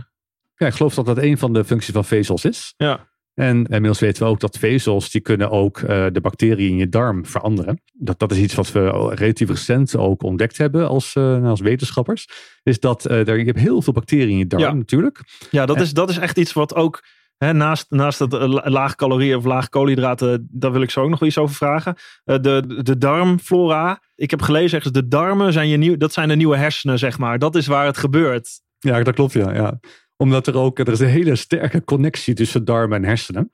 Ja, 0.57 0.66
ik 0.66 0.73
geloof 0.75 0.94
dat 0.94 1.07
dat 1.07 1.18
een 1.18 1.38
van 1.38 1.53
de 1.53 1.64
functies 1.64 1.94
van 1.94 2.05
vezels 2.05 2.44
is. 2.44 2.75
Ja. 2.77 3.12
En 3.35 3.57
inmiddels 3.57 4.01
weten 4.01 4.23
we 4.23 4.29
ook 4.29 4.40
dat 4.40 4.59
vezels, 4.59 5.11
die 5.11 5.20
kunnen 5.20 5.51
ook 5.51 5.79
uh, 5.79 6.07
de 6.12 6.20
bacteriën 6.20 6.68
in 6.70 6.77
je 6.77 6.88
darm 6.88 7.27
veranderen. 7.27 7.83
Dat, 7.92 8.18
dat 8.18 8.33
is 8.33 8.38
iets 8.38 8.55
wat 8.55 8.73
we 8.73 9.12
relatief 9.14 9.49
recent 9.49 9.97
ook 9.97 10.23
ontdekt 10.23 10.59
hebben 10.59 10.88
als, 10.88 11.14
uh, 11.14 11.49
als 11.49 11.61
wetenschappers. 11.61 12.29
Is 12.62 12.81
dat 12.81 13.11
uh, 13.11 13.29
er, 13.29 13.38
je 13.38 13.44
hebt 13.44 13.59
heel 13.59 13.83
veel 13.83 13.92
bacteriën 13.92 14.29
in 14.29 14.38
je 14.38 14.47
darm 14.47 14.62
Ja. 14.62 14.73
natuurlijk. 14.73 15.20
Ja, 15.51 15.66
dat, 15.66 15.77
En- 15.77 15.83
is, 15.83 15.92
dat 15.92 16.11
is 16.11 16.18
echt 16.18 16.38
iets 16.38 16.53
wat 16.53 16.75
ook 16.75 17.03
hè, 17.37 17.53
naast, 17.53 17.87
naast 17.90 18.18
het 18.18 18.35
eh, 18.35 18.49
la- 18.49 18.70
laag 18.70 18.94
calorieën 18.94 19.37
of 19.37 19.44
laag 19.44 19.68
koolhydraten, 19.68 20.49
daar 20.51 20.73
wil 20.73 20.83
ik 20.83 20.90
zo 20.90 21.03
ook 21.03 21.11
nog 21.11 21.18
wel 21.18 21.29
iets 21.29 21.38
over 21.38 21.55
vragen. 21.55 21.94
Eh, 22.25 22.37
de, 22.40 22.81
de 22.83 22.99
darmflora. 22.99 24.03
Ik 24.14 24.31
heb 24.31 24.42
gelezen 24.42 24.77
ergens, 24.77 24.92
de 24.94 25.09
darmen 25.09 25.53
zijn, 25.53 25.68
je 25.68 25.77
nieuw, 25.77 25.97
dat 25.97 26.12
zijn 26.12 26.29
de 26.29 26.37
nieuwe 26.37 26.57
hersenen, 26.57 26.99
zeg 26.99 27.18
maar. 27.18 27.38
Dat 27.38 27.55
is 27.55 27.66
waar 27.66 27.87
het 27.87 27.97
gebeurt. 27.97 28.49
Ja, 28.79 29.03
dat 29.03 29.14
klopt 29.14 29.33
ja. 29.33 29.55
ja. 29.55 29.79
Omdat 30.16 30.46
er 30.46 30.57
ook, 30.57 30.79
er 30.79 30.88
is 30.88 31.00
een 31.00 31.07
hele 31.07 31.37
sterke 31.37 31.85
connectie 31.85 32.35
tussen 32.35 32.64
darmen 32.64 32.96
en 32.96 33.05
hersenen. 33.05 33.53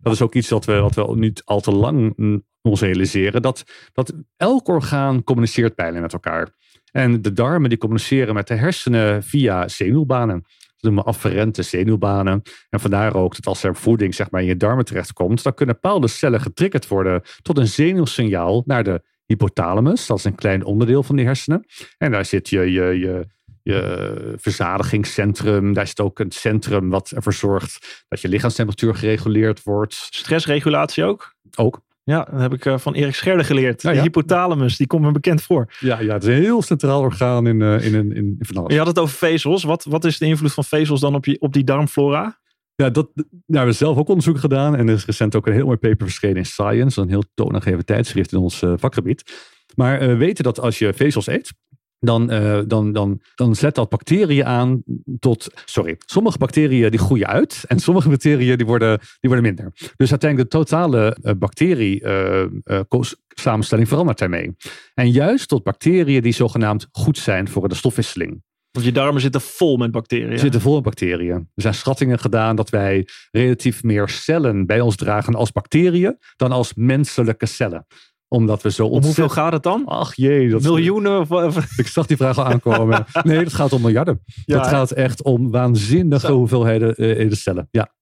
Dat 0.00 0.12
is 0.12 0.22
ook 0.22 0.34
iets 0.34 0.48
wat 0.48 0.64
we, 0.64 0.80
wat 0.80 0.94
we 0.94 1.16
niet 1.16 1.42
al 1.44 1.60
te 1.60 1.72
lang 1.72 2.14
ons 2.62 2.80
realiseren. 2.80 3.42
Dat, 3.42 3.64
dat 3.92 4.12
elk 4.36 4.68
orgaan 4.68 5.24
communiceert 5.24 5.74
bijna 5.74 6.00
met 6.00 6.12
elkaar. 6.12 6.54
En 6.92 7.22
de 7.22 7.32
darmen 7.32 7.68
die 7.68 7.78
communiceren 7.78 8.34
met 8.34 8.48
de 8.48 8.54
hersenen 8.54 9.22
via 9.22 9.68
zenuwbanen. 9.68 10.44
noemen 10.80 11.02
we 11.02 11.08
afferente 11.08 11.62
zenuwbanen. 11.62 12.42
En 12.68 12.80
vandaar 12.80 13.14
ook 13.14 13.34
dat 13.34 13.46
als 13.46 13.62
er 13.62 13.76
voeding 13.76 14.14
zeg 14.14 14.30
maar, 14.30 14.40
in 14.40 14.46
je 14.46 14.56
darmen 14.56 14.84
terechtkomt, 14.84 15.42
dan 15.42 15.54
kunnen 15.54 15.78
bepaalde 15.80 16.08
cellen 16.08 16.40
getriggerd 16.40 16.88
worden 16.88 17.22
tot 17.42 17.58
een 17.58 17.68
zenuwsignaal 17.68 18.62
naar 18.66 18.84
de 18.84 19.02
hypothalamus. 19.26 20.06
Dat 20.06 20.18
is 20.18 20.24
een 20.24 20.34
klein 20.34 20.64
onderdeel 20.64 21.02
van 21.02 21.16
die 21.16 21.24
hersenen. 21.24 21.66
En 21.98 22.10
daar 22.10 22.24
zit 22.24 22.48
je, 22.48 22.60
je, 22.60 22.98
je, 22.98 23.26
je 23.66 24.34
verzadigingscentrum. 24.36 25.72
Daar 25.72 25.86
zit 25.86 26.00
ook 26.00 26.18
een 26.18 26.30
centrum 26.30 26.90
wat 26.90 27.10
ervoor 27.10 27.32
zorgt 27.32 28.04
dat 28.08 28.20
je 28.20 28.28
lichaamstemperatuur 28.28 28.94
gereguleerd 28.94 29.62
wordt. 29.62 29.94
Stressregulatie 29.94 31.04
ook? 31.04 31.34
Ook. 31.56 31.80
Ja, 32.02 32.28
dat 32.30 32.40
heb 32.40 32.52
ik 32.52 32.64
eh, 32.64 32.78
van 32.78 32.94
Erik 32.94 33.14
Scherder 33.14 33.44
geleerd. 33.44 33.82
Ja, 33.82 33.92
De 33.92 34.00
hypothalamus, 34.00 34.76
die 34.76 34.86
komt 34.86 35.02
me 35.02 35.10
bekend 35.10 35.42
voor. 35.42 35.72
Ja, 35.80 36.00
ja, 36.00 36.12
het 36.12 36.22
is 36.22 36.28
een 36.28 36.42
heel 36.42 36.62
centraal 36.62 37.00
orgaan 37.00 37.46
in, 37.46 37.62
eh, 37.62 37.86
in, 37.86 37.94
in, 37.94 38.12
in 38.12 38.36
van 38.38 38.56
alles. 38.56 38.72
Je 38.72 38.78
had 38.78 38.86
het 38.86 38.98
over 38.98 39.16
vezels. 39.16 39.64
Wat, 39.64 39.84
wat 39.84 40.04
is 40.04 40.18
de 40.18 40.26
invloed 40.26 40.52
van 40.52 40.64
vezels 40.64 41.00
dan 41.00 41.14
op, 41.14 41.24
je, 41.24 41.40
op 41.40 41.52
die 41.52 41.64
darmflora? 41.64 42.38
Ja, 42.74 42.90
dat, 42.90 43.10
daar 43.14 43.26
hebben 43.46 43.70
we 43.70 43.78
zelf 43.78 43.96
ook 43.96 44.08
onderzoek 44.08 44.38
gedaan. 44.38 44.76
En 44.76 44.88
er 44.88 44.94
is 44.94 45.06
recent 45.06 45.36
ook 45.36 45.46
een 45.46 45.52
heel 45.52 45.64
mooi 45.64 45.76
paper 45.76 46.06
verschenen 46.06 46.36
in 46.36 46.46
Science. 46.46 47.00
Een 47.00 47.08
heel 47.08 47.24
toonaangevend 47.34 47.86
tijdschrift 47.86 48.32
in 48.32 48.38
ons 48.38 48.62
eh, 48.62 48.72
vakgebied. 48.76 49.54
Maar 49.74 49.98
we 49.98 50.16
weten 50.16 50.44
dat 50.44 50.60
als 50.60 50.78
je 50.78 50.92
vezels 50.92 51.26
eet, 51.26 51.52
dan, 52.06 52.30
eh, 52.30 52.58
dan, 52.66 52.92
dan, 52.92 53.20
dan 53.34 53.54
zet 53.54 53.74
dat 53.74 53.88
bacteriën 53.88 54.44
aan 54.44 54.82
tot... 55.18 55.46
Sorry, 55.64 55.96
sommige 55.98 56.38
bacteriën 56.38 56.90
die 56.90 56.98
groeien 56.98 57.26
uit. 57.26 57.64
En 57.68 57.78
sommige 57.78 58.08
bacteriën 58.08 58.56
die 58.56 58.66
worden, 58.66 58.98
die 58.98 59.30
worden 59.30 59.42
minder. 59.42 59.72
Dus 59.96 60.10
uiteindelijk 60.10 60.50
de 60.50 60.58
totale 60.58 61.16
uh, 61.22 61.32
bacterie 61.38 62.02
uh, 62.02 62.44
samenstelling 63.28 63.88
verandert 63.88 64.18
daarmee. 64.18 64.56
En 64.94 65.10
juist 65.10 65.48
tot 65.48 65.62
bacteriën 65.62 66.22
die 66.22 66.32
zogenaamd 66.32 66.88
goed 66.92 67.18
zijn 67.18 67.48
voor 67.48 67.68
de 67.68 67.74
stofwisseling. 67.74 68.42
Want 68.70 68.88
je 68.88 68.92
darmen 68.92 69.20
zitten 69.20 69.40
vol 69.40 69.76
met 69.76 69.90
bacteriën. 69.90 70.32
Ze 70.32 70.38
zitten 70.38 70.60
vol 70.60 70.74
met 70.74 70.82
bacteriën. 70.82 71.50
Er 71.54 71.62
zijn 71.62 71.74
schattingen 71.74 72.18
gedaan 72.18 72.56
dat 72.56 72.70
wij 72.70 73.08
relatief 73.30 73.82
meer 73.82 74.08
cellen 74.08 74.66
bij 74.66 74.80
ons 74.80 74.96
dragen 74.96 75.34
als 75.34 75.52
bacteriën 75.52 76.18
dan 76.36 76.52
als 76.52 76.74
menselijke 76.74 77.46
cellen 77.46 77.86
omdat 78.28 78.62
we 78.62 78.70
zo 78.70 78.82
ontzettend... 78.82 79.16
Om 79.16 79.22
hoeveel 79.22 79.42
gaat 79.42 79.52
het 79.52 79.62
dan? 79.62 79.86
Ach 79.86 80.14
jee. 80.14 80.48
Dat 80.48 80.62
Miljoenen? 80.62 81.30
Of... 81.30 81.78
Ik 81.78 81.86
zag 81.86 82.06
die 82.06 82.16
vraag 82.16 82.38
al 82.38 82.44
aankomen. 82.44 83.04
nee, 83.22 83.38
het 83.38 83.54
gaat 83.54 83.72
om 83.72 83.80
miljarden. 83.80 84.22
Ja, 84.44 84.58
dat 84.58 84.66
gaat 84.66 84.90
echt 84.90 85.22
om 85.22 85.50
waanzinnige 85.50 86.26
zo. 86.26 86.36
hoeveelheden 86.36 87.24
uh, 87.24 87.32
cellen. 87.32 87.68
Ja. 87.70 87.94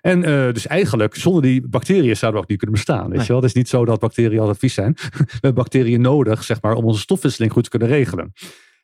En 0.00 0.18
uh, 0.18 0.52
dus 0.52 0.66
eigenlijk, 0.66 1.14
zonder 1.14 1.42
die 1.42 1.68
bacteriën 1.68 2.16
zouden 2.16 2.40
we 2.40 2.44
ook 2.44 2.50
niet 2.50 2.58
kunnen 2.58 2.76
bestaan. 2.76 3.02
Weet 3.02 3.16
nee. 3.16 3.20
je 3.20 3.26
wel? 3.26 3.36
Het 3.36 3.46
is 3.50 3.54
niet 3.54 3.68
zo 3.68 3.84
dat 3.84 4.00
bacteriën 4.00 4.38
altijd 4.38 4.58
vies 4.58 4.74
zijn. 4.74 4.92
we 5.16 5.24
hebben 5.30 5.54
bacteriën 5.54 6.00
nodig, 6.00 6.44
zeg 6.44 6.62
maar, 6.62 6.74
om 6.74 6.84
onze 6.84 7.00
stofwisseling 7.00 7.52
goed 7.52 7.64
te 7.64 7.70
kunnen 7.70 7.88
regelen. 7.88 8.32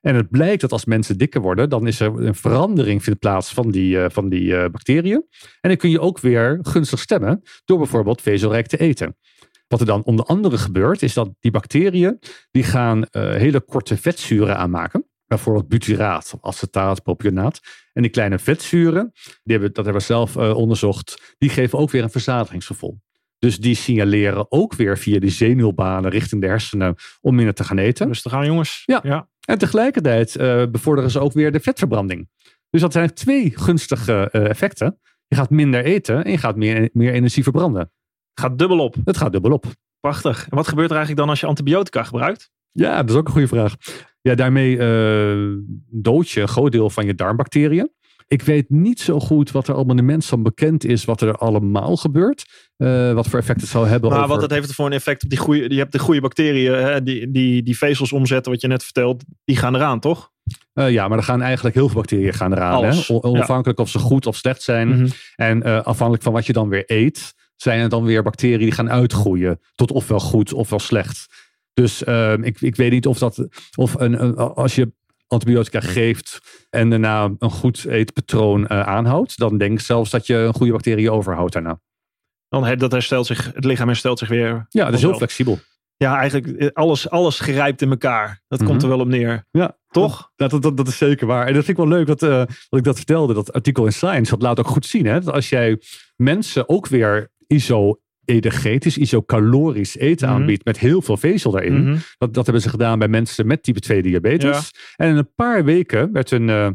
En 0.00 0.14
het 0.14 0.30
blijkt 0.30 0.60
dat 0.60 0.72
als 0.72 0.84
mensen 0.84 1.18
dikker 1.18 1.40
worden, 1.40 1.68
dan 1.68 1.86
is 1.86 2.00
er 2.00 2.26
een 2.26 2.34
verandering 2.34 3.02
vindt 3.02 3.20
plaats 3.20 3.52
van 3.52 3.70
die, 3.70 3.96
uh, 3.96 4.04
van 4.08 4.28
die 4.28 4.44
uh, 4.44 4.64
bacteriën. 4.70 5.24
En 5.60 5.68
dan 5.68 5.76
kun 5.76 5.90
je 5.90 6.00
ook 6.00 6.20
weer 6.20 6.58
gunstig 6.62 6.98
stemmen 7.00 7.42
door 7.64 7.78
bijvoorbeeld 7.78 8.22
vezelrijk 8.22 8.66
te 8.66 8.78
eten. 8.78 9.16
Wat 9.74 9.82
er 9.82 9.88
dan 9.88 10.04
onder 10.04 10.24
andere 10.24 10.58
gebeurt, 10.58 11.02
is 11.02 11.14
dat 11.14 11.30
die 11.40 11.50
bacteriën 11.50 12.18
die 12.50 12.62
gaan 12.62 12.98
uh, 12.98 13.04
hele 13.34 13.60
korte 13.60 13.96
vetzuren 13.96 14.56
aanmaken. 14.56 15.08
Bijvoorbeeld 15.26 15.68
butyraat, 15.68 16.34
acetaat, 16.40 17.02
propionaat. 17.02 17.60
En 17.92 18.02
die 18.02 18.10
kleine 18.10 18.38
vetzuren, 18.38 19.12
die 19.22 19.52
hebben, 19.52 19.72
dat 19.72 19.84
hebben 19.84 20.02
we 20.02 20.08
zelf 20.08 20.36
uh, 20.36 20.56
onderzocht, 20.56 21.34
die 21.38 21.48
geven 21.48 21.78
ook 21.78 21.90
weer 21.90 22.02
een 22.02 22.10
verzadigingsgevoel. 22.10 23.00
Dus 23.38 23.58
die 23.58 23.74
signaleren 23.74 24.52
ook 24.52 24.74
weer 24.74 24.98
via 24.98 25.18
die 25.18 25.30
zenuwbanen 25.30 26.10
richting 26.10 26.40
de 26.40 26.46
hersenen 26.46 26.94
om 27.20 27.34
minder 27.34 27.54
te 27.54 27.64
gaan 27.64 27.78
eten. 27.78 28.06
Rustig 28.06 28.32
aan 28.32 28.46
jongens. 28.46 28.82
Ja. 28.84 29.00
ja. 29.02 29.28
En 29.46 29.58
tegelijkertijd 29.58 30.36
uh, 30.36 30.62
bevorderen 30.70 31.10
ze 31.10 31.20
ook 31.20 31.32
weer 31.32 31.52
de 31.52 31.60
vetverbranding. 31.60 32.28
Dus 32.70 32.80
dat 32.80 32.92
zijn 32.92 33.14
twee 33.14 33.52
gunstige 33.58 34.30
effecten. 34.30 34.98
Je 35.26 35.36
gaat 35.36 35.50
minder 35.50 35.84
eten 35.84 36.24
en 36.24 36.30
je 36.30 36.38
gaat 36.38 36.56
meer, 36.56 36.90
meer 36.92 37.12
energie 37.12 37.42
verbranden. 37.42 37.92
Gaat 38.34 38.58
dubbel 38.58 38.78
op. 38.78 38.96
Het 39.04 39.16
gaat 39.16 39.32
dubbel 39.32 39.52
op. 39.52 39.64
Prachtig. 40.00 40.46
En 40.50 40.56
wat 40.56 40.68
gebeurt 40.68 40.90
er 40.90 40.96
eigenlijk 40.96 41.20
dan 41.20 41.30
als 41.30 41.40
je 41.40 41.46
antibiotica 41.46 42.02
gebruikt? 42.02 42.50
Ja, 42.72 42.96
dat 42.96 43.10
is 43.10 43.16
ook 43.16 43.26
een 43.26 43.32
goede 43.32 43.48
vraag. 43.48 43.74
Ja, 44.20 44.34
daarmee 44.34 44.76
uh, 44.76 45.56
dood 45.90 46.30
je 46.30 46.40
een 46.40 46.48
groot 46.48 46.72
deel 46.72 46.90
van 46.90 47.06
je 47.06 47.14
darmbacteriën. 47.14 47.92
Ik 48.26 48.42
weet 48.42 48.70
niet 48.70 49.00
zo 49.00 49.20
goed 49.20 49.50
wat 49.50 49.68
er 49.68 49.74
allemaal 49.74 49.96
de 49.96 50.02
mens 50.02 50.26
van 50.26 50.42
bekend 50.42 50.84
is, 50.84 51.04
wat 51.04 51.20
er 51.20 51.36
allemaal 51.36 51.96
gebeurt. 51.96 52.44
Uh, 52.76 53.12
wat 53.12 53.28
voor 53.28 53.38
effect 53.38 53.60
het 53.60 53.70
zou 53.70 53.86
hebben. 53.86 54.10
Maar 54.10 54.18
over... 54.18 54.30
wat 54.30 54.42
het 54.42 54.50
heeft 54.50 54.74
voor 54.74 54.86
een 54.86 54.92
effect 54.92 55.22
op 55.22 55.28
die 55.28 55.38
goede. 55.38 55.70
Je 55.70 55.78
hebt 55.78 55.92
de 55.92 55.98
goede 55.98 56.20
bacteriën, 56.20 56.72
hè, 56.72 57.02
die, 57.02 57.30
die, 57.30 57.62
die 57.62 57.78
vezels 57.78 58.12
omzetten, 58.12 58.52
wat 58.52 58.60
je 58.60 58.66
net 58.66 58.84
vertelt, 58.84 59.24
die 59.44 59.56
gaan 59.56 59.74
eraan, 59.74 60.00
toch? 60.00 60.30
Uh, 60.74 60.90
ja, 60.90 61.08
maar 61.08 61.18
er 61.18 61.24
gaan 61.24 61.42
eigenlijk 61.42 61.74
heel 61.74 61.86
veel 61.86 62.00
bacteriën 62.00 62.34
gaan 62.34 62.52
eraan. 62.52 62.84
Hè? 62.84 63.00
Onafhankelijk 63.08 63.78
ja. 63.78 63.84
of 63.84 63.90
ze 63.90 63.98
goed 63.98 64.26
of 64.26 64.36
slecht 64.36 64.62
zijn. 64.62 64.88
Mm 64.88 64.94
-hmm. 64.94 65.08
En 65.36 65.66
uh, 65.66 65.82
afhankelijk 65.82 66.22
van 66.22 66.32
wat 66.32 66.46
je 66.46 66.52
dan 66.52 66.68
weer 66.68 66.84
eet, 66.86 67.34
zijn 67.56 67.80
er 67.80 67.88
dan 67.88 68.04
weer 68.04 68.22
bacteriën 68.22 68.58
die 68.58 68.72
gaan 68.72 68.90
uitgroeien. 68.90 69.60
Tot 69.74 69.90
ofwel 69.90 70.20
goed 70.20 70.52
ofwel 70.52 70.78
slecht. 70.78 71.26
Dus 71.74 72.02
uh, 72.02 72.32
ik, 72.32 72.60
ik 72.60 72.76
weet 72.76 72.90
niet 72.90 73.06
of 73.06 73.18
dat. 73.18 73.46
Of 73.76 73.94
een, 73.94 74.22
een, 74.22 74.36
als 74.36 74.74
je 74.74 74.92
antibiotica 75.26 75.80
geeft 75.80 76.40
en 76.70 76.90
daarna 76.90 77.30
een 77.38 77.50
goed 77.50 77.84
eetpatroon 77.84 78.60
uh, 78.60 78.80
aanhoudt, 78.80 79.38
dan 79.38 79.58
denk 79.58 79.72
ik 79.72 79.80
zelfs 79.80 80.10
dat 80.10 80.26
je 80.26 80.34
een 80.34 80.54
goede 80.54 80.72
bacterie 80.72 81.10
overhoudt 81.10 81.52
daarna. 81.52 81.80
Dan 82.48 82.78
dat 82.78 82.92
herstelt 82.92 83.26
zich, 83.26 83.50
het 83.54 83.64
lichaam 83.64 83.88
herstelt 83.88 84.18
zich 84.18 84.28
weer. 84.28 84.66
Ja, 84.68 84.84
dat 84.84 84.94
is 84.94 85.00
heel 85.00 85.14
flexibel. 85.14 85.58
Ja, 85.96 86.18
eigenlijk 86.18 86.46
eh, 86.46 86.68
alles, 86.72 87.10
alles 87.10 87.40
grijpt 87.40 87.82
in 87.82 87.90
elkaar. 87.90 88.42
Dat 88.48 88.58
mm 88.58 88.66
-hmm. 88.66 88.66
komt 88.66 88.82
er 88.82 88.88
wel 88.88 89.00
op 89.00 89.08
neer. 89.08 89.46
Ja, 89.50 89.76
toch? 89.88 90.32
Dat, 90.36 90.50
dat, 90.50 90.62
dat, 90.62 90.76
dat 90.76 90.88
is 90.88 90.96
zeker 90.96 91.26
waar. 91.26 91.46
En 91.46 91.54
dat 91.54 91.64
vind 91.64 91.78
ik 91.78 91.84
wel 91.84 91.92
leuk 91.96 92.06
dat, 92.06 92.22
uh, 92.22 92.30
dat 92.68 92.78
ik 92.78 92.84
dat 92.84 92.96
vertelde. 92.96 93.34
Dat 93.34 93.52
artikel 93.52 93.84
in 93.84 93.92
Science, 93.92 94.30
dat 94.30 94.42
laat 94.42 94.58
ook 94.58 94.66
goed 94.66 94.86
zien. 94.86 95.06
Hè? 95.06 95.20
Dat 95.20 95.34
als 95.34 95.48
jij 95.48 95.80
mensen 96.16 96.68
ook 96.68 96.86
weer 96.86 97.30
iso 97.54 97.98
energetisch, 98.24 98.98
isocalorisch 98.98 99.96
eten 99.96 100.28
Mhm. 100.28 100.36
aanbiedt 100.36 100.64
met 100.64 100.78
heel 100.78 101.02
veel 101.02 101.16
vezel 101.16 101.50
daarin. 101.50 101.82
Mhm. 101.82 101.96
Dat, 102.18 102.34
dat 102.34 102.44
hebben 102.44 102.62
ze 102.62 102.68
gedaan 102.68 102.98
bij 102.98 103.08
mensen 103.08 103.46
met 103.46 103.62
type 103.62 103.80
2 103.80 104.02
diabetes. 104.02 104.70
En 104.96 105.08
in 105.08 105.16
een 105.16 105.34
paar 105.34 105.64
weken 105.64 106.12
werd 106.12 106.30
een 106.30 106.48
eh 106.48 106.68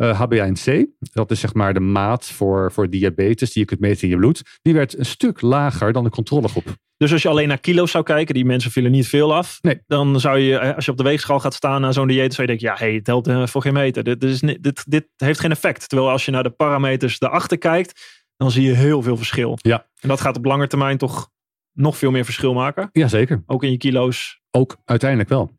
eh, 0.00 0.20
HbA1c, 0.20 0.86
dat 0.98 1.30
is 1.30 1.40
zeg 1.40 1.54
maar 1.54 1.74
de 1.74 1.80
maat 1.80 2.26
voor, 2.26 2.72
voor 2.72 2.90
diabetes 2.90 3.52
die 3.52 3.62
je 3.62 3.68
kunt 3.68 3.80
meten 3.80 4.02
in 4.02 4.08
je 4.08 4.16
bloed, 4.16 4.42
die 4.62 4.74
werd 4.74 4.98
een 4.98 5.04
stuk 5.04 5.40
lager 5.40 5.92
dan 5.92 6.04
de 6.04 6.10
controlegroep. 6.10 6.64
Dus 6.96 7.12
als 7.12 7.22
je 7.22 7.28
alleen 7.28 7.48
naar 7.48 7.60
kilo's 7.60 7.90
zou 7.90 8.04
kijken, 8.04 8.34
die 8.34 8.44
mensen 8.44 8.70
vielen 8.70 8.90
niet 8.90 9.08
veel 9.08 9.34
af. 9.34 9.58
Nee. 9.60 9.80
Dan 9.86 10.20
zou 10.20 10.38
je, 10.38 10.58
eh, 10.58 10.74
als 10.74 10.84
je 10.84 10.90
op 10.90 10.96
de 10.96 11.02
weegschaal 11.02 11.40
gaat 11.40 11.54
staan 11.54 11.80
na 11.80 11.92
zo'n 11.92 12.06
dieet, 12.06 12.34
zou 12.34 12.48
je 12.50 12.56
denken, 12.56 12.68
ja, 12.68 12.84
hey, 12.84 12.94
het 12.94 13.06
helpt 13.06 13.50
voor 13.50 13.62
geen 13.62 13.72
meter. 13.72 14.04
Dit, 14.04 14.20
dit, 14.20 14.30
is, 14.30 14.40
dit, 14.40 14.84
dit 14.86 15.08
heeft 15.16 15.40
geen 15.40 15.50
effect. 15.50 15.88
Terwijl 15.88 16.10
als 16.10 16.24
je 16.24 16.30
naar 16.30 16.42
de 16.42 16.50
parameters 16.50 17.18
daarachter 17.18 17.58
kijkt, 17.58 18.00
dan 18.36 18.50
zie 18.50 18.62
je 18.62 18.72
heel 18.72 19.02
veel 19.02 19.16
verschil. 19.16 19.58
Ja. 19.62 19.89
En 20.00 20.08
dat 20.08 20.20
gaat 20.20 20.36
op 20.36 20.44
lange 20.44 20.66
termijn 20.66 20.98
toch 20.98 21.30
nog 21.72 21.96
veel 21.96 22.10
meer 22.10 22.24
verschil 22.24 22.54
maken. 22.54 22.88
Jazeker, 22.92 23.42
Ook 23.46 23.64
in 23.64 23.70
je 23.70 23.76
kilo's. 23.76 24.40
ook 24.50 24.76
uiteindelijk 24.84 25.28
wel. 25.30 25.50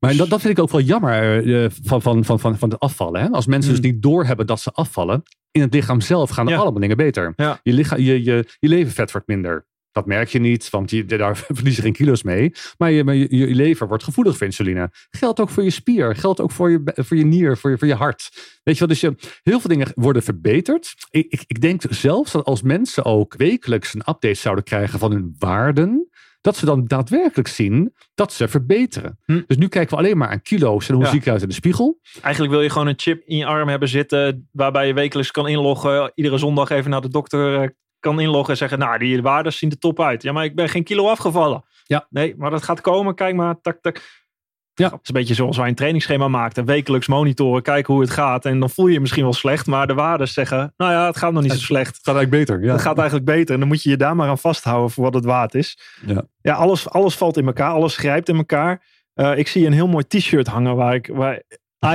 Maar 0.00 0.16
dat, 0.16 0.28
dat 0.28 0.40
vind 0.40 0.58
ik 0.58 0.62
ook 0.64 0.70
wel 0.70 0.80
jammer 0.80 1.46
eh, 1.62 1.70
van, 1.82 2.02
van, 2.02 2.24
van, 2.24 2.40
van, 2.40 2.58
van 2.58 2.70
het 2.70 2.80
afvallen. 2.80 3.20
Hè? 3.20 3.28
Als 3.30 3.46
mensen 3.46 3.72
Hmm. 3.72 3.80
dus 3.82 3.90
niet 3.92 4.02
doorhebben 4.02 4.46
dat 4.46 4.60
ze 4.60 4.70
afvallen, 4.70 5.22
in 5.50 5.60
het 5.60 5.74
lichaam 5.74 6.00
zelf 6.00 6.30
gaan 6.30 6.46
er 6.46 6.52
Ja. 6.52 6.58
allemaal 6.58 6.80
dingen 6.80 6.96
beter. 6.96 7.32
Ja. 7.36 7.60
Je, 7.62 7.72
lichaam, 7.72 7.98
je, 8.00 8.24
je, 8.24 8.48
je 8.58 8.68
levervet 8.68 9.12
wordt 9.12 9.26
minder. 9.26 9.66
Dat 9.98 10.06
merk 10.06 10.28
je 10.28 10.38
niet, 10.38 10.70
want 10.70 10.90
je, 10.90 11.04
daar 11.04 11.36
verlies 11.48 11.76
je 11.76 11.82
geen 11.82 11.92
kilo's 11.92 12.22
mee. 12.22 12.52
Maar, 12.76 12.90
je, 12.90 13.04
je, 13.04 13.48
je 13.48 13.54
lever 13.54 13.88
wordt 13.88 14.04
gevoelig 14.04 14.36
voor 14.36 14.46
insuline. 14.46 14.90
Geldt 15.10 15.40
ook 15.40 15.48
voor 15.48 15.62
je 15.62 15.70
spier, 15.70 16.16
geldt 16.16 16.40
ook 16.40 16.50
voor 16.50 16.70
je, 16.70 16.82
voor 16.94 17.16
je 17.16 17.24
nier, 17.24 17.56
voor 17.56 17.70
je, 17.70 17.78
voor 17.78 17.88
je 17.88 17.94
hart. 17.94 18.30
Weet 18.62 18.78
je 18.78 18.86
wel, 18.86 18.88
dus 18.88 19.00
je, 19.00 19.14
heel 19.42 19.60
veel 19.60 19.70
dingen 19.70 19.92
worden 19.94 20.22
verbeterd. 20.22 20.94
Ik, 21.10 21.26
ik, 21.32 21.44
ik 21.46 21.60
denk 21.60 21.82
zelfs 21.88 22.32
dat 22.32 22.44
als 22.44 22.62
mensen 22.62 23.04
ook 23.04 23.34
wekelijks 23.36 23.94
een 23.94 24.00
update 24.00 24.34
zouden 24.34 24.64
krijgen 24.64 24.98
van 24.98 25.12
hun 25.12 25.34
waarden, 25.38 26.08
dat 26.40 26.56
ze 26.56 26.64
dan 26.64 26.84
daadwerkelijk 26.84 27.48
zien 27.48 27.94
dat 28.14 28.32
ze 28.32 28.48
verbeteren. 28.48 29.18
Hm. 29.24 29.42
Dus 29.46 29.56
nu 29.56 29.68
kijken 29.68 29.96
we 29.96 30.02
alleen 30.02 30.18
maar 30.18 30.28
aan 30.28 30.42
kilo's 30.42 30.88
en 30.88 30.94
hoe 30.94 31.04
Ja. 31.04 31.10
zie 31.10 31.18
ik 31.18 31.26
eruit 31.26 31.42
in 31.42 31.48
de 31.48 31.54
spiegel. 31.54 31.98
Eigenlijk 32.20 32.52
wil 32.52 32.62
je 32.62 32.70
gewoon 32.70 32.86
een 32.86 32.98
chip 32.98 33.22
in 33.26 33.36
je 33.36 33.46
arm 33.46 33.68
hebben 33.68 33.88
zitten, 33.88 34.48
waarbij 34.52 34.86
je 34.86 34.94
wekelijks 34.94 35.30
kan 35.30 35.48
inloggen. 35.48 36.12
Iedere 36.14 36.38
zondag 36.38 36.70
even 36.70 36.90
naar 36.90 37.00
de 37.00 37.08
dokter 37.08 37.62
eh, 37.62 37.68
kan 38.00 38.20
inloggen 38.20 38.50
en 38.50 38.56
zeggen, 38.56 38.78
nou, 38.78 38.98
die 38.98 39.22
waarden 39.22 39.52
zien 39.52 39.70
er 39.70 39.78
top 39.78 40.00
uit. 40.00 40.22
Ja, 40.22 40.32
maar 40.32 40.44
ik 40.44 40.54
ben 40.54 40.68
geen 40.68 40.84
kilo 40.84 41.08
afgevallen. 41.08 41.64
Ja. 41.84 42.06
Nee, 42.10 42.34
maar 42.36 42.50
dat 42.50 42.62
gaat 42.62 42.80
komen. 42.80 43.14
Kijk 43.14 43.34
maar, 43.34 43.60
tak, 43.60 43.80
tak. 43.80 44.26
Ja. 44.74 44.84
Het 44.84 45.00
is 45.02 45.08
een 45.08 45.14
beetje 45.14 45.34
zoals 45.34 45.56
wij 45.56 45.68
een 45.68 45.74
trainingsschema 45.74 46.28
maakten. 46.28 46.64
Wekelijks 46.64 47.06
monitoren, 47.06 47.62
kijken 47.62 47.94
hoe 47.94 48.02
het 48.02 48.12
gaat. 48.12 48.44
En 48.44 48.60
dan 48.60 48.70
voel 48.70 48.86
je 48.86 48.92
je 48.92 49.00
misschien 49.00 49.22
wel 49.22 49.32
slecht, 49.32 49.66
maar 49.66 49.86
de 49.86 49.94
waarden 49.94 50.28
zeggen, 50.28 50.74
nou 50.76 50.92
ja, 50.92 51.06
het 51.06 51.16
gaat 51.16 51.32
nog 51.32 51.42
niet 51.42 51.52
zo 51.52 51.58
slecht. 51.58 51.96
Het 51.96 52.04
gaat 52.04 52.16
eigenlijk 52.16 52.46
beter. 52.46 52.64
Ja. 52.64 52.72
Het 52.72 52.80
gaat 52.80 52.98
eigenlijk 52.98 53.26
beter. 53.26 53.54
En 53.54 53.60
dan 53.60 53.68
moet 53.68 53.82
je 53.82 53.90
je 53.90 53.96
daar 53.96 54.16
maar 54.16 54.28
aan 54.28 54.38
vasthouden 54.38 54.90
voor 54.90 55.04
wat 55.04 55.14
het 55.14 55.24
waard 55.24 55.54
is. 55.54 55.78
Ja. 56.06 56.22
ja 56.40 56.54
alles, 56.54 56.88
alles 56.88 57.16
valt 57.16 57.36
in 57.36 57.46
elkaar. 57.46 57.70
Alles 57.70 57.96
grijpt 57.96 58.28
in 58.28 58.36
elkaar. 58.36 58.84
Eh, 59.14 59.38
ik 59.38 59.48
zie 59.48 59.66
een 59.66 59.72
heel 59.72 59.88
mooi 59.88 60.04
t-shirt 60.06 60.46
hangen 60.46 60.76
waar 60.76 60.94
ik... 60.94 61.10
Waar, 61.12 61.42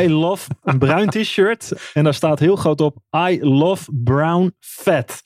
I 0.02 0.10
love 0.10 0.50
een 0.62 0.80
bruin 0.80 1.10
t-shirt. 1.10 1.74
En 1.94 2.04
daar 2.04 2.14
staat 2.14 2.40
heel 2.40 2.56
groot 2.56 2.82
op. 2.82 2.98
I 3.30 3.40
love 3.42 3.92
brown 4.04 4.56
fat. 4.60 5.24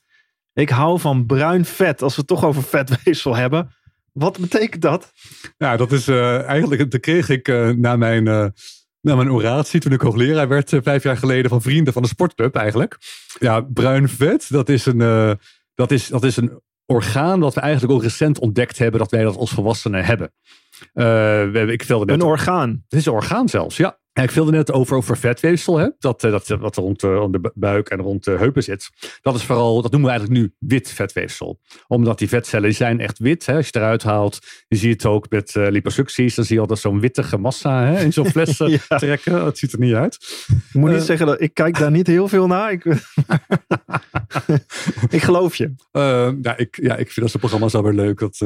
Ik 0.58 0.68
hou 0.68 1.00
van 1.00 1.26
bruin 1.26 1.64
vet. 1.64 2.02
Als 2.02 2.14
we 2.14 2.20
het 2.20 2.28
toch 2.28 2.44
over 2.44 2.62
vetweefsel 2.62 3.36
hebben. 3.36 3.70
Wat 4.12 4.38
betekent 4.38 4.82
dat? 4.82 5.12
Ja, 5.56 5.76
dat 5.76 5.92
is 5.92 6.08
eh, 6.08 6.42
eigenlijk, 6.42 6.90
dat 6.90 7.00
kreeg 7.00 7.28
ik 7.28 7.48
eh, 7.48 7.68
na 7.68 7.96
mijn, 7.96 8.26
eh, 8.26 8.46
Nou, 9.00 9.16
mijn 9.16 9.30
oratie 9.30 9.80
toen 9.80 9.92
ik 9.92 10.00
hoogleraar 10.00 10.48
werd, 10.48 10.78
vijf 10.82 11.02
jaar 11.02 11.16
geleden, 11.16 11.50
van 11.50 11.62
vrienden 11.62 11.92
van 11.92 12.02
de 12.02 12.08
sportclub 12.08 12.54
eigenlijk. 12.54 12.98
Ja, 13.38 13.60
bruin 13.60 14.08
vet, 14.08 14.46
dat 14.48 14.68
is 14.68 14.86
een, 14.86 14.98
dat 15.74 15.90
is, 15.90 16.06
dat 16.06 16.24
is 16.24 16.36
een 16.36 16.60
orgaan 16.86 17.40
dat 17.40 17.54
we 17.54 17.60
eigenlijk 17.60 17.92
ook 17.92 18.02
recent 18.02 18.38
ontdekt 18.38 18.78
hebben 18.78 19.00
dat 19.00 19.10
wij 19.10 19.22
dat 19.22 19.36
als 19.36 19.50
volwassenen 19.50 20.04
hebben. 20.04 20.32
Uh, 20.94 21.68
ik 21.68 21.88
net 21.88 22.08
een 22.08 22.22
orgaan? 22.22 22.84
Het 22.88 22.98
is 22.98 23.06
een 23.06 23.12
orgaan 23.12 23.48
zelfs, 23.48 23.76
ja. 23.76 23.98
Ja, 24.18 24.24
ik 24.24 24.30
wilde 24.30 24.50
net 24.50 24.72
over, 24.72 24.96
over 24.96 25.16
vetweefsel, 25.16 25.76
hè? 25.76 25.88
Dat, 25.98 26.20
dat, 26.20 26.46
dat 26.46 26.76
rond, 26.76 27.02
rond 27.02 27.32
de 27.32 27.52
buik 27.54 27.88
en 27.88 28.00
rond 28.00 28.24
de 28.24 28.30
heupen 28.30 28.62
zit. 28.62 28.90
Dat 29.22 29.34
is 29.34 29.42
vooral, 29.42 29.82
dat 29.82 29.90
noemen 29.90 30.10
we 30.10 30.16
eigenlijk 30.16 30.40
nu 30.40 30.54
wit 30.58 30.92
vetweefsel. 30.92 31.60
Omdat 31.86 32.18
die 32.18 32.28
vetcellen 32.28 32.66
die 32.66 32.76
zijn 32.76 33.00
echt 33.00 33.18
wit. 33.18 33.46
Hè? 33.46 33.54
Als 33.54 33.66
je 33.66 33.78
eruit 33.78 34.02
haalt, 34.02 34.38
je 34.68 34.76
ziet 34.76 34.92
het 35.02 35.12
ook 35.12 35.30
met 35.30 35.54
uh, 35.54 35.68
liposucties. 35.68 36.34
Dan 36.34 36.44
zie 36.44 36.54
je 36.54 36.60
altijd 36.60 36.78
zo'n 36.78 37.00
wittige 37.00 37.36
massa 37.36 37.84
hè? 37.84 38.02
in 38.02 38.12
zo'n 38.12 38.26
fles 38.26 38.56
trekken. 38.88 39.32
Dat 39.32 39.58
ziet 39.58 39.72
er 39.72 39.78
niet 39.78 39.94
uit. 39.94 40.46
Ik 40.48 40.80
moet 40.80 40.90
niet 40.90 41.02
zeggen 41.02 41.26
dat 41.26 41.40
ik 41.40 41.54
kijk 41.54 41.78
daar 41.78 41.90
niet 41.90 42.06
heel 42.06 42.28
veel 42.28 42.46
naar. 42.46 42.72
Ik, 42.72 42.84
ik 45.10 45.22
geloof 45.22 45.56
je. 45.56 45.74
Uh, 45.92 46.30
ja, 46.42 46.56
ik, 46.56 46.78
ja, 46.82 46.96
ik 46.96 47.06
vind 47.06 47.20
dat 47.20 47.28
soort 47.28 47.40
programma's 47.40 47.72
wel 47.72 47.82
weer 47.82 47.92
leuk. 47.92 48.18
Dat, 48.18 48.44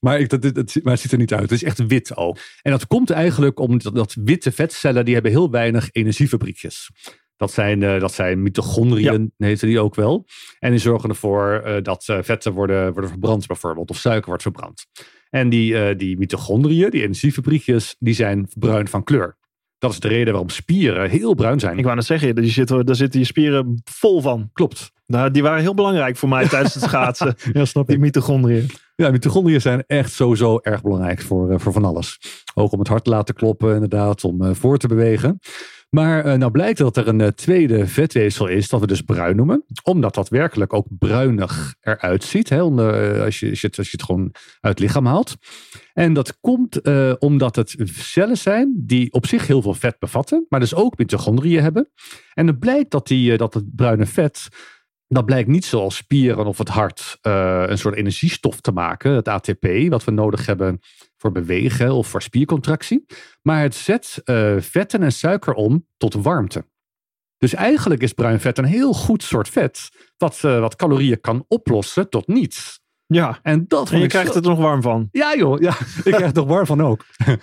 maar, 0.00 0.20
ik, 0.20 0.28
dat, 0.28 0.42
dat, 0.42 0.78
maar 0.82 0.92
het 0.92 1.02
ziet 1.02 1.12
er 1.12 1.18
niet 1.18 1.32
uit. 1.32 1.42
Het 1.42 1.52
is 1.52 1.62
echt 1.62 1.86
wit 1.86 2.16
ook. 2.16 2.38
En 2.62 2.70
dat 2.70 2.86
komt 2.86 3.10
eigenlijk 3.10 3.58
omdat 3.58 3.94
dat 3.94 4.16
witte 4.20 4.52
vetcellen 4.52 5.01
die 5.04 5.14
hebben 5.14 5.32
heel 5.32 5.50
weinig 5.50 5.88
energiefabriekjes. 5.92 6.90
Dat 7.36 7.52
zijn, 7.52 7.80
uh, 7.80 8.00
dat 8.00 8.12
zijn 8.12 8.42
mitochondriën, 8.42 9.32
ja. 9.36 9.46
heten 9.46 9.68
die 9.68 9.80
ook 9.80 9.94
wel. 9.94 10.26
En 10.58 10.70
die 10.70 10.80
zorgen 10.80 11.08
ervoor 11.08 11.62
uh, 11.66 11.76
dat 11.82 12.06
uh, 12.10 12.18
vetten 12.22 12.52
worden, 12.52 12.92
worden 12.92 13.10
verbrand 13.10 13.46
bijvoorbeeld. 13.46 13.90
Of 13.90 13.96
suiker 13.96 14.26
wordt 14.26 14.42
verbrand. 14.42 14.86
En 15.30 15.48
die, 15.48 15.96
die 15.96 16.18
mitochondriën, 16.18 16.90
die 16.90 17.02
energiefabriekjes, 17.02 17.96
die 17.98 18.14
zijn 18.14 18.48
bruin 18.58 18.88
van 18.88 19.04
kleur. 19.04 19.36
Dat 19.82 19.92
is 19.92 20.00
de 20.00 20.08
reden 20.08 20.32
waarom 20.32 20.48
spieren 20.48 21.10
heel 21.10 21.34
bruin 21.34 21.60
zijn. 21.60 21.78
Ik 21.78 21.84
wou 21.84 21.96
net 21.96 22.04
zeggen, 22.04 22.34
daar 22.34 22.44
zitten, 22.44 22.86
daar 22.86 22.94
zitten 22.94 23.20
je 23.20 23.26
spieren 23.26 23.82
vol 23.84 24.20
van. 24.20 24.50
Klopt. 24.52 24.92
Nou, 25.06 25.30
die 25.30 25.42
waren 25.42 25.60
heel 25.60 25.74
belangrijk 25.74 26.16
voor 26.16 26.28
mij 26.28 26.48
tijdens 26.48 26.74
het 26.74 26.82
schaatsen. 26.82 27.34
ja, 27.52 27.64
snap 27.64 27.88
Die 27.88 27.98
mitochondriën. 27.98 28.70
Ja, 28.96 29.10
mitochondriën 29.10 29.60
zijn 29.60 29.84
echt 29.86 30.12
sowieso 30.12 30.58
erg 30.62 30.82
belangrijk 30.82 31.20
voor, 31.20 31.60
voor 31.60 31.72
van 31.72 31.84
alles. 31.84 32.18
Ook 32.54 32.72
om 32.72 32.78
het 32.78 32.88
hart 32.88 33.04
te 33.04 33.10
laten 33.10 33.34
kloppen, 33.34 33.74
inderdaad, 33.74 34.24
om 34.24 34.54
voor 34.54 34.78
te 34.78 34.88
bewegen. 34.88 35.38
Maar 35.94 36.26
uh, 36.26 36.34
nou 36.34 36.50
blijkt 36.50 36.78
dat 36.78 36.96
er 36.96 37.08
een 37.08 37.20
uh, 37.20 37.26
tweede 37.26 37.86
vetweefsel 37.86 38.46
is, 38.46 38.68
dat 38.68 38.80
we 38.80 38.86
dus 38.86 39.00
bruin 39.00 39.36
noemen. 39.36 39.64
Omdat 39.82 40.14
dat 40.14 40.28
werkelijk 40.28 40.72
ook 40.72 40.86
bruinig 40.98 41.74
eruit 41.80 42.24
ziet. 42.24 42.48
Hè, 42.48 42.56
uh, 42.56 43.22
als, 43.24 43.40
je, 43.40 43.48
als 43.50 43.90
je 43.90 43.96
het 43.96 44.02
gewoon 44.02 44.30
uit 44.32 44.38
het 44.60 44.78
lichaam 44.78 45.06
haalt. 45.06 45.36
En 45.92 46.12
dat 46.12 46.40
komt 46.40 46.80
omdat 47.18 47.56
het 47.56 47.76
cellen 47.84 48.36
zijn 48.36 48.82
die 48.86 49.12
op 49.12 49.26
zich 49.26 49.46
heel 49.46 49.62
veel 49.62 49.74
vet 49.74 49.98
bevatten. 49.98 50.46
Maar 50.48 50.60
dus 50.60 50.74
ook 50.74 50.98
mitochondriën 50.98 51.62
hebben. 51.62 51.90
En 52.34 52.46
het 52.46 52.58
blijkt 52.58 52.90
dat, 52.90 53.06
die, 53.06 53.36
dat 53.36 53.54
het 53.54 53.74
bruine 53.74 54.06
vet 54.06 54.48
dat 55.14 55.24
blijkt 55.24 55.48
niet 55.48 55.64
zoals 55.64 55.96
spieren 55.96 56.46
of 56.46 56.58
het 56.58 56.68
hart 56.68 57.18
uh, 57.22 57.64
een 57.66 57.78
soort 57.78 57.94
energiestof 57.94 58.60
te 58.60 58.72
maken, 58.72 59.12
het 59.12 59.28
ATP, 59.28 59.66
wat 59.88 60.04
we 60.04 60.10
nodig 60.10 60.46
hebben 60.46 60.78
voor 61.16 61.32
bewegen 61.32 61.92
of 61.92 62.08
voor 62.08 62.22
spiercontractie. 62.22 63.04
Maar 63.42 63.62
het 63.62 63.74
zet 63.74 64.20
uh, 64.24 64.56
vetten 64.58 65.02
en 65.02 65.12
suiker 65.12 65.54
om 65.54 65.86
tot 65.96 66.14
warmte. 66.14 66.70
Dus 67.38 67.54
eigenlijk 67.54 68.02
is 68.02 68.12
bruin 68.12 68.40
vet 68.40 68.58
een 68.58 68.64
heel 68.64 68.92
goed 68.92 69.22
soort 69.22 69.48
vet, 69.48 69.88
dat 70.16 70.42
uh, 70.44 70.60
wat 70.60 70.76
calorieën 70.76 71.20
kan 71.20 71.44
oplossen 71.48 72.08
tot 72.08 72.26
niets. 72.26 72.81
Ja, 73.12 73.38
en, 73.42 73.64
dat 73.68 73.90
en 73.90 74.00
je 74.00 74.06
krijgt 74.06 74.34
er 74.34 74.42
nog 74.42 74.58
warm 74.58 74.82
van. 74.82 75.08
Ja 75.12 75.36
joh, 75.36 75.60
ja, 75.60 75.70
ik 76.04 76.12
krijg 76.12 76.30
er 76.30 76.34
nog 76.34 76.46
warm 76.46 76.66
van 76.66 76.82
ook. 76.82 77.04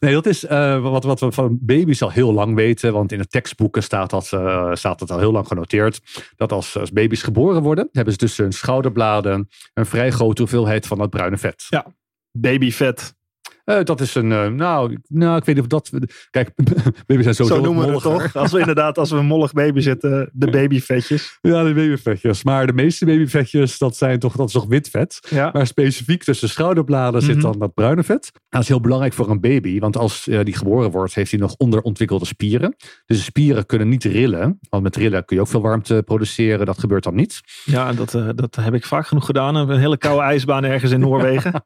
Nee, 0.00 0.12
dat 0.12 0.26
is 0.26 0.44
uh, 0.44 0.82
wat, 0.82 1.04
wat 1.04 1.20
we 1.20 1.32
van 1.32 1.58
baby's 1.60 2.02
al 2.02 2.10
heel 2.10 2.32
lang 2.32 2.54
weten. 2.54 2.92
Want 2.92 3.12
in 3.12 3.18
de 3.18 3.26
tekstboeken 3.26 3.82
staat 3.82 4.10
dat, 4.10 4.30
uh, 4.34 4.74
staat 4.74 4.98
dat 4.98 5.10
al 5.10 5.18
heel 5.18 5.32
lang 5.32 5.46
genoteerd. 5.46 6.00
Dat 6.36 6.52
als, 6.52 6.78
als 6.78 6.92
baby's 6.92 7.22
geboren 7.22 7.62
worden, 7.62 7.88
hebben 7.92 8.12
ze 8.12 8.18
tussen 8.18 8.42
hun 8.42 8.52
schouderbladen 8.52 9.48
een 9.74 9.86
vrij 9.86 10.10
grote 10.10 10.40
hoeveelheid 10.40 10.86
van 10.86 10.98
dat 10.98 11.10
bruine 11.10 11.36
vet. 11.36 11.66
Ja, 11.68 11.86
babyvet. 12.32 13.18
Uh, 13.64 13.82
dat 13.82 14.00
is 14.00 14.14
een, 14.14 14.30
uh, 14.30 14.46
nou, 14.46 14.98
nou, 15.08 15.36
ik 15.36 15.44
weet 15.44 15.54
niet 15.54 15.64
of 15.64 15.66
dat. 15.66 15.90
Kijk, 16.30 16.50
baby's 17.06 17.22
zijn 17.22 17.34
sowieso 17.34 17.54
Zo 17.54 17.60
noemen 17.60 17.86
we 17.86 17.92
het 17.92 18.02
toch? 18.02 18.36
Als 18.36 18.52
we 18.52 18.58
inderdaad, 18.58 18.98
als 18.98 19.10
we 19.10 19.16
een 19.16 19.26
mollig 19.26 19.52
baby 19.52 19.80
zitten, 19.80 20.30
de 20.32 20.50
babyvetjes. 20.50 21.38
Ja, 21.40 21.62
de 21.62 21.74
babyvetjes. 21.74 22.44
Maar 22.44 22.66
de 22.66 22.72
meeste 22.72 23.04
babyvetjes, 23.04 23.78
dat 23.78 23.96
zijn 23.96 24.18
toch, 24.18 24.36
dat 24.36 24.46
is 24.46 24.52
toch 24.52 24.66
wit 24.66 24.88
vet. 24.88 25.26
Ja. 25.30 25.50
Maar 25.52 25.66
specifiek 25.66 26.22
tussen 26.24 26.48
schouderbladen 26.48 27.20
mm 27.20 27.26
-hmm. 27.26 27.34
zit 27.34 27.42
dan 27.42 27.58
dat 27.58 27.74
bruine 27.74 28.02
vet. 28.02 28.32
Dat 28.48 28.62
is 28.62 28.68
heel 28.68 28.80
belangrijk 28.80 29.12
voor 29.12 29.30
een 29.30 29.40
baby, 29.40 29.78
want 29.78 29.96
als 29.96 30.28
uh, 30.28 30.40
die 30.44 30.54
geboren 30.54 30.90
wordt, 30.90 31.14
heeft 31.14 31.30
hij 31.30 31.40
nog 31.40 31.54
onderontwikkelde 31.56 32.26
spieren. 32.26 32.74
Dus 33.06 33.16
de 33.16 33.22
spieren 33.22 33.66
kunnen 33.66 33.88
niet 33.88 34.04
rillen, 34.04 34.58
want 34.68 34.82
met 34.82 34.96
rillen 34.96 35.24
kun 35.24 35.36
je 35.36 35.42
ook 35.42 35.48
veel 35.48 35.62
warmte 35.62 36.02
produceren. 36.04 36.66
Dat 36.66 36.78
gebeurt 36.78 37.04
dan 37.04 37.14
niet. 37.14 37.40
Ja, 37.64 37.92
dat, 37.92 38.10
dat 38.34 38.56
heb 38.60 38.74
ik 38.74 38.84
vaak 38.84 39.06
genoeg 39.06 39.26
gedaan. 39.26 39.54
Een 39.54 39.78
hele 39.78 39.98
koude 39.98 40.22
ijsbaan 40.22 40.64
ergens 40.64 40.92
in 40.92 41.00
Noorwegen. 41.10 41.64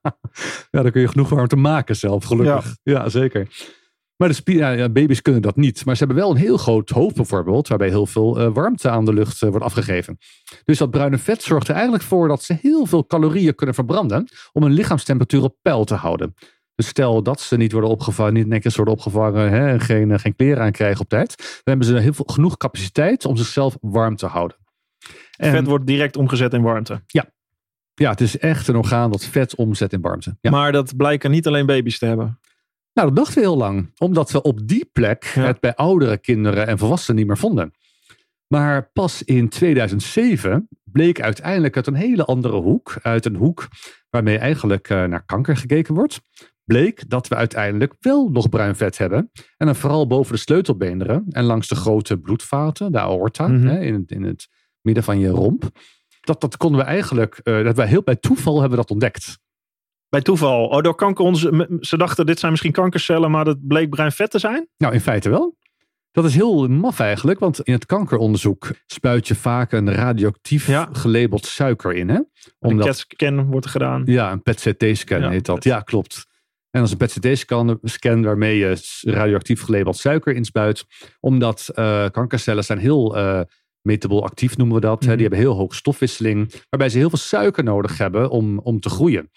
ja, 0.71 0.83
dan 0.83 0.91
kun 0.91 1.01
je 1.01 1.09
genoeg 1.09 1.29
warmte 1.29 1.57
maken 1.57 1.84
zelf, 1.93 2.25
gelukkig. 2.25 2.75
Ja, 2.83 2.93
ja 2.93 3.09
zeker. 3.09 3.49
Maar 4.17 4.29
de 4.29 4.53
ja, 4.53 4.89
baby's 4.89 5.23
kunnen 5.23 5.43
dat 5.43 5.57
niet. 5.57 5.85
Maar 5.85 5.97
ze 5.97 6.05
hebben 6.05 6.23
wel 6.23 6.31
een 6.31 6.41
heel 6.41 6.57
groot 6.57 6.91
hoofd 6.91 7.15
bijvoorbeeld, 7.15 7.69
waarbij 7.69 7.89
heel 7.89 8.07
veel 8.07 8.41
uh, 8.41 8.53
warmte 8.53 8.91
aan 8.91 9.05
de 9.05 9.13
lucht 9.13 9.43
uh, 9.43 9.51
wordt 9.51 9.65
afgegeven. 9.65 10.19
Dus 10.65 10.79
dat 10.79 10.91
bruine 10.91 11.19
vet 11.19 11.43
zorgt 11.43 11.69
er 11.69 11.75
eigenlijk 11.75 12.05
voor 12.05 12.29
dat 12.29 12.43
ze 12.43 12.57
heel 12.61 12.87
veel 12.87 13.07
calorieën 13.07 13.55
kunnen 13.55 13.75
verbranden 13.75 14.29
om 14.53 14.63
hun 14.63 14.73
lichaamstemperatuur 14.73 15.43
op 15.43 15.57
peil 15.63 15.85
te 15.85 15.95
houden. 15.95 16.35
Dus 16.75 16.87
stel 16.87 17.23
dat 17.23 17.41
ze 17.41 17.57
niet 17.57 17.73
worden 17.73 17.91
opgevangen, 17.91 18.33
niet 18.33 18.47
netjes 18.47 18.77
worden 18.77 18.95
opgevangen 18.95 19.51
hè, 19.51 19.69
en 19.69 19.81
geen, 19.81 20.11
uh, 20.11 20.19
geen 20.19 20.37
kleren 20.37 20.63
aan 20.63 20.73
krijgen 20.73 21.01
op 21.01 21.09
tijd, 21.09 21.37
dan 21.37 21.63
hebben 21.65 21.87
ze 21.87 21.99
heel 21.99 22.13
veel, 22.13 22.25
genoeg 22.29 22.57
capaciteit 22.57 23.25
om 23.25 23.37
zichzelf 23.37 23.77
warm 23.81 24.17
te 24.17 24.27
houden. 24.27 24.57
En, 25.37 25.51
vet 25.51 25.67
wordt 25.67 25.87
direct 25.87 26.17
omgezet 26.17 26.53
in 26.53 26.63
warmte. 26.63 27.03
Ja, 27.07 27.34
ja, 27.95 28.11
het 28.11 28.21
is 28.21 28.39
echt 28.39 28.69
een 28.69 28.77
orgaan 28.77 29.11
dat 29.11 29.25
vet 29.25 29.55
omzet 29.55 29.93
in 29.93 30.01
warmte. 30.01 30.37
Ja. 30.41 30.51
Maar 30.51 30.73
dat 30.73 30.97
blijken 30.97 31.31
niet 31.31 31.47
alleen 31.47 31.67
baby's 31.67 31.99
te 31.99 32.07
hebben. 32.07 32.39
Nou, 32.93 33.09
dat 33.09 33.17
dachten 33.17 33.35
we 33.35 33.41
heel 33.41 33.57
lang. 33.57 33.93
Omdat 33.99 34.31
we 34.31 34.43
op 34.43 34.69
die 34.69 34.89
plek 34.93 35.25
ja. 35.35 35.43
het 35.43 35.61
bij 35.61 35.75
oudere 35.75 36.19
kinderen 36.19 36.67
en 36.67 36.79
volwassenen 36.79 37.17
niet 37.17 37.27
meer 37.27 37.39
vonden. 37.39 37.73
Maar 38.47 38.91
pas 38.93 39.23
in 39.23 39.49
2007 39.49 40.69
bleek 40.85 41.21
uiteindelijk 41.21 41.77
uit 41.77 41.87
een 41.87 41.95
hele 41.95 42.25
andere 42.25 42.57
hoek, 42.57 42.99
uit 43.03 43.27
een 43.27 43.37
hoek 43.37 43.69
waarmee 44.11 44.39
eigenlijk 44.39 44.91
uh, 44.91 45.05
naar 45.05 45.25
kanker 45.25 45.57
gekeken 45.57 45.95
wordt, 45.95 46.21
bleek 46.65 47.11
dat 47.11 47.29
we 47.29 47.35
uiteindelijk 47.35 47.95
wel 48.01 48.29
nog 48.29 48.49
bruin 48.49 48.77
vet 48.77 48.99
hebben. 48.99 49.31
En 49.57 49.67
dan 49.67 49.77
vooral 49.77 50.07
boven 50.07 50.35
de 50.35 50.41
sleutelbeenderen 50.41 51.25
en 51.31 51.45
langs 51.45 51.69
de 51.69 51.75
grote 51.75 52.19
bloedvaten, 52.19 52.93
de 52.93 53.01
aorta, 53.01 53.49
mm 53.49 53.57
-hmm. 53.57 53.67
hè, 53.67 53.81
in, 53.81 53.95
het, 53.95 54.11
in 54.11 54.23
het 54.23 54.49
midden 54.81 55.05
van 55.05 55.19
je 55.19 55.29
romp 55.29 55.71
dat, 56.25 56.41
dat 56.41 56.57
konden 56.57 56.81
we 56.81 56.87
eigenlijk, 56.87 57.41
uh, 57.45 57.65
dat 57.65 57.77
wij 57.77 57.87
heel 57.87 58.03
bij 58.03 58.17
toeval 58.17 58.61
hebben 58.61 58.79
dat 58.79 58.91
ontdekt. 58.91 59.39
Bij 60.09 60.23
toeval? 60.23 60.67
Oh, 60.67 60.83
door 60.83 60.95
kanker, 60.95 61.25
onze, 61.25 61.79
ze 61.81 61.97
dachten 61.97 62.27
dit 62.27 62.39
zijn 62.39 62.51
misschien 62.51 62.73
kankercellen, 62.73 63.31
maar 63.31 63.45
dat 63.45 63.67
bleek 63.67 63.91
bruin 63.91 64.13
vet 64.13 64.31
te 64.31 64.39
zijn? 64.39 64.69
Nou, 64.77 64.93
in 64.95 65.01
feite 65.01 65.31
wel. 65.31 65.57
Dat 66.11 66.25
is 66.25 66.35
heel 66.35 66.69
maf 66.69 67.01
eigenlijk, 67.01 67.39
want 67.39 67.61
in 67.61 67.73
het 67.73 67.87
kankeronderzoek 67.87 68.71
spuit 68.87 69.29
je 69.29 69.35
vaak 69.35 69.73
een 69.73 69.93
radioactief 69.93 70.67
ja. 70.67 70.89
gelabeld 70.93 71.47
suiker 71.47 71.93
in. 71.93 72.09
Hè? 72.09 72.21
Omdat, 72.59 72.87
een 72.87 72.93
CAT-scan 72.93 73.51
wordt 73.51 73.67
gedaan. 73.67 74.03
Ja, 74.07 74.33
een 74.33 74.43
PET-CT-scan 74.43 75.21
ja, 75.21 75.31
heet 75.31 75.47
dat. 75.47 75.65
Ja, 75.65 75.81
klopt. 75.81 76.27
En 76.71 76.81
als 76.81 76.91
een 76.91 76.97
PET-CT-scan 76.97 77.79
scan 77.83 78.23
waarmee 78.23 78.59
je 78.59 79.01
radioactief 79.01 79.63
gelabeld 79.63 79.97
suiker 79.97 80.35
inspuit. 80.35 80.85
Omdat 81.21 81.71
uh, 81.75 82.09
kankercellen 82.11 82.65
zijn 82.65 82.79
heel... 82.79 83.19
Uh, 83.19 83.41
metabol 83.87 84.25
actief 84.25 84.57
noemen 84.57 84.75
we 84.75 84.81
dat. 84.81 85.03
Mm. 85.03 85.09
Hè? 85.09 85.15
Die 85.15 85.23
hebben 85.27 85.41
heel 85.41 85.55
hoge 85.55 85.75
stofwisseling, 85.75 86.53
waarbij 86.69 86.89
ze 86.89 86.99
heel 86.99 87.09
veel 87.09 87.19
suiker 87.19 87.65
nodig 87.65 87.99
hebben 87.99 88.31
om, 88.31 88.59
om 88.59 88.81
te 88.81 88.89
groeien. 88.89 89.31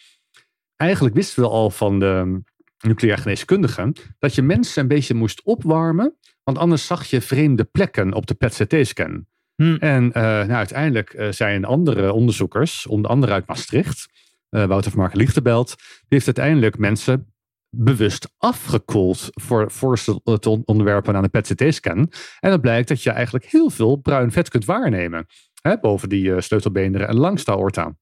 Eigenlijk 0.76 1.16
wisten 1.16 1.44
we 1.44 1.50
al 1.50 1.70
van 1.70 2.00
de 2.00 2.42
nucleair 2.78 3.18
geneeskundigen 3.18 3.94
dat 4.20 4.36
je 4.36 4.42
mensen 4.42 4.82
een 4.82 4.88
beetje 4.88 5.14
moest 5.14 5.44
opwarmen, 5.44 6.18
want 6.44 6.58
anders 6.58 6.86
zag 6.86 7.06
je 7.06 7.22
vreemde 7.22 7.64
plekken 7.64 8.14
op 8.14 8.28
de 8.28 8.34
PET-CT-scan. 8.34 9.26
Mm. 9.56 9.76
En 9.76 10.04
uh, 10.04 10.14
nou, 10.22 10.52
uiteindelijk 10.52 11.14
uh, 11.14 11.32
zijn 11.32 11.66
andere 11.66 12.14
onderzoekers, 12.14 12.88
onder 12.88 13.12
andere 13.12 13.32
uit 13.32 13.48
Maastricht, 13.48 14.08
uh, 14.50 14.66
Wouter 14.66 14.92
van 14.92 15.00
Mark 15.00 15.14
Lichtebelt, 15.14 15.76
die 15.78 16.06
heeft 16.08 16.26
uiteindelijk 16.26 16.78
mensen 16.78 17.34
bewust 17.70 18.30
afgekoeld 18.38 19.30
voor 19.32 19.72
voorstel 19.72 20.22
te 20.40 20.62
onderwerpen 20.66 21.16
aan 21.16 21.24
een 21.24 21.30
PET-CT-scan. 21.30 22.12
En 22.40 22.50
dan 22.50 22.62
blijkt 22.62 22.88
dat 22.88 23.04
je 23.04 23.10
eigenlijk 23.10 23.46
heel 23.46 23.70
veel 23.70 23.96
bruin 23.96 24.32
vet 24.32 24.50
kunt 24.50 24.66
waarnemen. 24.66 25.26
Hè, 25.62 25.80
boven 25.80 26.10
die 26.10 26.24
uh, 26.24 26.40
sleutelbeenderen 26.40 27.08
en 27.08 27.16
langs 27.16 27.44
de 27.44 27.52
aorta. 27.52 27.96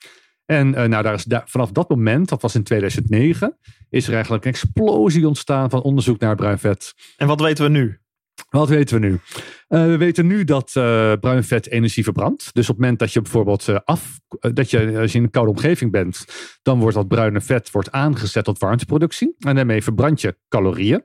En 0.46 0.68
uh, 0.68 0.84
nou, 0.84 1.04
daar 1.04 1.14
is 1.14 1.26
vanaf 1.46 1.72
dat 1.72 1.90
moment, 1.90 2.30
dat 2.30 2.42
was 2.42 2.56
in 2.56 2.64
2009, 2.64 3.58
is 3.90 4.08
er 4.08 4.14
eigenlijk 4.14 4.46
een 4.46 4.52
explosie 4.52 5.28
ontstaan 5.28 5.70
van 5.70 5.82
onderzoek 5.82 6.20
naar 6.20 6.36
bruin 6.36 6.60
vet. 6.60 6.94
En 7.18 7.28
wat 7.28 7.42
weten 7.42 7.64
we 7.64 7.70
nu? 7.70 8.00
Wat 8.60 8.70
weten 8.70 9.02
we 9.02 9.08
nu? 9.08 9.12
Uh, 9.70 9.86
we 9.86 9.98
weten 9.98 10.28
nu 10.28 10.44
dat 10.44 10.74
uh, 10.78 11.14
bruin 11.20 11.44
vet 11.44 11.70
energie 11.70 12.04
verbrandt. 12.04 12.54
Dus 12.54 12.70
op 12.70 12.76
het 12.76 12.78
moment 12.78 13.00
dat 13.00 13.14
je 13.14 13.22
bijvoorbeeld 13.22 13.68
uh, 13.68 13.78
af, 13.84 14.20
dat 14.54 14.70
je, 14.70 15.00
als 15.00 15.12
je 15.12 15.18
in 15.18 15.24
een 15.24 15.30
koude 15.30 15.52
omgeving 15.52 15.92
bent, 15.92 16.26
dan 16.62 16.80
wordt 16.80 16.96
dat 16.96 17.08
bruine 17.08 17.42
vet 17.42 17.72
wordt 17.72 17.92
aangezet 17.92 18.44
tot 18.44 18.60
warmteproductie. 18.60 19.36
En 19.40 19.56
daarmee 19.56 19.84
verbrand 19.84 20.22
je 20.22 20.38
calorieën. 20.50 21.04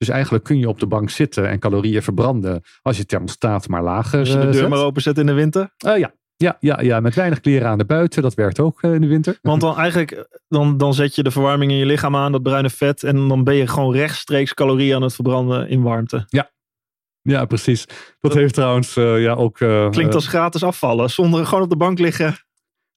Dus 0.00 0.08
eigenlijk 0.08 0.44
kun 0.44 0.58
je 0.58 0.68
op 0.68 0.80
de 0.80 0.86
bank 0.86 1.10
zitten 1.10 1.48
en 1.48 1.58
calorieën 1.58 2.02
verbranden 2.02 2.62
als 2.82 2.96
je 2.96 3.06
thermostaat 3.06 3.68
maar 3.68 3.82
lager 3.82 4.18
Als 4.18 4.28
je 4.28 4.34
de 4.34 4.40
eh, 4.40 4.44
deur 4.44 4.54
zet. 4.54 4.68
maar 4.68 4.84
openzet 4.84 5.18
in 5.18 5.26
de 5.26 5.32
winter. 5.32 5.74
Eh, 5.76 5.98
ja. 5.98 6.12
Ja, 6.36 6.56
ja, 6.60 6.80
ja, 6.80 7.00
met 7.00 7.14
weinig 7.14 7.40
kleren 7.40 7.68
aan 7.68 7.78
de 7.78 7.84
buiten. 7.84 8.22
Dat 8.22 8.34
werkt 8.34 8.60
ook 8.60 8.82
eh, 8.82 8.94
in 8.94 9.00
de 9.00 9.06
winter. 9.06 9.38
Want 9.42 9.60
dan 9.60 9.76
eigenlijk, 9.76 10.40
dan, 10.48 10.76
dan 10.76 10.94
zet 10.94 11.14
je 11.14 11.22
de 11.22 11.30
verwarming 11.30 11.70
in 11.70 11.76
je 11.76 11.86
lichaam 11.86 12.16
aan, 12.16 12.32
dat 12.32 12.42
bruine 12.42 12.70
vet. 12.70 13.02
En 13.02 13.28
dan 13.28 13.44
ben 13.44 13.54
je 13.54 13.66
gewoon 13.66 13.94
rechtstreeks 13.94 14.54
calorieën 14.54 14.94
aan 14.94 15.02
het 15.02 15.14
verbranden 15.14 15.68
in 15.68 15.82
warmte. 15.82 16.24
Ja, 16.28 16.50
precies. 17.22 17.86
Dat 18.20 18.34
heeft 18.34 18.54
trouwens 18.54 18.96
eh, 18.96 19.22
ja, 19.22 19.34
ook... 19.34 19.60
eh, 19.60 19.90
Klinkt 19.90 20.10
eh, 20.10 20.16
als 20.16 20.26
gratis 20.26 20.62
afvallen. 20.62 21.10
Zonder 21.10 21.46
gewoon 21.46 21.64
op 21.64 21.70
de 21.70 21.76
bank 21.76 21.98
liggen. 21.98 22.36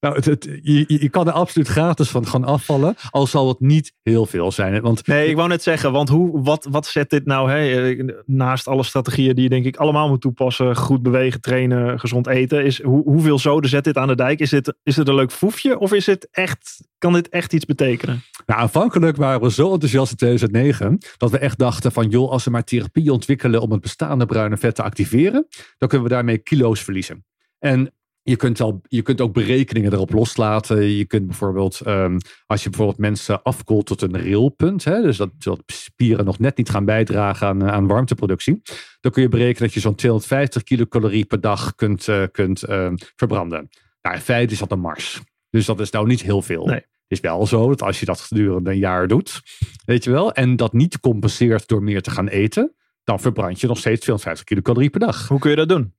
Nou, 0.04 0.16
het, 0.16 0.26
het- 0.26 0.60
je, 0.62 1.10
kan 1.10 1.28
er 1.28 1.34
absoluut 1.34 1.68
gratis 1.68 2.10
van 2.10 2.28
gaan 2.28 2.44
afvallen. 2.44 2.96
Al 3.10 3.28
zal 3.28 3.48
het 3.48 3.60
niet 3.60 3.94
heel 4.02 4.26
veel 4.26 4.52
zijn. 4.52 4.74
hè, 4.74 4.82
Want 4.82 5.08
Nee, 5.08 5.30
ik 5.30 5.36
wou 5.36 5.48
net 5.48 5.64
zeggen, 5.64 5.92
want 5.92 6.10
hoe, 6.10 6.42
wat, 6.44 6.68
wat 6.72 6.86
zet 6.86 7.10
dit 7.10 7.26
nou, 7.26 7.52
hè, 7.52 7.90
eh, 7.92 8.16
naast 8.26 8.68
alle 8.68 8.84
strategieën 8.84 9.34
die 9.36 9.44
je 9.44 9.50
denk 9.50 9.66
ik 9.66 9.76
allemaal 9.78 10.08
moet 10.10 10.22
toepassen, 10.22 10.76
goed 10.76 11.02
bewegen, 11.04 11.42
trainen, 11.42 12.00
gezond 12.00 12.28
eten, 12.28 12.66
is 12.66 12.82
hoe, 12.82 13.04
hoeveel 13.04 13.40
zoden 13.40 13.70
zet 13.70 13.84
dit 13.84 13.98
aan 13.98 14.08
de 14.08 14.16
dijk? 14.16 14.40
Is 14.40 14.50
dit, 14.50 14.74
is 14.84 14.96
dit 14.96 15.08
een 15.08 15.16
leuk 15.16 15.32
foefje 15.32 15.80
of 15.80 15.94
is 15.94 16.06
het 16.06 16.28
echt, 16.32 16.88
kan 16.98 17.14
dit 17.14 17.30
echt 17.30 17.54
iets 17.54 17.66
betekenen? 17.66 18.24
Nou, 18.46 18.62
aanvankelijk 18.62 19.18
waren 19.18 19.42
we 19.42 19.52
zo 19.52 19.72
enthousiast 19.74 20.12
in 20.12 20.18
2009 20.18 20.98
dat 21.18 21.32
we 21.32 21.38
echt 21.38 21.58
dachten 21.58 21.92
van 21.92 22.10
joh, 22.10 22.32
als 22.32 22.44
we 22.44 22.52
maar 22.52 22.64
therapie 22.64 23.12
ontwikkelen 23.12 23.62
om 23.62 23.72
het 23.72 23.82
bestaande 23.82 24.26
bruine 24.26 24.58
vet 24.58 24.76
te 24.76 24.84
activeren, 24.84 25.48
dan 25.78 25.90
kunnen 25.90 26.08
we 26.08 26.14
daarmee 26.14 26.38
kilo's 26.38 26.84
verliezen. 26.84 27.26
En 27.60 27.92
je 28.24 28.36
kunt, 28.36 28.62
al, 28.62 28.82
je 28.88 29.02
kunt 29.02 29.22
ook 29.22 29.34
berekeningen 29.34 29.94
erop 29.94 30.14
loslaten. 30.14 30.84
Je 30.84 31.06
kunt 31.06 31.28
bijvoorbeeld, 31.28 31.82
ehm, 31.82 32.18
als 32.46 32.64
je 32.64 32.70
bijvoorbeeld 32.70 33.00
mensen 33.00 33.42
afkoelt 33.42 33.86
tot 33.86 34.02
een 34.02 34.18
railpunt, 34.18 34.84
hè, 34.84 35.02
dus 35.02 35.18
dat, 35.18 35.30
dat 35.38 35.62
spieren 35.66 36.26
nog 36.26 36.40
net 36.40 36.58
niet 36.58 36.70
gaan 36.70 36.86
bijdragen 36.86 37.48
aan, 37.48 37.70
aan 37.70 37.88
warmteproductie, 37.88 38.62
dan 39.00 39.12
kun 39.12 39.22
je 39.22 39.30
berekenen 39.30 39.62
dat 39.62 39.74
je 39.74 39.80
zo'n 39.80 39.96
250 39.96 40.64
kilocalorie 40.64 41.26
per 41.26 41.42
dag 41.42 41.76
kunt, 41.76 42.08
eh, 42.08 42.24
kunt 42.32 42.64
ehm, 42.64 42.96
verbranden. 43.16 43.70
Nou, 44.02 44.16
in 44.16 44.22
feite 44.22 44.54
is 44.54 44.60
dat 44.60 44.72
een 44.72 44.80
mars. 44.80 45.22
Dus 45.50 45.66
dat 45.66 45.80
is 45.80 45.90
nou 45.90 46.08
niet 46.08 46.22
heel 46.22 46.42
veel. 46.42 46.66
Nee. 46.66 46.76
Het 46.76 47.08
is 47.08 47.20
wel 47.20 47.48
zo 47.48 47.70
dat 47.70 47.82
als 47.82 48.00
je 48.00 48.06
dat 48.06 48.20
gedurende 48.20 48.72
een 48.72 48.78
jaar 48.78 49.08
doet, 49.08 49.42
weet 49.86 50.04
je 50.04 50.12
wel, 50.12 50.32
en 50.32 50.56
dat 50.56 50.74
niet 50.74 51.00
compenseert 51.00 51.68
door 51.68 51.84
meer 51.84 52.02
te 52.02 52.12
gaan 52.12 52.28
eten, 52.28 52.76
dan 53.04 53.20
verbrand 53.20 53.62
je 53.62 53.68
nog 53.68 53.78
steeds 53.78 54.00
250 54.00 54.46
kilocalorie 54.46 54.90
per 54.90 55.00
dag. 55.00 55.28
Hoe 55.28 55.40
kun 55.40 55.50
je 55.50 55.56
dat 55.56 55.70
doen? 55.70 55.94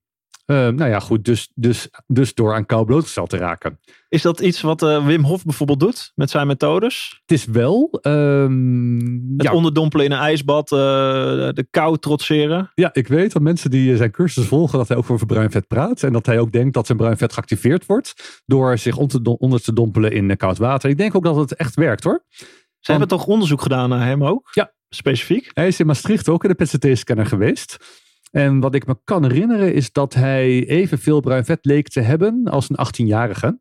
Eh, 0.45 0.55
nou 0.55 0.89
ja, 0.89 0.99
goed, 0.99 1.25
dus, 1.25 1.49
dus, 1.55 1.89
dus 2.07 2.33
door 2.33 2.53
aan 2.53 2.65
kou 2.65 2.85
blootgesteld 2.85 3.29
te 3.29 3.37
raken. 3.37 3.79
Is 4.09 4.21
dat 4.21 4.39
iets 4.39 4.61
wat 4.61 4.83
eh, 4.83 5.05
Wim 5.05 5.23
Hof 5.23 5.43
bijvoorbeeld 5.43 5.79
doet 5.79 6.11
met 6.15 6.29
zijn 6.29 6.47
methodes? 6.47 7.21
Het 7.25 7.31
is 7.31 7.45
wel, 7.45 7.97
ehm, 8.01 8.95
Het 9.37 9.43
ja, 9.43 9.53
onderdompelen 9.53 10.05
in 10.05 10.11
een 10.11 10.17
ijsbad, 10.19 10.71
eh, 10.71 10.77
de 10.77 11.67
kou 11.71 11.97
trotseren. 11.97 12.71
ja, 12.73 12.89
ik 12.93 13.07
weet 13.07 13.31
dat 13.33 13.41
mensen 13.41 13.69
die 13.69 13.91
eh, 13.91 13.97
zijn 13.97 14.11
cursus 14.11 14.45
volgen, 14.45 14.77
dat 14.77 14.87
hij 14.87 14.97
ook 14.97 15.09
over 15.09 15.25
bruin 15.25 15.51
vet 15.51 15.67
praat. 15.67 16.03
En 16.03 16.13
dat 16.13 16.25
hij 16.25 16.39
ook 16.39 16.51
denkt 16.51 16.73
dat 16.73 16.85
zijn 16.85 16.97
bruin 16.97 17.17
vet 17.17 17.33
geactiveerd 17.33 17.85
wordt 17.85 18.41
door 18.45 18.77
zich 18.77 18.97
onder 18.97 19.17
te, 19.17 19.21
don- 19.23 19.37
onder 19.39 19.61
te 19.61 19.73
dompelen 19.73 20.11
in 20.11 20.37
koud 20.37 20.57
water. 20.57 20.89
Ik 20.89 20.97
denk 20.97 21.15
ook 21.15 21.23
dat 21.23 21.35
het 21.35 21.55
echt 21.55 21.75
werkt 21.75 22.03
hoor. 22.03 22.23
Ze 22.79 22.91
hebben 22.91 23.07
toch 23.09 23.25
onderzoek 23.25 23.61
gedaan 23.61 23.89
naar 23.89 24.05
hem 24.05 24.23
ook? 24.23 24.49
Ja. 24.51 24.73
Specifiek? 24.89 25.51
Hij 25.53 25.67
is 25.67 25.79
in 25.79 25.85
Maastricht 25.85 26.29
ook 26.29 26.43
in 26.43 26.53
de 26.57 26.63
PCT-scanner 26.65 27.25
geweest. 27.25 27.77
En 28.35 28.59
wat 28.59 28.75
ik 28.75 28.85
me 28.85 28.97
kan 29.03 29.23
herinneren 29.23 29.73
is 29.73 29.91
dat 29.91 30.13
hij 30.13 30.67
evenveel 30.67 31.19
bruin 31.19 31.45
vet 31.45 31.65
leek 31.65 31.87
te 31.87 31.99
hebben 31.99 32.43
als 32.43 32.69
een 32.69 32.87
18-jarige. 32.87 33.59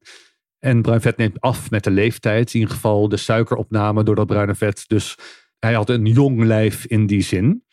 En 0.59 0.83
bruin 0.83 1.01
vet 1.01 1.17
neemt 1.17 1.41
af 1.41 1.71
met 1.71 1.85
de 1.85 1.91
leeftijd. 1.91 2.55
In 2.55 2.61
ieder 2.61 2.75
geval 2.75 3.09
de 3.09 3.17
suikeropname 3.17 4.03
door 4.03 4.15
dat 4.15 4.27
bruine 4.27 4.55
vet. 4.55 4.85
Dus 4.87 5.17
hij 5.59 5.75
had 5.75 5.91
een 5.91 6.07
jong 6.07 6.45
lijf 6.45 6.87
in 6.87 7.07
die 7.07 7.23
zin. 7.23 7.65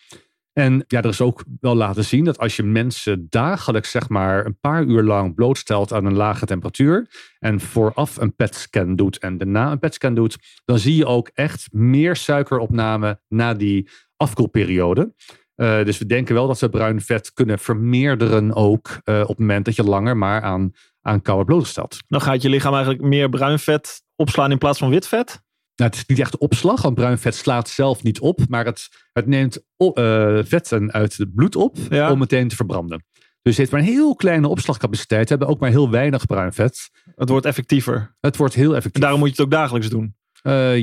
En 0.53 0.83
ja, 0.87 1.01
er 1.01 1.09
is 1.09 1.21
ook 1.21 1.43
wel 1.59 1.75
laten 1.75 2.05
zien 2.05 2.23
dat 2.23 2.37
als 2.37 2.55
je 2.55 2.63
mensen 2.63 3.27
dagelijks 3.29 3.91
zeg 3.91 4.09
maar 4.09 4.45
een 4.45 4.59
paar 4.59 4.83
uur 4.83 5.03
lang 5.03 5.35
blootstelt 5.35 5.93
aan 5.93 6.05
een 6.05 6.15
lage 6.15 6.45
temperatuur 6.45 7.07
en 7.39 7.59
vooraf 7.59 8.17
een 8.17 8.35
PET-scan 8.35 8.95
doet 8.95 9.17
en 9.17 9.37
daarna 9.37 9.71
een 9.71 9.79
PET-scan 9.79 10.15
doet, 10.15 10.37
dan 10.65 10.79
zie 10.79 10.95
je 10.95 11.05
ook 11.05 11.29
echt 11.33 11.67
meer 11.71 12.15
suikeropname 12.15 13.19
na 13.27 13.53
die 13.53 13.89
afkoelperiode. 14.17 15.13
Eh, 15.61 15.85
dus 15.85 15.97
we 15.97 16.05
denken 16.05 16.33
wel 16.35 16.47
dat 16.47 16.59
we 16.59 16.69
bruin 16.69 17.01
vet 17.01 17.33
kunnen 17.33 17.59
vermeerderen 17.59 18.53
ook 18.55 18.97
eh, 19.03 19.19
op 19.21 19.27
het 19.27 19.39
moment 19.39 19.65
dat 19.65 19.75
je 19.75 19.83
langer 19.83 20.17
maar 20.17 20.41
aan, 20.41 20.71
aan 21.01 21.21
kou 21.21 21.35
wordt 21.35 21.49
blootgesteld. 21.51 21.97
Dan 22.07 22.21
gaat 22.21 22.41
je 22.41 22.49
lichaam 22.49 22.73
eigenlijk 22.73 23.03
meer 23.03 23.29
bruin 23.29 23.59
vet 23.59 24.01
opslaan 24.15 24.51
in 24.51 24.57
plaats 24.57 24.79
van 24.79 24.89
wit 24.89 25.07
vet. 25.07 25.27
Nou, 25.75 25.89
het 25.89 25.95
is 25.95 26.05
niet 26.05 26.19
echt 26.19 26.37
opslag, 26.37 26.81
want 26.81 26.95
bruin 26.95 27.17
vet 27.17 27.35
slaat 27.35 27.69
zelf 27.69 28.03
niet 28.03 28.19
op, 28.19 28.39
maar 28.47 28.65
het, 28.65 28.87
het 29.13 29.27
neemt 29.27 29.63
eh, 29.77 30.39
vetten 30.43 30.91
uit 30.91 31.17
het 31.17 31.35
bloed 31.35 31.55
op 31.55 31.77
Ja. 31.89 32.11
om 32.11 32.19
meteen 32.19 32.47
te 32.47 32.55
verbranden. 32.55 33.05
Dus 33.41 33.57
het 33.57 33.57
heeft 33.57 33.71
maar 33.71 33.79
een 33.79 33.85
heel 33.95 34.15
kleine 34.15 34.47
opslagcapaciteit, 34.47 35.29
hebben 35.29 35.47
ook 35.47 35.59
maar 35.59 35.69
heel 35.69 35.89
weinig 35.89 36.25
bruin 36.25 36.53
vet. 36.53 36.89
Het 37.15 37.29
wordt 37.29 37.45
effectiever. 37.45 38.15
Het 38.19 38.37
wordt 38.37 38.53
heel 38.53 38.69
En 38.71 38.75
effectief. 38.75 39.01
daarom 39.01 39.19
moet 39.19 39.29
je 39.29 39.35
het 39.35 39.45
ook 39.45 39.51
dagelijks 39.59 39.89
doen. 39.89 40.15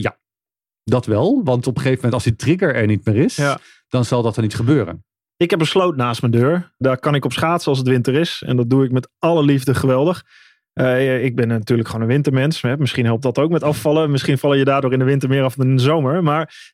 Ja, 0.00 0.18
dat 0.91 1.07
wel, 1.07 1.41
want 1.45 1.66
op 1.66 1.74
een 1.76 1.82
gegeven 1.82 1.97
moment 2.05 2.14
als 2.14 2.24
die 2.24 2.36
trigger 2.36 2.74
er 2.74 2.86
niet 2.86 3.05
meer 3.05 3.16
is, 3.16 3.36
Ja. 3.36 3.59
dan 3.89 4.05
zal 4.05 4.22
dat 4.22 4.36
er 4.36 4.43
niet 4.43 4.55
gebeuren. 4.55 5.05
Ik 5.36 5.51
heb 5.51 5.61
een 5.61 5.66
sloot 5.66 5.97
naast 5.97 6.20
mijn 6.20 6.32
deur. 6.32 6.74
Daar 6.78 6.99
kan 6.99 7.14
ik 7.14 7.24
op 7.24 7.32
schaatsen 7.32 7.68
als 7.70 7.78
het 7.78 7.89
winter 7.89 8.14
is. 8.14 8.43
En 8.47 8.57
dat 8.57 8.70
doe 8.70 8.84
ik 8.84 8.91
met 8.93 9.09
alle 9.18 9.43
liefde 9.43 9.74
geweldig. 9.74 10.22
Eh, 10.72 11.24
ik 11.24 11.36
ben 11.36 11.49
natuurlijk 11.49 11.89
gewoon 11.89 12.03
een 12.03 12.12
wintermens. 12.12 12.62
Hè. 12.62 12.76
Misschien 12.76 13.05
helpt 13.05 13.22
dat 13.22 13.39
ook 13.39 13.51
met 13.51 13.62
afvallen. 13.62 14.11
Misschien 14.11 14.39
vallen 14.39 14.59
je 14.59 14.64
daardoor 14.64 14.93
in 14.93 14.99
de 14.99 15.05
winter 15.05 15.28
meer 15.28 15.43
af 15.43 15.55
dan 15.55 15.66
in 15.66 15.76
de 15.76 15.82
zomer. 15.82 16.22
Maar 16.22 16.72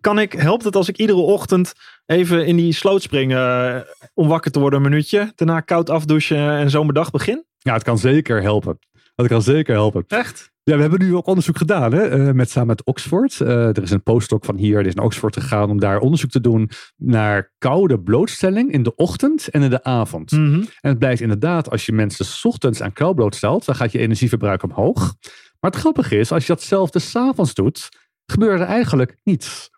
kan 0.00 0.18
ik, 0.18 0.32
helpt 0.32 0.64
het 0.64 0.76
als 0.76 0.88
ik 0.88 0.96
iedere 0.96 1.18
ochtend 1.18 1.72
even 2.06 2.46
in 2.46 2.56
die 2.56 2.72
sloot 2.72 3.02
spring 3.02 3.34
eh, 3.34 3.76
om 4.14 4.28
wakker 4.28 4.50
te 4.50 4.60
worden 4.60 4.78
een 4.82 4.88
minuutje. 4.90 5.32
Daarna 5.34 5.60
koud 5.60 5.90
afdouchen 5.90 6.50
en 6.50 6.70
zo 6.70 6.80
mijn 6.80 6.94
dag 6.94 7.10
begin? 7.10 7.44
Ja, 7.58 7.72
het 7.72 7.82
kan 7.82 7.98
zeker 7.98 8.42
helpen. 8.42 8.78
Dat 9.16 9.26
kan 9.26 9.42
zeker 9.42 9.74
helpen. 9.74 10.04
Echt? 10.08 10.54
Ja, 10.62 10.74
we 10.74 10.80
hebben 10.80 10.98
nu 11.00 11.16
ook 11.16 11.26
onderzoek 11.26 11.56
gedaan, 11.58 11.92
hè? 11.92 12.02
eh, 12.08 12.32
met, 12.32 12.50
samen 12.50 12.68
met 12.68 12.84
Oxford. 12.84 13.40
Eh, 13.40 13.48
er 13.76 13.82
is 13.82 13.90
een 13.90 14.02
postdoc 14.02 14.44
van 14.44 14.56
hier, 14.56 14.78
die 14.78 14.86
is 14.88 14.94
naar 14.94 15.04
Oxford 15.04 15.34
gegaan 15.36 15.70
om 15.70 15.80
daar 15.80 15.98
onderzoek 15.98 16.30
te 16.30 16.40
doen 16.40 16.70
naar 16.96 17.52
koude 17.58 18.00
blootstelling 18.00 18.72
in 18.72 18.82
de 18.82 18.94
ochtend 18.94 19.48
en 19.48 19.62
in 19.62 19.70
de 19.70 19.82
avond. 19.84 20.30
Mhm. 20.30 20.54
En 20.80 20.90
het 20.90 20.98
blijkt 20.98 21.20
inderdaad, 21.20 21.70
als 21.70 21.86
je 21.86 21.92
mensen 21.92 22.24
's 22.24 22.44
ochtends 22.44 22.82
aan 22.82 22.92
kou 22.92 23.14
blootstelt, 23.14 23.64
dan 23.64 23.74
gaat 23.74 23.92
je 23.92 23.98
energieverbruik 23.98 24.62
omhoog. 24.62 25.14
Maar 25.60 25.70
het 25.70 25.80
grappige 25.80 26.18
is, 26.18 26.32
als 26.32 26.46
je 26.46 26.52
datzelfde 26.52 26.98
s'avonds 26.98 27.54
doet, 27.54 27.88
gebeurt 28.26 28.60
er 28.60 28.66
eigenlijk 28.66 29.16
niets. 29.24 29.70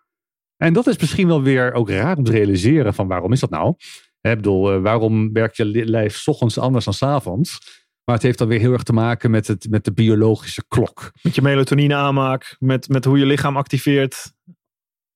En 0.57 0.73
dat 0.73 0.87
is 0.87 0.97
misschien 0.97 1.27
wel 1.27 1.41
weer 1.41 1.73
ook 1.73 1.89
raar 1.89 2.17
om 2.17 2.23
te 2.23 2.31
realiseren 2.31 2.93
van 2.93 3.07
waarom 3.07 3.31
is 3.31 3.39
dat 3.39 3.49
nou? 3.49 3.73
Ik 4.21 4.35
bedoel, 4.35 4.71
eh, 4.73 4.81
waarom 4.81 5.33
werkt 5.33 5.57
je 5.57 5.65
li- 5.65 5.85
lijf 5.85 6.15
's 6.17 6.27
ochtends 6.27 6.57
anders 6.57 6.85
dan 6.85 6.93
's 6.93 7.03
avonds? 7.03 7.78
Maar 8.09 8.17
het 8.17 8.27
heeft 8.27 8.39
dan 8.39 8.47
weer 8.47 8.59
heel 8.59 8.73
erg 8.73 8.83
te 8.83 8.93
maken 8.93 9.31
met, 9.31 9.47
het, 9.47 9.67
met 9.69 9.85
de 9.85 9.93
biologische 9.93 10.63
klok. 10.67 11.11
Met 11.21 11.35
je 11.35 11.41
melatonine 11.41 11.95
aanmaak. 11.95 12.55
Met, 12.59 12.89
met 12.89 13.05
hoe 13.05 13.19
je 13.19 13.25
lichaam 13.25 13.57
activeert. 13.57 14.33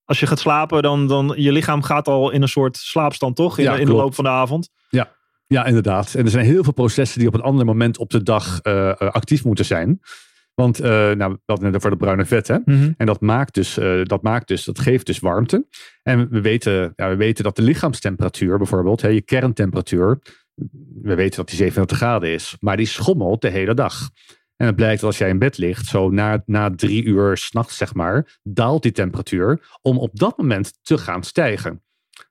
Als 0.04 0.20
je 0.20 0.26
gaat 0.26 0.38
slapen, 0.38 0.82
dan, 0.82 1.08
dan 1.08 1.34
je 1.36 1.52
lichaam 1.52 1.82
gaat 1.82 2.08
al 2.08 2.30
in 2.30 2.42
een 2.42 2.48
soort 2.48 2.76
slaapstand, 2.76 3.36
toch? 3.36 3.58
In, 3.58 3.64
Ja, 3.64 3.76
in 3.76 3.86
de 3.86 3.92
loop 3.92 4.14
van 4.14 4.24
de 4.24 4.30
avond. 4.30 4.70
Ja, 5.46 5.64
inderdaad. 5.64 6.14
En 6.14 6.24
er 6.24 6.30
zijn 6.30 6.44
heel 6.44 6.62
veel 6.64 6.72
processen 6.72 7.18
die 7.18 7.28
op 7.28 7.34
een 7.34 7.40
ander 7.40 7.66
moment 7.66 7.98
op 7.98 8.10
de 8.10 8.22
dag 8.22 8.60
eh, 8.60 8.90
eh, 8.90 8.96
actief 8.96 9.44
moeten 9.44 9.64
zijn. 9.64 10.00
Want, 10.54 10.80
eh, 10.80 10.90
nou, 10.90 11.36
hadden 11.44 11.66
het 11.66 11.76
over 11.76 11.90
de 11.90 11.96
bruine 11.96 12.24
vet, 12.24 12.48
hè? 12.48 12.58
En 12.96 13.06
dat 13.06 13.20
maakt, 13.20 13.54
dus, 13.54 13.74
dat 14.02 14.22
maakt 14.22 14.48
dus, 14.48 14.64
dat 14.64 14.78
geeft 14.78 15.06
dus 15.06 15.18
warmte. 15.18 15.66
En 16.02 16.28
we 16.30 16.40
weten, 16.40 16.92
ja, 16.96 17.08
we 17.08 17.16
weten 17.16 17.44
dat 17.44 17.56
de 17.56 17.62
lichaamstemperatuur 17.62 18.58
bijvoorbeeld, 18.58 19.02
hè, 19.02 19.08
je 19.08 19.22
kerntemperatuur, 19.22 20.18
we 21.02 21.14
weten 21.14 21.36
dat 21.36 21.48
die 21.48 21.56
37 21.56 21.96
graden 21.96 22.28
is, 22.28 22.56
maar 22.60 22.76
die 22.76 22.86
schommelt 22.86 23.40
de 23.40 23.48
hele 23.48 23.74
dag. 23.74 24.10
En 24.56 24.66
het 24.66 24.76
blijkt 24.76 25.00
dat 25.00 25.10
als 25.10 25.18
jij 25.18 25.28
in 25.28 25.38
bed 25.38 25.58
ligt, 25.58 25.86
zo 25.86 26.10
na, 26.10 26.42
na 26.46 26.74
drie 26.74 27.04
uur 27.04 27.36
s'nachts 27.36 27.76
zeg 27.76 27.94
maar, 27.94 28.38
daalt 28.42 28.82
die 28.82 28.92
temperatuur 28.92 29.78
om 29.82 29.98
op 29.98 30.18
dat 30.18 30.38
moment 30.38 30.78
te 30.82 30.98
gaan 30.98 31.22
stijgen. 31.22 31.82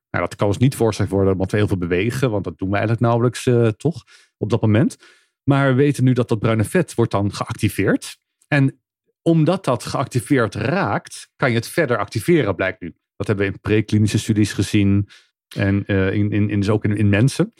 Nou, 0.09 0.26
dat 0.26 0.36
kan 0.36 0.47
ons 0.47 0.57
niet 0.57 0.76
voorgesteld 0.76 1.09
worden 1.09 1.34
omdat 1.34 1.51
we 1.51 1.57
heel 1.57 1.67
veel 1.67 1.78
bewegen, 1.78 2.32
want 2.32 2.43
dat 2.43 2.57
doen 2.57 2.69
we 2.69 2.76
eigenlijk 2.76 3.05
nauwelijks 3.05 3.45
eh, 3.45 3.67
toch 3.67 4.03
op 4.38 4.49
dat 4.49 4.61
moment. 4.61 4.97
Maar 5.43 5.67
we 5.67 5.74
weten 5.74 6.03
nu 6.03 6.13
dat 6.13 6.30
dat 6.30 6.39
bruine 6.39 6.63
vet 6.63 6.93
wordt 6.93 7.11
dan 7.11 7.34
geactiveerd. 7.34 8.17
En 8.47 8.82
omdat 9.21 9.65
dat 9.65 9.84
geactiveerd 9.84 10.55
raakt, 10.55 11.32
kan 11.36 11.49
je 11.49 11.55
het 11.55 11.67
verder 11.67 11.97
activeren, 11.97 12.55
blijkt 12.55 12.82
nu. 12.82 12.95
Dat 13.15 13.28
hebben 13.28 13.45
we 13.45 13.51
in 13.51 13.59
preklinische 13.59 14.19
studies 14.19 14.53
gezien 14.53 15.07
en 15.55 15.86
eh, 15.86 16.13
in, 16.13 16.32
in, 16.32 16.49
in, 16.49 16.59
dus 16.59 16.69
ook 16.69 16.84
in, 16.84 16.97
in 16.97 17.09
mensen. 17.09 17.53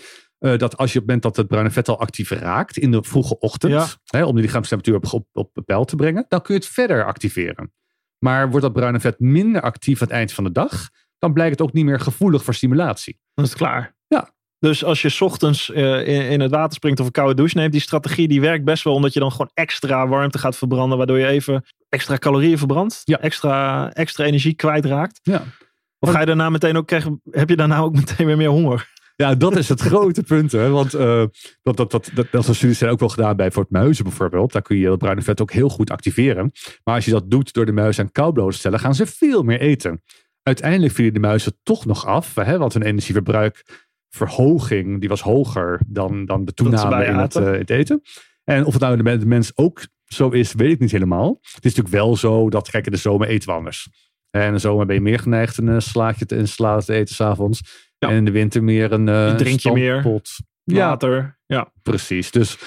Eh, 0.44 0.58
dat 0.58 0.78
als 0.78 0.94
je 0.94 1.00
op 1.00 1.06
het 1.06 1.06
moment 1.06 1.22
dat 1.22 1.36
het 1.36 1.48
bruine 1.48 1.72
vet 1.72 1.88
al 1.89 2.00
actief 2.00 2.30
raakt 2.30 2.78
in 2.78 2.91
de 2.91 3.04
vroege 3.04 3.39
ochtend, 3.39 3.72
Ja. 3.74 3.86
hè, 4.06 4.24
om 4.26 4.36
de 4.36 4.41
lichaamstemperatuur 4.41 5.12
op, 5.12 5.26
op, 5.34 5.50
op 5.58 5.66
peil 5.66 5.86
te 5.86 5.96
brengen, 5.96 6.26
dan 6.28 6.41
kun 6.41 6.54
je 6.56 6.60
het 6.60 6.70
verder 6.70 7.06
activeren. 7.06 7.74
Maar 8.20 8.50
wordt 8.50 8.66
dat 8.66 8.74
bruine 8.74 9.00
vet 9.00 9.20
minder 9.20 9.62
actief 9.62 10.02
aan 10.02 10.08
het 10.08 10.16
eind 10.18 10.32
van 10.34 10.44
de 10.44 10.52
dag, 10.52 10.89
dan 11.18 11.34
blijkt 11.34 11.52
het 11.60 11.62
ook 11.68 11.74
niet 11.74 11.86
meer 11.86 12.00
gevoelig 12.00 12.44
voor 12.44 12.54
stimulatie. 12.54 13.20
Dan 13.34 13.44
is 13.46 13.50
het 13.52 13.60
klaar. 13.60 13.96
Ja. 14.08 14.32
Dus 14.60 14.84
als 14.84 15.02
je 15.02 15.10
's 15.10 15.22
ochtends 15.22 15.72
eh, 15.72 16.08
in, 16.08 16.30
in 16.30 16.39
het 16.39 16.52
water 16.52 16.74
springt 16.74 17.00
of 17.00 17.06
een 17.06 17.12
koude 17.12 17.34
douche 17.36 17.58
neemt, 17.58 17.72
die 17.72 17.82
strategie 17.82 18.28
die 18.28 18.41
werkt 18.41 18.64
best 18.66 18.84
wel 18.84 18.94
omdat 18.94 19.14
je 19.14 19.20
dan 19.20 19.32
gewoon 19.32 19.52
extra 19.54 20.08
warmte 20.08 20.38
gaat 20.38 20.58
verbranden, 20.58 20.98
waardoor 20.98 21.20
je 21.20 21.28
even 21.28 21.66
extra 21.89 22.18
calorieën 22.18 22.58
verbrandt, 22.58 23.02
Ja. 23.04 23.20
extra, 23.20 23.91
extra 23.94 24.26
energie 24.26 24.54
kwijtraakt. 24.54 25.20
Ja. 25.24 25.44
Of 26.00 26.10
ga 26.12 26.20
je 26.20 26.26
daarna 26.26 26.50
meteen 26.50 26.78
ook 26.78 26.88
krijgen, 26.88 27.22
heb 27.32 27.50
je 27.50 27.56
daarna 27.56 27.78
ook 27.80 27.94
meteen 27.96 28.26
weer 28.26 28.38
meer 28.38 28.50
honger? 28.50 28.91
Ja, 29.16 29.36
dat 29.36 29.57
is 29.57 29.70
het 29.70 29.82
grote 29.91 30.24
punt. 30.24 30.51
Hè? 30.51 30.70
Want 30.70 30.95
uh, 30.95 31.26
dat, 31.61 31.78
dat, 31.78 31.91
dat, 31.91 32.09
dat, 32.14 32.28
dat 32.32 32.55
studies 32.55 32.78
zijn 32.78 32.91
ook 32.91 32.99
wel 32.99 33.09
gedaan 33.09 33.36
bij 33.36 33.51
voor 33.51 33.64
het 33.64 33.72
muizen 33.72 34.03
bijvoorbeeld. 34.03 34.51
Daar 34.51 34.61
kun 34.61 34.78
je 34.78 34.89
het 34.89 34.99
bruine 34.99 35.22
vet 35.22 35.41
ook 35.41 35.51
heel 35.51 35.70
goed 35.70 35.91
activeren. 35.91 36.51
Maar 36.84 36.95
als 36.95 37.05
je 37.05 37.11
dat 37.11 37.30
doet 37.30 37.53
door 37.53 37.66
de 37.66 37.72
muizen 37.72 38.03
aan 38.03 38.11
kou 38.11 38.34
bloot 38.34 38.51
te 38.51 38.57
stellen, 38.57 38.80
gaan 38.80 38.95
ze 38.95 39.05
veel 39.05 39.43
meer 39.43 39.59
eten. 39.59 40.01
Uiteindelijk 40.43 40.93
vielen 40.93 41.14
de 41.14 41.20
muizen 41.20 41.57
toch 41.64 41.86
nog 41.86 42.05
af, 42.05 42.36
hè? 42.36 42.57
want 42.57 42.74
hun 42.74 42.84
energieverbruikverhoging 42.84 44.99
die 44.99 45.09
was 45.09 45.22
hoger 45.22 45.82
dan, 45.88 46.26
dan 46.26 46.45
de 46.45 46.53
toename 46.53 47.05
in 47.05 47.16
het, 47.16 47.36
uh, 47.36 47.51
het, 47.51 47.70
eten. 47.70 48.01
En 48.43 48.66
of 48.66 48.74
het 48.74 48.82
nou 48.82 49.03
de, 49.03 49.18
de 49.18 49.26
mens 49.26 49.51
ook 49.55 49.88
zo 50.05 50.30
is, 50.30 50.53
weet 50.53 50.72
ik 50.72 50.80
niet 50.80 50.91
helemaal. 50.91 51.39
Het 51.41 51.66
is 51.66 51.76
natuurlijk 51.76 51.95
wel 51.95 52.16
zo 52.16 52.49
dat, 52.49 52.70
kijk, 52.70 52.86
in 52.86 52.91
de 52.91 52.97
zomer 52.97 53.28
eten 53.28 53.49
we 53.49 53.55
anders. 53.55 53.89
En 54.30 54.45
in 54.45 54.53
de 54.53 54.59
zomer 54.59 54.86
ben 54.86 54.95
je 54.95 55.01
meer 55.01 55.20
geneigd 55.20 55.57
een 55.57 55.82
slaatje 55.82 56.26
te, 56.26 56.36
een 56.36 56.80
te 56.80 56.93
eten 56.93 57.16
s'avonds. 57.16 57.83
Ja. 58.04 58.10
En 58.10 58.16
in 58.16 58.26
de 58.26 58.32
winter 58.32 58.64
meer 58.64 58.91
een 58.91 59.08
uh, 59.08 59.36
drink 59.36 59.60
je 59.60 59.72
meer 59.72 60.22
water. 60.64 61.39
Ja, 61.45 61.72
precies. 61.82 62.32
Dus, 62.32 62.58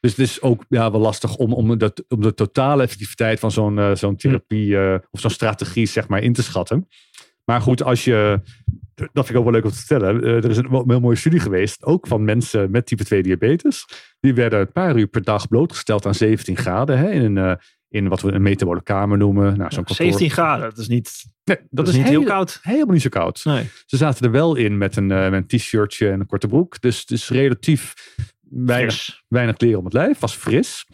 dus 0.00 0.10
het 0.10 0.18
is 0.18 0.42
ook 0.42 0.64
ja, 0.68 0.90
wel 0.90 1.00
lastig 1.00 1.36
om, 1.36 1.52
om, 1.52 1.78
de, 1.78 2.04
om 2.08 2.20
de 2.20 2.34
totale 2.34 2.82
effectiviteit 2.82 3.40
van 3.40 3.50
zo'n 3.50 3.78
uh, 3.78 3.94
zo'n 3.94 4.16
therapie 4.16 4.68
uh, 4.68 4.94
of 5.10 5.20
zo'n 5.20 5.30
strategie 5.30 5.86
zeg 5.86 6.08
maar 6.08 6.22
in 6.22 6.32
te 6.32 6.42
schatten. 6.42 6.88
Maar 7.44 7.60
goed, 7.60 7.82
als 7.82 8.04
je, 8.04 8.40
dat 8.94 9.10
vind 9.12 9.28
ik 9.28 9.36
ook 9.36 9.44
wel 9.44 9.52
leuk 9.52 9.64
om 9.64 9.70
te 9.70 9.76
vertellen. 9.76 10.24
er 10.24 10.50
is 10.50 10.56
een 10.56 10.84
heel 10.86 11.00
mooie 11.00 11.16
studie 11.16 11.40
geweest, 11.40 11.84
ook 11.84 12.06
van 12.06 12.24
mensen 12.24 12.70
met 12.70 12.86
type 12.86 13.04
2 13.04 13.22
diabetes. 13.22 13.84
Die 14.20 14.34
werden 14.34 14.60
een 14.60 14.72
paar 14.72 14.96
uur 14.96 15.06
per 15.06 15.22
dag 15.22 15.48
blootgesteld 15.48 16.06
aan 16.06 16.14
17 16.14 16.56
graden 16.56 16.98
hè, 16.98 17.10
in 17.10 17.36
een 17.36 17.58
in 17.92 18.08
wat 18.08 18.20
we 18.20 18.32
een 18.32 18.42
metabole 18.42 18.82
kamer 18.82 19.18
noemen. 19.18 19.56
Nou, 19.56 19.72
zo'n 19.72 19.84
17 19.86 20.30
graden, 20.30 20.68
dat 20.68 20.78
is 20.78 20.88
niet, 20.88 21.24
nee, 21.44 21.56
dat, 21.70 21.88
is, 21.88 21.96
niet 21.96 22.08
heel, 22.08 22.24
koud. 22.24 22.58
Helemaal 22.62 22.92
niet 22.92 23.02
zo 23.02 23.08
koud. 23.08 23.44
Nee. 23.44 23.68
Ze 23.86 23.96
zaten 23.96 24.24
er 24.24 24.30
wel 24.30 24.54
in 24.56 24.78
met 24.78 24.96
een, 24.96 25.10
uh, 25.10 25.28
met 25.28 25.32
een 25.50 25.58
t-shirtje 25.58 26.10
en 26.10 26.20
een 26.20 26.26
korte 26.26 26.48
broek. 26.48 26.80
Dus, 26.80 27.06
dus 27.06 27.28
relatief 27.28 27.94
weinig, 28.40 29.22
weinig 29.28 29.56
kleren 29.56 29.78
om 29.78 29.84
het 29.84 29.94
lijf. 29.94 30.18
Was 30.18 30.34
fris. 30.34 30.86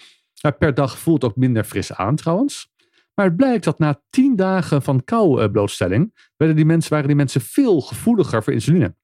Per 0.59 0.75
dag 0.75 0.99
voelt 0.99 1.23
het 1.23 1.31
ook 1.31 1.37
minder 1.37 1.65
fris 1.65 1.93
aan 1.93 2.17
trouwens. 2.17 2.69
Maar 3.15 3.27
het 3.27 3.37
blijkt 3.37 3.65
dat 3.65 3.79
na 3.79 4.03
10 4.11 4.37
dagen 4.37 4.83
van 4.83 5.05
kou 5.05 5.49
blootstelling 5.49 6.31
werden 6.37 6.57
die 6.57 6.65
mensen, 6.65 6.91
waren 6.91 7.07
die 7.07 7.17
mensen 7.17 7.41
veel 7.41 7.81
gevoeliger 7.81 8.43
voor 8.43 8.53
insuline. 8.53 8.95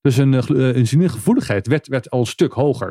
Dus 0.00 0.16
hun 0.16 0.32
uh, 0.32 0.76
insulinegevoeligheid 0.76 1.66
werd, 1.66 1.86
werd 1.88 2.10
al 2.10 2.20
een 2.20 2.26
stuk 2.26 2.52
hoger. 2.52 2.90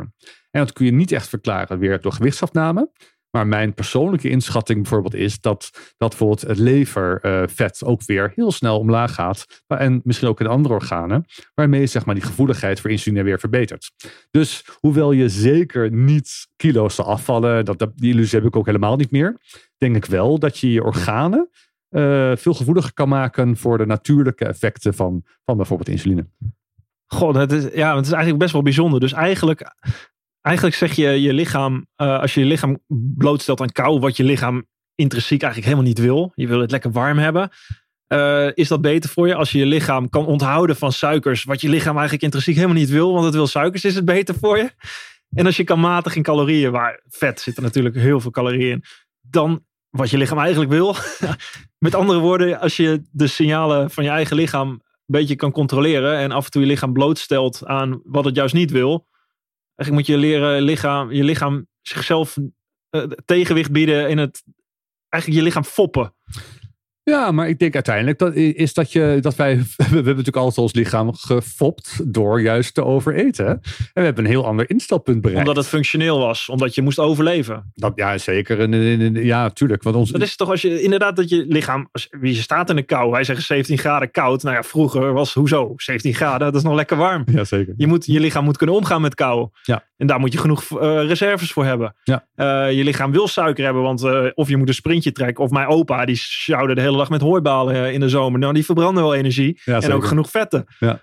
En 0.52 0.60
dat 0.60 0.74
kun 0.74 0.86
je 0.86 0.92
niet 0.92 1.12
echt 1.12 1.30
verklaren 1.30 1.80
weer 1.80 2.02
door 2.02 2.12
gewichtsafname. 2.12 2.92
Maar 3.32 3.48
mijn 3.48 3.74
persoonlijke 3.74 4.30
inschatting 4.30 4.82
bijvoorbeeld 4.82 5.14
is 5.14 5.40
dat, 5.40 5.70
dat 5.98 6.10
bijvoorbeeld 6.10 6.42
het 6.42 6.58
levervet 6.58 7.84
ook 7.84 8.06
weer 8.06 8.32
heel 8.36 8.52
snel 8.52 8.80
omlaag 8.80 9.14
gaat. 9.14 9.64
En 9.68 10.02
misschien 10.04 10.28
ook 10.28 10.40
in 10.40 10.48
andere 10.48 10.74
organen. 10.74 11.26
Waarmee 11.54 11.88
zeg 11.88 12.06
maar, 12.06 12.16
die 12.16 12.24
gevoeligheid 12.24 12.80
voor 12.80 12.92
insuline 12.92 13.24
weer 13.24 13.40
verbetert. 13.40 13.92
Dus 14.32 14.66
hoewel 14.80 15.12
je 15.12 15.30
zeker 15.30 15.92
niet 15.92 16.48
kilo's 16.56 16.96
zal 16.96 17.06
afvallen, 17.06 17.66
dat, 17.66 17.92
die 17.96 18.14
illusie 18.14 18.40
heb 18.40 18.48
ik 18.48 18.56
ook 18.56 18.66
helemaal 18.66 18.96
niet 18.96 19.12
meer. 19.12 19.38
Denk 19.78 19.96
ik 19.96 20.06
wel 20.06 20.40
dat 20.40 20.58
je 20.58 20.72
je 20.72 20.84
organen 20.84 21.50
uh, 21.90 22.36
veel 22.36 22.54
gevoeliger 22.54 22.94
kan 22.94 23.10
maken 23.10 23.58
voor 23.58 23.78
de 23.78 23.86
natuurlijke 23.86 24.46
effecten 24.46 24.94
van, 24.94 25.24
van 25.46 25.58
bijvoorbeeld 25.58 25.90
insuline. 25.90 26.28
God, 27.06 27.36
het 27.36 27.52
is, 27.52 27.64
ja, 27.74 27.96
het 27.96 28.06
is 28.06 28.12
eigenlijk 28.12 28.42
best 28.42 28.54
wel 28.54 28.62
bijzonder. 28.62 29.00
Dus 29.00 29.14
eigenlijk 29.14 29.76
eigenlijk 30.42 30.76
zeg 30.76 30.94
je 30.94 31.22
je 31.22 31.34
lichaam, 31.34 31.88
uh, 31.98 32.20
als 32.20 32.34
je 32.34 32.40
je 32.40 32.46
lichaam 32.46 32.80
blootstelt 33.18 33.62
aan 33.62 33.72
kou, 33.72 34.00
wat 34.00 34.18
je 34.18 34.24
lichaam 34.24 34.66
intrinsiek 34.96 35.42
eigenlijk 35.42 35.74
helemaal 35.74 35.94
niet 35.94 36.06
wil. 36.06 36.32
Je 36.36 36.48
wil 36.48 36.60
het 36.60 36.72
lekker 36.72 36.92
warm 36.92 37.18
hebben. 37.18 37.50
Uh, 38.08 38.48
is 38.54 38.68
dat 38.68 38.82
beter 38.82 39.10
voor 39.10 39.28
je 39.28 39.36
als 39.36 39.52
je 39.52 39.58
je 39.58 39.66
lichaam 39.66 40.10
kan 40.10 40.26
onthouden 40.26 40.76
van 40.76 40.92
suikers, 40.92 41.44
wat 41.44 41.62
je 41.62 41.70
lichaam 41.70 41.94
eigenlijk 41.94 42.24
intrinsiek 42.24 42.56
helemaal 42.56 42.76
niet 42.76 42.90
wil, 42.90 43.14
want 43.14 43.26
het 43.26 43.34
wil 43.34 43.48
suikers, 43.48 43.86
is 43.86 43.96
het 43.96 44.06
beter 44.06 44.36
voor 44.36 44.58
je. 44.58 44.72
En 45.30 45.46
als 45.46 45.58
je 45.58 45.64
kan 45.64 45.80
matigen 45.80 46.18
in 46.18 46.24
calorieën, 46.24 46.72
waar 46.72 47.02
vet 47.08 47.42
zit 47.42 47.58
er 47.58 47.64
natuurlijk 47.64 47.96
heel 47.96 48.20
veel 48.20 48.32
calorieën 48.32 48.72
in, 48.72 48.84
dan 49.22 49.66
wat 49.90 50.10
je 50.10 50.18
lichaam 50.18 50.40
eigenlijk 50.40 50.72
wil. 50.72 50.96
Met 51.86 51.96
andere 51.96 52.20
woorden, 52.20 52.60
als 52.60 52.78
je 52.78 53.02
de 53.12 53.28
signalen 53.28 53.90
van 53.90 54.04
je 54.04 54.10
eigen 54.10 54.36
lichaam 54.36 54.70
een 54.70 54.82
beetje 55.06 55.36
kan 55.36 55.52
controleren 55.52 56.18
en 56.18 56.32
af 56.32 56.46
en 56.46 56.52
toe 56.52 56.62
je 56.62 56.68
lichaam 56.68 56.94
blootstelt 56.94 57.66
aan 57.66 58.02
wat 58.04 58.26
het 58.26 58.36
juist 58.36 58.54
niet 58.54 58.72
wil, 58.72 59.08
Eigenlijk 59.80 60.08
moet 60.08 60.16
je 60.16 60.28
leren 60.28 60.62
lichaam, 60.62 61.12
je 61.12 61.24
lichaam 61.24 61.68
zichzelf 61.82 62.38
uh, 62.38 63.04
tegenwicht 63.26 63.72
bieden 63.72 64.10
in 64.10 64.18
het 64.18 64.44
eigenlijk 65.10 65.42
je 65.42 65.48
lichaam 65.48 65.64
foppen. 65.64 66.16
Ja, 67.10 67.32
maar 67.32 67.50
ik 67.50 67.60
denk 67.60 67.74
uiteindelijk 67.74 68.18
dat, 68.18 68.36
is 68.36 68.74
dat, 68.74 68.92
je, 68.92 69.18
dat 69.22 69.36
wij. 69.36 69.58
We 69.78 69.84
hebben 69.84 70.06
natuurlijk 70.06 70.36
altijd 70.36 70.58
ons 70.58 70.74
lichaam 70.74 71.14
gefopt 71.14 72.14
door 72.14 72.42
juist 72.42 72.74
te 72.74 72.86
overeten. 72.86 73.46
En 73.46 73.62
we 73.94 74.02
hebben 74.02 74.24
een 74.24 74.30
heel 74.30 74.46
ander 74.46 74.70
instelpunt 74.70 75.22
bereikt. 75.22 75.48
Omdat 75.48 75.64
het 75.64 75.72
functioneel 75.72 76.20
was, 76.20 76.50
omdat 76.50 76.76
je 76.76 76.82
moest 76.82 77.00
overleven. 77.00 77.72
Dat, 77.74 77.92
ja, 77.96 78.18
zeker. 78.18 78.60
En, 78.60 79.14
ja, 79.14 79.42
natuurlijk. 79.42 79.84
Want 79.84 79.96
ons... 79.96 80.12
Dat 80.12 80.22
is 80.22 80.36
toch 80.36 80.50
als 80.50 80.62
je 80.62 80.82
inderdaad 80.82 81.16
dat 81.16 81.30
je 81.30 81.46
lichaam. 81.48 81.90
Als, 81.92 82.08
wie 82.10 82.36
je 82.36 82.42
staat 82.42 82.70
in 82.70 82.76
de 82.76 82.84
kou, 82.84 83.12
wij 83.12 83.24
zeggen 83.24 83.46
17 83.46 83.78
graden 83.78 84.12
koud. 84.12 84.44
Nou 84.44 84.56
ja, 84.56 84.64
vroeger 84.64 85.14
was 85.14 85.34
hoezo? 85.34 85.74
17 85.76 86.14
graden, 86.14 86.40
dat 86.40 86.56
is 86.56 86.64
nog 86.64 86.76
lekker 86.76 86.98
warm. 86.98 87.24
Ja, 87.32 87.44
zeker. 87.44 87.74
Je, 87.78 87.88
moet, 87.88 88.06
je 88.06 88.20
lichaam 88.20 88.44
moet 88.44 88.58
kunnen 88.58 88.76
omgaan 88.76 89.02
met 89.02 89.16
kou. 89.16 89.50
Ja. 89.64 89.89
En 90.00 90.08
daar 90.08 90.20
moet 90.20 90.34
je 90.34 90.40
genoeg 90.40 90.70
uh, 90.72 90.80
reserves 91.06 91.52
voor 91.52 91.66
hebben. 91.66 91.96
Ja. 92.04 92.26
Uh, 92.36 92.78
je 92.78 92.84
lichaam 92.84 93.12
wil 93.12 93.28
suiker 93.28 93.64
hebben, 93.64 93.82
want 93.82 94.04
uh, 94.04 94.26
of 94.34 94.50
je 94.50 94.58
moet 94.58 94.68
een 94.68 94.74
sprintje 94.74 95.12
trekken. 95.12 95.44
Of 95.44 95.50
mijn 95.50 95.68
opa, 95.68 96.06
die 96.06 96.16
sjouwde 96.16 96.76
de 96.76 96.82
hele 96.82 96.98
dag 96.98 97.10
met 97.10 97.22
hooibalen 97.22 97.76
eh, 97.76 97.94
in 97.94 98.00
de 98.00 98.10
zomer. 98.10 98.40
Nou, 98.40 98.54
die 98.54 98.66
verbranden 98.66 99.04
wel 99.04 99.16
energie. 99.16 99.62
en 99.66 99.94
ook 99.94 100.06
genoeg 100.06 100.30
vetten. 100.30 100.66
Ja. 100.80 101.02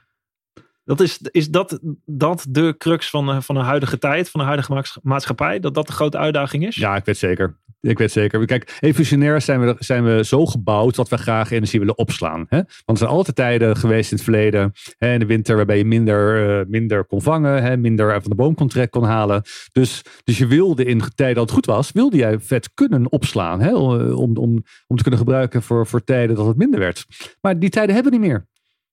Dat 0.87 1.01
is, 1.01 1.18
is 1.30 1.49
dat, 1.49 1.80
dat 2.05 2.47
de 2.49 2.74
crux 2.78 3.11
van, 3.11 3.30
eh, 3.30 3.41
van 3.41 3.55
de 3.55 3.61
huidige 3.61 3.99
tijd, 3.99 4.30
van 4.30 4.41
de 4.41 4.47
huidige 4.47 5.01
maatschappij? 5.03 5.61
Dat 5.61 5.74
dat 5.74 5.87
de 5.87 5.93
grote 5.93 6.18
uitdaging 6.18 6.66
is? 6.66 6.76
Ja, 6.76 6.97
ik 6.97 7.05
weet 7.05 7.18
zeker. 7.18 7.57
Ik 7.80 7.99
weet 7.99 8.12
zeker. 8.12 8.47
Kijk, 8.47 8.78
evolutionair 8.80 9.41
zijn 9.41 9.61
we, 9.61 9.74
zijn 9.78 10.05
we 10.05 10.24
zo 10.24 10.47
gebouwd 10.47 10.95
dat 10.95 11.09
we 11.09 11.16
graag 11.16 11.51
energie 11.51 11.78
willen 11.78 11.99
opslaan. 11.99 12.47
Hè? 12.49 12.57
Want 12.57 12.84
er 12.87 12.97
zijn 12.97 13.11
altijd 13.11 13.37
tijden 13.37 13.76
geweest 13.76 14.11
in 14.11 14.16
het 14.16 14.24
verleden. 14.24 14.72
Hè, 14.99 15.12
in 15.12 15.18
de 15.18 15.26
winter 15.26 15.57
waarbij 15.57 15.78
je 15.78 15.84
minder, 15.84 16.49
uh, 16.61 16.66
minder 16.66 17.05
kon 17.05 17.22
vangen. 17.22 17.62
Hè, 17.62 17.76
minder 17.76 18.20
van 18.20 18.30
de 18.30 18.37
boomcontract 18.37 18.91
kon 18.91 19.05
halen. 19.05 19.43
Dus, 19.72 20.03
dus 20.24 20.39
je 20.39 20.47
wilde 20.47 20.84
in 20.84 21.01
tijden 21.14 21.34
dat 21.34 21.45
het 21.45 21.53
goed 21.53 21.66
was, 21.66 21.93
wilde 21.93 22.16
jij 22.16 22.41
vet 22.41 22.70
kunnen 22.74 23.12
opslaan. 23.12 23.61
Hè? 23.61 23.74
Om, 23.76 24.37
om, 24.37 24.64
om 24.87 24.97
te 24.97 25.03
kunnen 25.03 25.20
gebruiken 25.20 25.62
voor, 25.62 25.87
voor 25.87 26.05
tijden 26.05 26.37
dat 26.37 26.47
het 26.47 26.57
minder 26.57 26.80
werd. 26.80 27.07
Maar 27.41 27.59
die 27.59 27.70
tijden 27.70 27.95
hebben 27.95 28.12
we 28.12 28.18
niet 28.18 28.28
meer. 28.28 28.47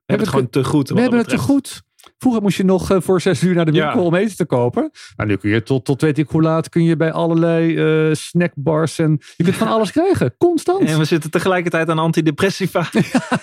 We 0.05 0.13
hebben 0.13 0.27
het 0.27 0.35
gewoon 0.35 0.49
te 0.49 0.63
goed. 0.63 0.89
We 0.89 1.01
hebben 1.01 1.19
het 1.19 1.29
te 1.29 1.37
goed. 1.37 1.81
Vroeger 2.17 2.41
moest 2.41 2.57
je 2.57 2.63
nog 2.63 2.91
uh, 2.91 2.97
voor 3.01 3.21
zes 3.21 3.43
uur 3.43 3.55
naar 3.55 3.65
de 3.65 3.71
winkel 3.71 4.05
om 4.05 4.15
eten 4.15 4.35
te 4.35 4.45
kopen. 4.45 4.91
Maar 5.15 5.25
nu 5.25 5.35
kun 5.35 5.49
je 5.49 5.63
tot, 5.63 5.85
tot 5.85 6.01
weet 6.01 6.17
ik 6.17 6.29
hoe 6.29 6.41
laat 6.41 6.69
kun 6.69 6.83
je 6.83 6.95
bij 6.95 7.11
allerlei 7.11 7.73
uh, 8.07 8.13
snackbars 8.13 8.99
en 8.99 9.21
je 9.35 9.43
kunt 9.43 9.55
van 9.55 9.67
alles 9.75 9.91
krijgen. 9.91 10.35
Constant. 10.37 10.89
En 10.89 10.97
we 10.97 11.05
zitten 11.05 11.31
tegelijkertijd 11.31 11.89
aan 11.89 11.99
antidepressiva. 11.99 12.89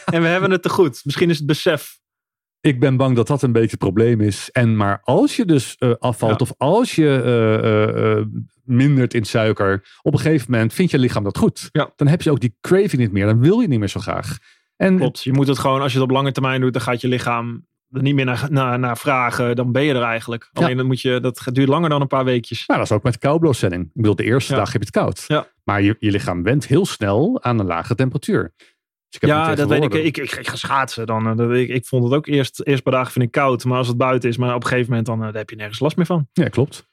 en 0.05 0.23
we 0.23 0.29
hebben 0.29 0.51
het 0.51 0.63
te 0.63 0.69
goed. 0.69 1.01
Misschien 1.05 1.31
is 1.31 1.37
het 1.37 1.47
besef. 1.47 1.99
Ik 2.61 2.81
ben 2.81 2.97
bang 2.97 3.17
dat 3.17 3.27
dat 3.27 3.43
een 3.43 3.53
beetje 3.53 3.71
het 3.71 3.79
probleem 3.79 4.21
is. 4.21 4.49
En 4.53 4.77
maar 4.77 5.01
als 5.03 5.37
je 5.37 5.45
dus 5.45 5.77
uh, 5.79 5.95
afvalt 5.99 6.41
of 6.41 6.53
als 6.57 6.95
je 6.95 8.29
mindert 8.65 9.15
in 9.15 9.25
suiker, 9.25 9.99
op 10.03 10.13
een 10.13 10.19
gegeven 10.19 10.51
moment 10.51 10.73
vindt 10.73 10.91
je 10.91 10.99
lichaam 10.99 11.25
dat 11.25 11.39
goed. 11.39 11.69
Ja. 11.73 11.93
Dan 11.97 12.09
heb 12.09 12.23
je 12.23 12.31
ook 12.31 12.41
die 12.41 12.57
craving 12.61 12.97
niet 13.03 13.13
meer. 13.13 13.27
Dan 13.27 13.41
wil 13.41 13.61
je 13.61 13.69
niet 13.69 13.79
meer 13.79 13.89
zo 13.89 14.01
graag. 14.01 14.39
En, 14.81 14.97
Klopt. 14.97 15.23
Je 15.23 15.33
moet 15.33 15.47
het 15.47 15.59
gewoon, 15.59 15.81
als 15.81 15.93
je 15.93 15.99
het 15.99 16.09
op 16.09 16.15
lange 16.15 16.33
termijn 16.33 16.61
doet, 16.61 16.73
dan 16.73 16.83
gaat 16.83 17.01
je 17.01 17.09
lichaam 17.09 17.67
er 17.91 18.03
niet 18.03 18.15
meer 18.15 18.25
naar, 18.25 18.47
naar, 18.51 18.79
naar 18.79 18.99
vragen, 18.99 19.57
dan 19.57 19.73
ben 19.73 19.83
je 19.83 19.95
er 19.95 20.03
eigenlijk. 20.03 20.51
Alleen 20.53 20.77
dat, 20.77 20.87
moet 20.87 21.01
je, 21.01 21.21
dat 21.21 21.43
duurt 21.53 21.69
langer 21.69 21.89
dan 21.89 22.01
een 22.01 22.07
paar 22.07 22.25
weekjes. 22.25 22.67
Nou, 22.67 22.81
dat 22.81 22.91
is 22.91 22.97
ook 22.97 23.03
met 23.03 23.19
koubloosstelling. 23.19 23.85
Ik 23.85 23.91
bedoel, 23.95 24.15
de 24.15 24.25
eerste 24.25 24.55
dag 24.55 24.73
heb 24.73 24.83
je 24.83 24.87
het 24.87 24.91
koud. 24.91 25.25
Ja. 25.27 25.47
Maar 25.65 25.83
je, 25.83 25.97
je 25.99 26.11
lichaam 26.11 26.43
went 26.43 26.67
heel 26.67 26.87
snel 26.87 27.43
aan 27.43 27.59
een 27.59 27.67
lage 27.67 27.95
temperatuur. 27.95 28.53
Dus 29.09 29.31
ja, 29.31 29.55
dat 29.55 29.69
weet 29.69 29.85
ik. 29.85 29.95
Ik, 29.95 30.17
ik. 30.17 30.33
ik, 30.33 30.49
ga 30.49 30.57
schaatsen 30.57 31.07
dan. 31.07 31.29
Eh, 31.29 31.37
dat, 31.37 31.51
ik, 31.51 31.69
ik 31.69 31.87
vond 31.87 32.05
het 32.05 32.13
ook 32.13 32.27
eerst, 32.27 32.61
eerst 32.65 32.83
paar 32.83 32.93
dagen 32.93 33.13
vind 33.13 33.25
ik 33.25 33.31
koud. 33.31 33.65
Maar 33.65 33.79
als 33.79 33.89
het 33.89 33.97
buiten 33.97 34.29
is, 34.29 34.37
maar 34.37 34.55
op 34.55 34.63
een 34.63 34.69
gegeven 34.69 34.89
moment 34.89 35.07
dan, 35.07 35.19
uh, 35.19 35.25
daar 35.25 35.35
heb 35.35 35.51
je 35.51 35.57
nergens 35.57 35.81
last 35.81 35.97
meer 35.97 36.07
van. 36.07 36.29
Ja, 36.33 36.49
klopt. 36.49 36.89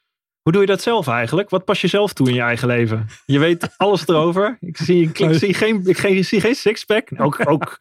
Hoe 0.48 0.56
doe 0.56 0.66
je 0.66 0.72
dat 0.72 0.82
zelf 0.82 1.08
eigenlijk? 1.08 1.50
Wat 1.50 1.66
pas 1.66 1.82
je 1.82 1.88
zelf 1.88 2.14
toe 2.14 2.28
in 2.28 2.34
je 2.34 2.42
eigen 2.42 2.68
leven? 2.68 3.08
Je 3.26 3.40
weet 3.40 3.70
alles 3.78 4.08
erover. 4.08 4.58
Ik 4.60 4.78
zie, 4.78 5.10
ik, 5.14 5.34
zie 5.34 5.54
geen, 5.54 5.82
ik 5.86 6.26
zie 6.26 6.42
geen 6.42 6.56
sixpack. 6.56 7.10
Ook, 7.18 7.50
ook, 7.50 7.78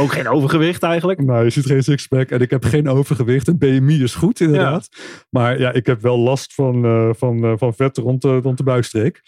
ook 0.00 0.12
geen 0.12 0.28
overgewicht 0.28 0.82
eigenlijk. 0.82 1.22
Nou, 1.22 1.44
je 1.44 1.50
ziet 1.50 1.66
geen 1.66 1.82
sixpack 1.82 2.30
en 2.30 2.40
ik 2.40 2.50
heb 2.50 2.64
geen 2.64 2.88
overgewicht. 2.88 3.48
En 3.48 3.58
BMI 3.58 4.02
is 4.02 4.14
goed 4.14 4.40
inderdaad. 4.40 4.88
Maar 5.30 5.58
ja, 5.58 5.72
ik 5.72 5.86
heb 5.86 6.00
wel 6.00 6.18
last 6.18 6.54
van, 6.54 6.84
uh, 6.84 7.10
van, 7.12 7.44
uh, 7.44 7.52
van 7.56 7.74
vet 7.74 7.96
rond 7.96 8.22
de, 8.22 8.36
rond 8.36 8.56
de 8.56 8.64
buikstreek. 8.64 9.22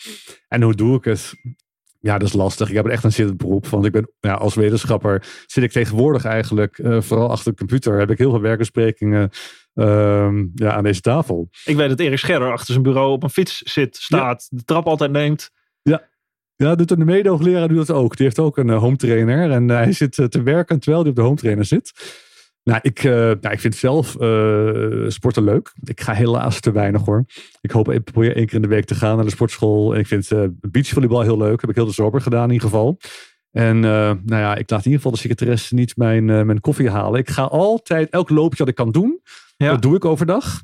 En 0.48 0.62
hoe 0.62 0.74
doe 0.74 0.96
ik 0.96 1.04
het? 1.04 1.34
Ja, 2.00 2.18
dat 2.18 2.28
is 2.28 2.34
lastig. 2.34 2.68
Ik 2.68 2.74
heb 2.74 2.86
echt 2.86 3.04
een 3.04 3.12
zittend 3.12 3.38
beroep. 3.38 3.66
Want 3.66 3.84
ik 3.84 3.92
ben 3.92 4.10
ja, 4.20 4.34
als 4.34 4.54
wetenschapper 4.54 5.26
zit 5.46 5.64
ik 5.64 5.70
tegenwoordig 5.70 6.24
eigenlijk 6.24 6.78
uh, 6.78 7.00
vooral 7.00 7.30
achter 7.30 7.50
de 7.50 7.58
computer. 7.58 7.98
Heb 7.98 8.10
ik 8.10 8.18
heel 8.18 8.30
veel 8.30 8.40
werkbesprekingen 8.40 9.30
uh, 9.74 10.30
ja, 10.54 10.72
aan 10.72 10.82
deze 10.82 11.00
tafel. 11.00 11.48
Ik 11.64 11.76
weet 11.76 11.88
dat 11.88 12.00
Erik 12.00 12.18
Scherder 12.18 12.52
achter 12.52 12.72
zijn 12.72 12.82
bureau 12.82 13.12
op 13.12 13.22
een 13.22 13.30
fiets 13.30 13.58
zit, 13.58 13.96
staat, 13.96 14.46
de 14.50 14.64
trap 14.64 14.86
altijd 14.86 15.10
neemt. 15.10 15.50
Ja. 15.82 16.08
Ja, 16.56 16.74
doet 16.74 16.90
een 16.90 17.04
mede-hoogleraar 17.04 17.68
doet 17.68 17.86
dat 17.86 17.96
ook. 17.96 18.16
Die 18.16 18.26
heeft 18.26 18.38
ook 18.38 18.56
een 18.56 18.68
uh, 18.68 18.78
home 18.78 18.96
trainer. 18.96 19.50
En 19.50 19.68
hij 19.68 19.92
zit 19.92 20.12
te 20.12 20.42
werken 20.42 20.80
terwijl 20.80 21.02
hij 21.02 21.10
op 21.10 21.16
de 21.16 21.22
home 21.22 21.36
trainer 21.36 21.64
zit. 21.64 21.92
Nou, 22.70 22.82
ik, 22.82 23.04
uh, 23.04 23.12
nou, 23.12 23.50
ik 23.50 23.60
vind 23.60 23.74
zelf 23.74 24.16
uh, 24.20 25.08
sporten 25.08 25.44
leuk. 25.44 25.72
Ik 25.82 26.00
ga 26.00 26.12
helaas 26.12 26.60
te 26.60 26.72
weinig 26.72 27.04
hoor. 27.04 27.24
Ik 27.60 27.70
hoop, 27.70 27.90
ik 27.90 28.04
probeer 28.04 28.36
één 28.36 28.46
keer 28.46 28.54
in 28.54 28.62
de 28.62 28.68
week 28.68 28.84
te 28.84 28.94
gaan 28.94 29.16
naar 29.16 29.24
de 29.24 29.30
sportschool. 29.30 29.94
En 29.94 30.00
ik 30.00 30.06
vind 30.06 30.30
uh, 30.30 30.44
beachvolleybal 30.60 31.20
heel 31.20 31.36
leuk. 31.36 31.60
Heb 31.60 31.70
ik 31.70 31.76
heel 31.76 31.86
de 31.86 31.92
zomer 31.92 32.20
gedaan 32.20 32.46
in 32.46 32.52
ieder 32.52 32.68
geval. 32.68 32.98
En 33.50 33.80
nou 33.80 34.20
ja, 34.24 34.54
ik 34.54 34.70
laat 34.70 34.84
in 34.84 34.90
ieder 34.90 34.96
geval 34.96 35.10
de 35.10 35.18
secretaresse 35.18 35.74
niet 35.74 35.96
mijn, 35.96 36.24
mijn 36.24 36.60
koffie 36.60 36.90
halen. 36.90 37.20
Ik 37.20 37.30
ga 37.30 37.42
altijd, 37.42 38.10
elk 38.10 38.30
loopje 38.30 38.56
dat 38.56 38.68
ik 38.68 38.74
kan 38.74 38.90
doen, 38.90 39.20
ja. 39.56 39.70
dat 39.70 39.82
doe 39.82 39.96
ik 39.96 40.04
overdag. 40.04 40.62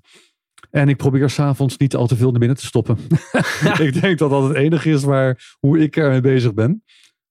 En 0.71 0.89
ik 0.89 0.97
probeer 0.97 1.31
s'avonds 1.31 1.77
niet 1.77 1.97
al 1.97 2.07
te 2.07 2.17
veel 2.17 2.31
naar 2.31 2.39
binnen 2.39 2.57
te 2.59 2.67
stoppen. 2.67 2.99
ik 3.87 4.01
denk 4.01 4.19
dat 4.19 4.31
dat 4.31 4.43
het 4.43 4.57
enige 4.57 4.91
is 4.91 5.05
waar 5.05 5.57
hoe 5.59 5.79
ik 5.79 5.97
ermee 5.97 6.21
bezig 6.21 6.55
ben. 6.55 6.83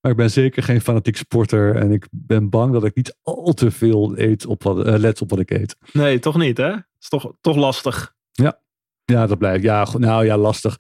Maar 0.06 0.14
ik 0.14 0.20
ben 0.20 0.32
zeker 0.32 0.64
geen 0.64 0.82
fanatiek 0.82 1.18
sporter. 1.18 1.76
En 1.76 1.92
ik 1.92 2.08
ben 2.12 2.50
bang 2.50 2.74
dat 2.74 2.84
ik 2.84 2.96
niet 2.96 3.18
al 3.24 3.54
te 3.54 3.72
veel 3.72 4.18
eet 4.18 4.46
op 4.46 4.64
wat, 4.64 4.88
uh, 4.88 4.96
let 4.98 5.22
op 5.22 5.30
wat 5.30 5.40
ik 5.40 5.52
eet. 5.52 5.76
Nee, 5.92 6.20
toch 6.20 6.38
niet 6.38 6.58
hè? 6.58 6.72
Is 7.00 7.10
toch, 7.10 7.34
toch 7.42 7.56
lastig. 7.56 8.14
Ja. 8.32 8.60
ja, 9.06 9.28
dat 9.28 9.38
blijkt. 9.38 9.64
Ja, 9.64 9.88
nou 9.98 10.26
ja, 10.26 10.38
lastig. 10.38 10.78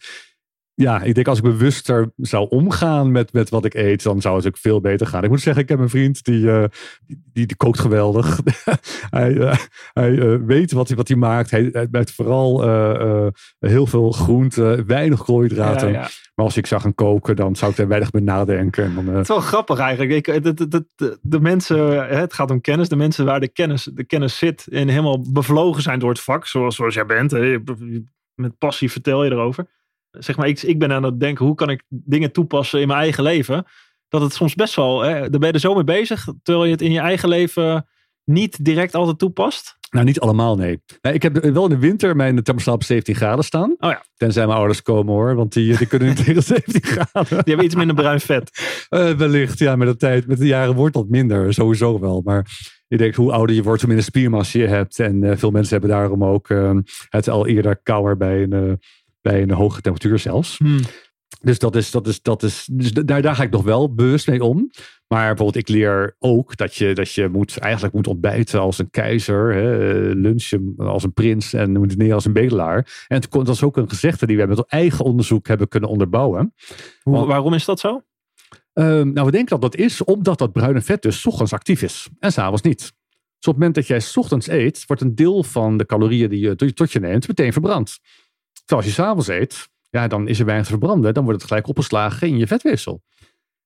Ja, 0.75 1.01
ik 1.01 1.15
denk 1.15 1.27
als 1.27 1.37
ik 1.37 1.43
bewuster 1.43 2.11
zou 2.17 2.49
omgaan 2.49 3.11
met, 3.11 3.33
met 3.33 3.49
wat 3.49 3.65
ik 3.65 3.73
eet, 3.73 4.03
dan 4.03 4.21
zou 4.21 4.35
het 4.35 4.47
ook 4.47 4.57
veel 4.57 4.81
beter 4.81 5.07
gaan. 5.07 5.23
Ik 5.23 5.29
moet 5.29 5.41
zeggen, 5.41 5.63
ik 5.63 5.69
heb 5.69 5.79
een 5.79 5.89
vriend 5.89 6.23
die, 6.23 6.41
uh, 6.41 6.63
die, 7.05 7.45
die, 7.45 7.55
kookt 7.55 7.79
geweldig. 7.79 8.39
hij 9.09 9.33
uh, 9.33 9.55
hij 9.93 10.39
weet 10.45 10.71
wat 10.71 10.87
hij, 10.87 10.97
wat 10.97 11.07
hij 11.07 11.17
maakt. 11.17 11.51
Hij, 11.51 11.69
hij 11.71 11.87
maakt 11.91 12.11
vooral 12.11 12.61
heel 13.59 13.85
veel 13.85 14.11
groente, 14.11 14.83
weinig 14.87 15.23
koolhydraten. 15.23 15.87
Ja, 15.87 15.93
ja. 15.93 16.07
Maar 16.35 16.45
als 16.45 16.57
ik 16.57 16.65
zag 16.65 16.83
hem 16.83 16.95
koken, 16.95 17.35
dan 17.35 17.55
zou 17.55 17.71
ik 17.71 17.77
er 17.77 17.87
weinig 17.87 18.09
bij 18.09 18.21
nadenken. 18.21 18.95
Dan. 18.95 19.07
Het 19.07 19.21
is 19.21 19.27
wel 19.27 19.39
grappig 19.39 19.79
eigenlijk. 19.79 20.27
Ik, 20.27 20.43
de, 20.43 20.53
de, 20.53 20.87
de, 20.95 21.19
de, 21.21 21.39
mensen, 21.39 22.07
het 22.07 22.33
gaat 22.33 22.51
om 22.51 22.61
kennis. 22.61 22.89
De 22.89 22.95
mensen 22.95 23.25
waar 23.25 23.39
de 23.39 23.47
kennis, 23.47 23.89
de 23.93 24.03
kennis 24.03 24.37
zit 24.37 24.67
en 24.67 24.87
helemaal 24.87 25.31
bevlogen 25.31 25.81
zijn 25.81 25.99
door 25.99 26.09
het 26.09 26.19
vak. 26.19 26.47
Zoals, 26.47 26.75
zoals 26.75 26.93
jij 26.93 27.05
bent. 27.05 27.31
Met 28.35 28.57
passie 28.57 28.91
vertel 28.91 29.23
je 29.23 29.31
erover. 29.31 29.65
Zeg 30.19 30.37
maar, 30.37 30.47
ik, 30.47 30.61
ik 30.61 30.79
ben 30.79 30.91
aan 30.91 31.03
het 31.03 31.19
denken, 31.19 31.45
hoe 31.45 31.55
kan 31.55 31.69
ik 31.69 31.83
dingen 31.89 32.31
toepassen 32.31 32.81
in 32.81 32.87
mijn 32.87 32.99
eigen 32.99 33.23
leven? 33.23 33.65
Dat 34.09 34.21
het 34.21 34.33
soms 34.33 34.55
best 34.55 34.75
wel, 34.75 35.01
hè, 35.01 35.29
daar 35.29 35.39
ben 35.39 35.47
je 35.47 35.53
er 35.53 35.59
zo 35.59 35.73
mee 35.73 35.83
bezig. 35.83 36.27
Terwijl 36.43 36.65
je 36.65 36.71
het 36.71 36.81
in 36.81 36.91
je 36.91 36.99
eigen 36.99 37.29
leven 37.29 37.85
niet 38.25 38.65
direct 38.65 38.95
altijd 38.95 39.19
toepast. 39.19 39.77
Nou, 39.89 40.05
niet 40.05 40.19
allemaal, 40.19 40.55
nee. 40.55 40.81
ik 41.01 41.21
heb 41.21 41.43
wel 41.43 41.63
in 41.63 41.69
de 41.69 41.77
winter 41.77 42.15
mijn 42.15 42.43
thermostaat 42.43 42.73
op 42.73 42.83
17 42.83 43.15
graden 43.15 43.43
staan. 43.43 43.75
Oh 43.79 43.89
ja. 43.89 44.03
Tenzij 44.15 44.45
mijn 44.45 44.57
ouders 44.57 44.81
komen 44.81 45.13
hoor, 45.13 45.35
want 45.35 45.53
die, 45.53 45.77
die 45.77 45.87
kunnen 45.87 46.07
niet 46.07 46.17
tegen 46.25 46.43
17 46.43 46.83
graden. 46.83 47.27
Die 47.29 47.37
hebben 47.45 47.65
iets 47.65 47.75
minder 47.75 47.95
bruin 47.95 48.19
vet. 48.19 48.51
Uh, 48.89 49.11
wellicht, 49.17 49.59
ja, 49.59 49.75
met 49.75 49.87
de 49.87 49.95
tijd, 49.95 50.27
met 50.27 50.37
de 50.37 50.47
jaren 50.47 50.75
wordt 50.75 50.93
dat 50.93 51.09
minder, 51.09 51.53
sowieso 51.53 51.99
wel. 51.99 52.21
Maar 52.23 52.47
je 52.87 52.97
denkt, 52.97 53.15
hoe 53.15 53.31
ouder 53.31 53.55
je 53.55 53.63
wordt, 53.63 53.79
hoe 53.79 53.89
minder 53.89 54.07
spiermassa 54.07 54.59
je 54.59 54.67
hebt. 54.67 54.99
En 54.99 55.23
uh, 55.23 55.31
veel 55.35 55.51
mensen 55.51 55.71
hebben 55.71 55.97
daarom 55.97 56.23
ook 56.23 56.49
uh, 56.49 56.77
het 57.09 57.29
al 57.29 57.47
eerder 57.47 57.79
kouder 57.83 58.17
bij 58.17 58.43
een, 58.43 58.79
bij 59.25 59.41
een 59.41 59.51
hoge 59.51 59.81
temperatuur 59.81 60.19
zelfs. 60.19 60.57
Hmm. 60.57 60.79
Dus 61.41 61.59
dat 61.59 61.75
is, 61.75 61.91
dat 61.91 62.07
is, 62.07 62.21
dat 62.21 62.43
is, 62.43 62.69
dus 62.71 62.91
daar, 62.91 63.21
daar 63.21 63.35
ga 63.35 63.43
ik 63.43 63.51
nog 63.51 63.63
wel 63.63 63.93
bewust 63.93 64.27
mee 64.27 64.43
om. 64.43 64.71
Maar 65.07 65.27
bijvoorbeeld, 65.27 65.55
ik 65.55 65.75
leer 65.75 66.15
ook 66.19 66.57
dat 66.57 66.75
je, 66.75 66.93
dat 66.93 67.11
je 67.11 67.27
moet, 67.27 67.57
eigenlijk 67.57 67.93
moet 67.93 68.07
ontbijten 68.07 68.59
als 68.59 68.79
een 68.79 68.89
keizer, 68.89 69.53
hè, 69.53 69.93
lunchen 70.13 70.73
als 70.77 71.03
een 71.03 71.13
prins 71.13 71.53
en 71.53 71.71
moet 71.71 71.97
neer 71.97 72.13
als 72.13 72.25
een 72.25 72.33
bedelaar. 72.33 73.05
En 73.07 73.21
dat 73.29 73.49
is 73.49 73.63
ook 73.63 73.77
een 73.77 73.89
gezegde 73.89 74.25
die 74.25 74.37
we 74.37 74.45
met 74.45 74.65
eigen 74.65 75.05
onderzoek 75.05 75.47
hebben 75.47 75.67
kunnen 75.67 75.89
onderbouwen. 75.89 76.53
Hoe, 77.01 77.25
waarom 77.25 77.53
is 77.53 77.65
dat 77.65 77.79
zo? 77.79 78.01
Um, 78.73 79.13
nou, 79.13 79.25
we 79.25 79.31
denken 79.31 79.59
dat 79.59 79.71
dat 79.71 79.81
is 79.81 80.03
omdat 80.03 80.37
dat 80.37 80.51
bruine 80.51 80.81
vet 80.81 81.01
dus 81.01 81.25
ochtends 81.25 81.53
actief 81.53 81.81
is 81.81 82.07
en 82.19 82.31
s'avonds 82.31 82.61
niet. 82.61 82.79
Dus 82.79 83.53
op 83.53 83.53
het 83.53 83.53
moment 83.53 83.75
dat 83.75 83.87
jij 83.87 84.01
ochtends 84.15 84.47
eet, 84.47 84.83
wordt 84.87 85.01
een 85.01 85.15
deel 85.15 85.43
van 85.43 85.77
de 85.77 85.85
calorieën 85.85 86.29
die 86.29 86.39
je 86.39 86.73
tot 86.73 86.91
je 86.91 86.99
neemt 86.99 87.27
meteen 87.27 87.53
verbrand. 87.53 87.99
Terwijl 88.65 88.87
als 88.87 88.95
je 88.95 89.01
s'avonds 89.01 89.27
eet, 89.27 89.69
ja, 89.89 90.07
dan 90.07 90.27
is 90.27 90.39
er 90.39 90.45
weinig 90.45 90.65
te 90.65 90.71
verbranden. 90.71 91.13
Dan 91.13 91.23
wordt 91.23 91.39
het 91.39 91.49
gelijk 91.49 91.67
opgeslagen 91.67 92.27
in 92.27 92.37
je 92.37 92.47
vetweefsel. 92.47 93.01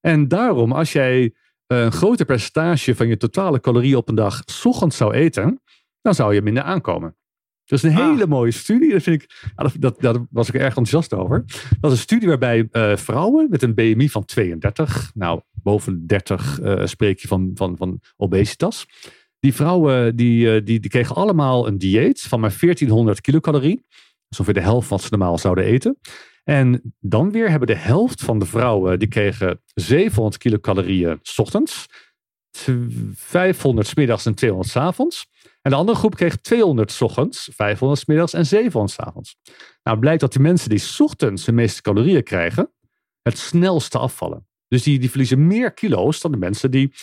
En 0.01 0.27
daarom, 0.27 0.71
als 0.71 0.91
jij 0.91 1.33
een 1.67 1.91
groter 1.91 2.25
percentage 2.25 2.95
van 2.95 3.07
je 3.07 3.17
totale 3.17 3.59
calorieën 3.59 3.95
op 3.95 4.09
een 4.09 4.15
dag 4.15 4.43
ochtends 4.63 4.97
zou 4.97 5.13
eten, 5.13 5.61
dan 6.01 6.15
zou 6.15 6.33
je 6.33 6.41
minder 6.41 6.63
aankomen. 6.63 7.17
Dat 7.65 7.83
is 7.83 7.89
een 7.89 7.97
ah. 7.97 8.09
hele 8.09 8.27
mooie 8.27 8.51
studie. 8.51 8.91
Dat, 8.91 9.03
vind 9.03 9.21
ik, 9.21 9.51
dat, 9.55 9.73
dat, 9.79 10.01
daar 10.01 10.25
was 10.29 10.47
ik 10.47 10.53
erg 10.53 10.67
enthousiast 10.67 11.13
over. 11.13 11.43
Dat 11.79 11.91
is 11.91 11.97
een 11.97 12.03
studie 12.03 12.27
waarbij 12.27 12.67
uh, 12.71 12.95
vrouwen 12.95 13.47
met 13.49 13.61
een 13.61 13.73
BMI 13.73 14.09
van 14.09 14.25
32, 14.25 15.11
nou 15.13 15.41
boven 15.53 16.07
30 16.07 16.59
uh, 16.61 16.85
spreek 16.85 17.19
je 17.19 17.27
van, 17.27 17.51
van, 17.53 17.77
van 17.77 17.99
obesitas. 18.17 18.85
Die 19.39 19.53
vrouwen 19.53 20.15
die, 20.15 20.45
uh, 20.45 20.65
die, 20.65 20.79
die 20.79 20.89
kregen 20.89 21.15
allemaal 21.15 21.67
een 21.67 21.77
dieet 21.77 22.21
van 22.21 22.39
maar 22.39 22.55
1400 22.59 23.21
kilocalorie. 23.21 23.85
Ongeveer 24.30 24.53
de 24.53 24.61
helft 24.61 24.89
wat 24.89 25.01
ze 25.01 25.07
normaal 25.09 25.38
zouden 25.38 25.63
eten. 25.63 25.97
En 26.43 26.95
dan 26.99 27.32
weer 27.32 27.49
hebben 27.49 27.67
de 27.67 27.75
helft 27.75 28.21
van 28.21 28.39
de 28.39 28.45
vrouwen, 28.45 28.99
die 28.99 29.07
kregen 29.07 29.61
700 29.73 30.38
kilocalorieën 30.38 31.19
s 31.21 31.39
ochtends, 31.39 31.86
500 33.13 33.88
s 33.88 33.93
middags 33.93 34.25
en 34.25 34.36
200 34.36 34.71
s 34.71 34.75
avonds. 34.75 35.27
En 35.61 35.71
de 35.71 35.77
andere 35.77 35.97
groep 35.97 36.15
kreeg 36.15 36.36
200 36.36 36.91
s 36.91 37.01
ochtends, 37.01 37.49
500 37.55 38.01
s 38.01 38.05
middags 38.05 38.34
en 38.34 38.45
700 38.45 38.93
s 38.93 38.99
avonds. 38.99 39.36
Nou 39.84 39.99
blijkt 39.99 40.21
dat 40.21 40.34
de 40.34 40.39
mensen 40.39 40.69
die 40.69 40.80
s 40.80 40.99
ochtends 40.99 41.43
de 41.43 41.51
meeste 41.51 41.82
calorieën 41.82 42.23
krijgen, 42.23 42.71
het 43.21 43.38
snelste 43.38 43.97
afvallen. 43.97 44.47
Dus 44.67 44.84
die, 44.84 44.99
die 44.99 45.09
verliezen 45.09 45.47
meer 45.47 45.73
kilo's 45.73 46.21
dan 46.21 46.32
de 46.32 46.38
mensen 46.38 46.71
die, 46.71 46.93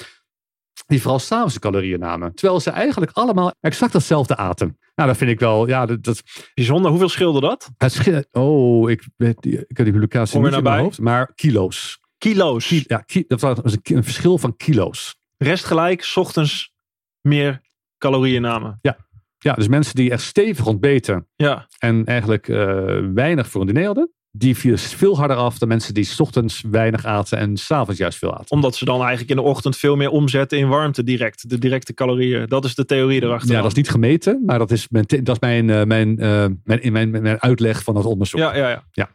die 0.86 1.00
vooral 1.00 1.18
s'avonds 1.18 1.54
de 1.54 1.60
calorieën 1.60 1.98
namen. 1.98 2.34
Terwijl 2.34 2.60
ze 2.60 2.70
eigenlijk 2.70 3.12
allemaal 3.12 3.52
exact 3.60 3.92
hetzelfde 3.92 4.36
aten. 4.36 4.78
Nou, 4.94 5.08
dat 5.08 5.18
vind 5.18 5.30
ik 5.30 5.40
wel, 5.40 5.68
ja, 5.68 5.86
dat, 5.86 6.04
dat 6.04 6.22
bijzonder. 6.54 6.90
Hoeveel 6.90 7.08
scheelde 7.08 7.40
dat? 7.40 7.70
Het 7.76 7.92
scheelde, 7.92 8.26
oh, 8.32 8.90
ik, 8.90 9.08
weet, 9.16 9.46
ik 9.46 9.76
heb 9.76 9.84
die 9.84 9.92
publicatie 9.92 10.40
niet 10.40 10.52
in 10.52 10.62
mijn 10.62 10.80
hoofd, 10.80 10.98
maar 10.98 11.34
kilo's. 11.34 12.00
Kilo's? 12.18 12.68
ja, 12.68 13.04
dat 13.26 13.40
was 13.40 13.58
een, 13.62 13.80
een, 13.82 14.04
verschil 14.04 14.38
van 14.38 14.56
kilo's. 14.56 15.16
Rest 15.36 15.64
gelijk, 15.64 16.02
s 16.02 16.16
ochtends 16.16 16.72
meer 17.20 17.60
calorieën 17.98 18.42
namen. 18.42 18.78
Ja. 18.80 19.04
Ja, 19.38 19.52
dus 19.52 19.68
mensen 19.68 19.94
die 19.94 20.10
echt 20.10 20.22
stevig 20.22 20.66
ontbeten 20.66 21.28
ja. 21.36 21.68
en 21.78 22.04
eigenlijk 22.04 22.48
uh, 22.48 22.58
weinig 23.14 23.48
voor 23.48 23.60
een 23.60 23.66
diner 23.66 23.84
hadden, 23.84 24.12
die 24.38 24.56
viel 24.56 24.76
veel 24.76 25.16
harder 25.16 25.36
af 25.36 25.58
dan 25.58 25.68
mensen 25.68 25.94
die 25.94 26.04
s 26.04 26.20
ochtends 26.20 26.62
weinig 26.70 27.04
aten 27.04 27.38
en 27.38 27.56
s'avonds 27.56 28.00
juist 28.00 28.18
veel 28.18 28.34
aten. 28.34 28.50
Omdat 28.50 28.76
ze 28.76 28.84
dan 28.84 29.00
eigenlijk 29.00 29.30
in 29.30 29.36
de 29.36 29.42
ochtend 29.42 29.76
veel 29.76 29.96
meer 29.96 30.10
omzetten 30.10 30.58
in 30.58 30.68
warmte 30.68 31.04
direct. 31.04 31.50
De 31.50 31.58
directe 31.58 31.94
calorieën. 31.94 32.46
Dat 32.46 32.64
is 32.64 32.74
de 32.74 32.84
theorie 32.84 33.22
erachter. 33.22 33.50
Ja, 33.50 33.60
dat 33.60 33.70
is 33.70 33.76
niet 33.76 33.90
gemeten, 33.90 34.42
maar 34.46 34.58
dat 34.58 34.70
is 34.70 34.88
mijn, 34.88 35.06
dat 35.06 35.28
is 35.28 35.40
mijn, 35.40 35.68
uh, 35.68 35.82
mijn, 35.82 36.20
uh, 36.20 36.46
mijn, 36.64 36.92
mijn, 36.92 37.10
mijn, 37.10 37.40
uitleg 37.40 37.82
van 37.82 37.96
het 37.96 38.04
onderzoek. 38.04 38.40
Ja, 38.40 38.56
ja, 38.56 38.68
ja. 38.68 38.84
ja. 38.92 39.08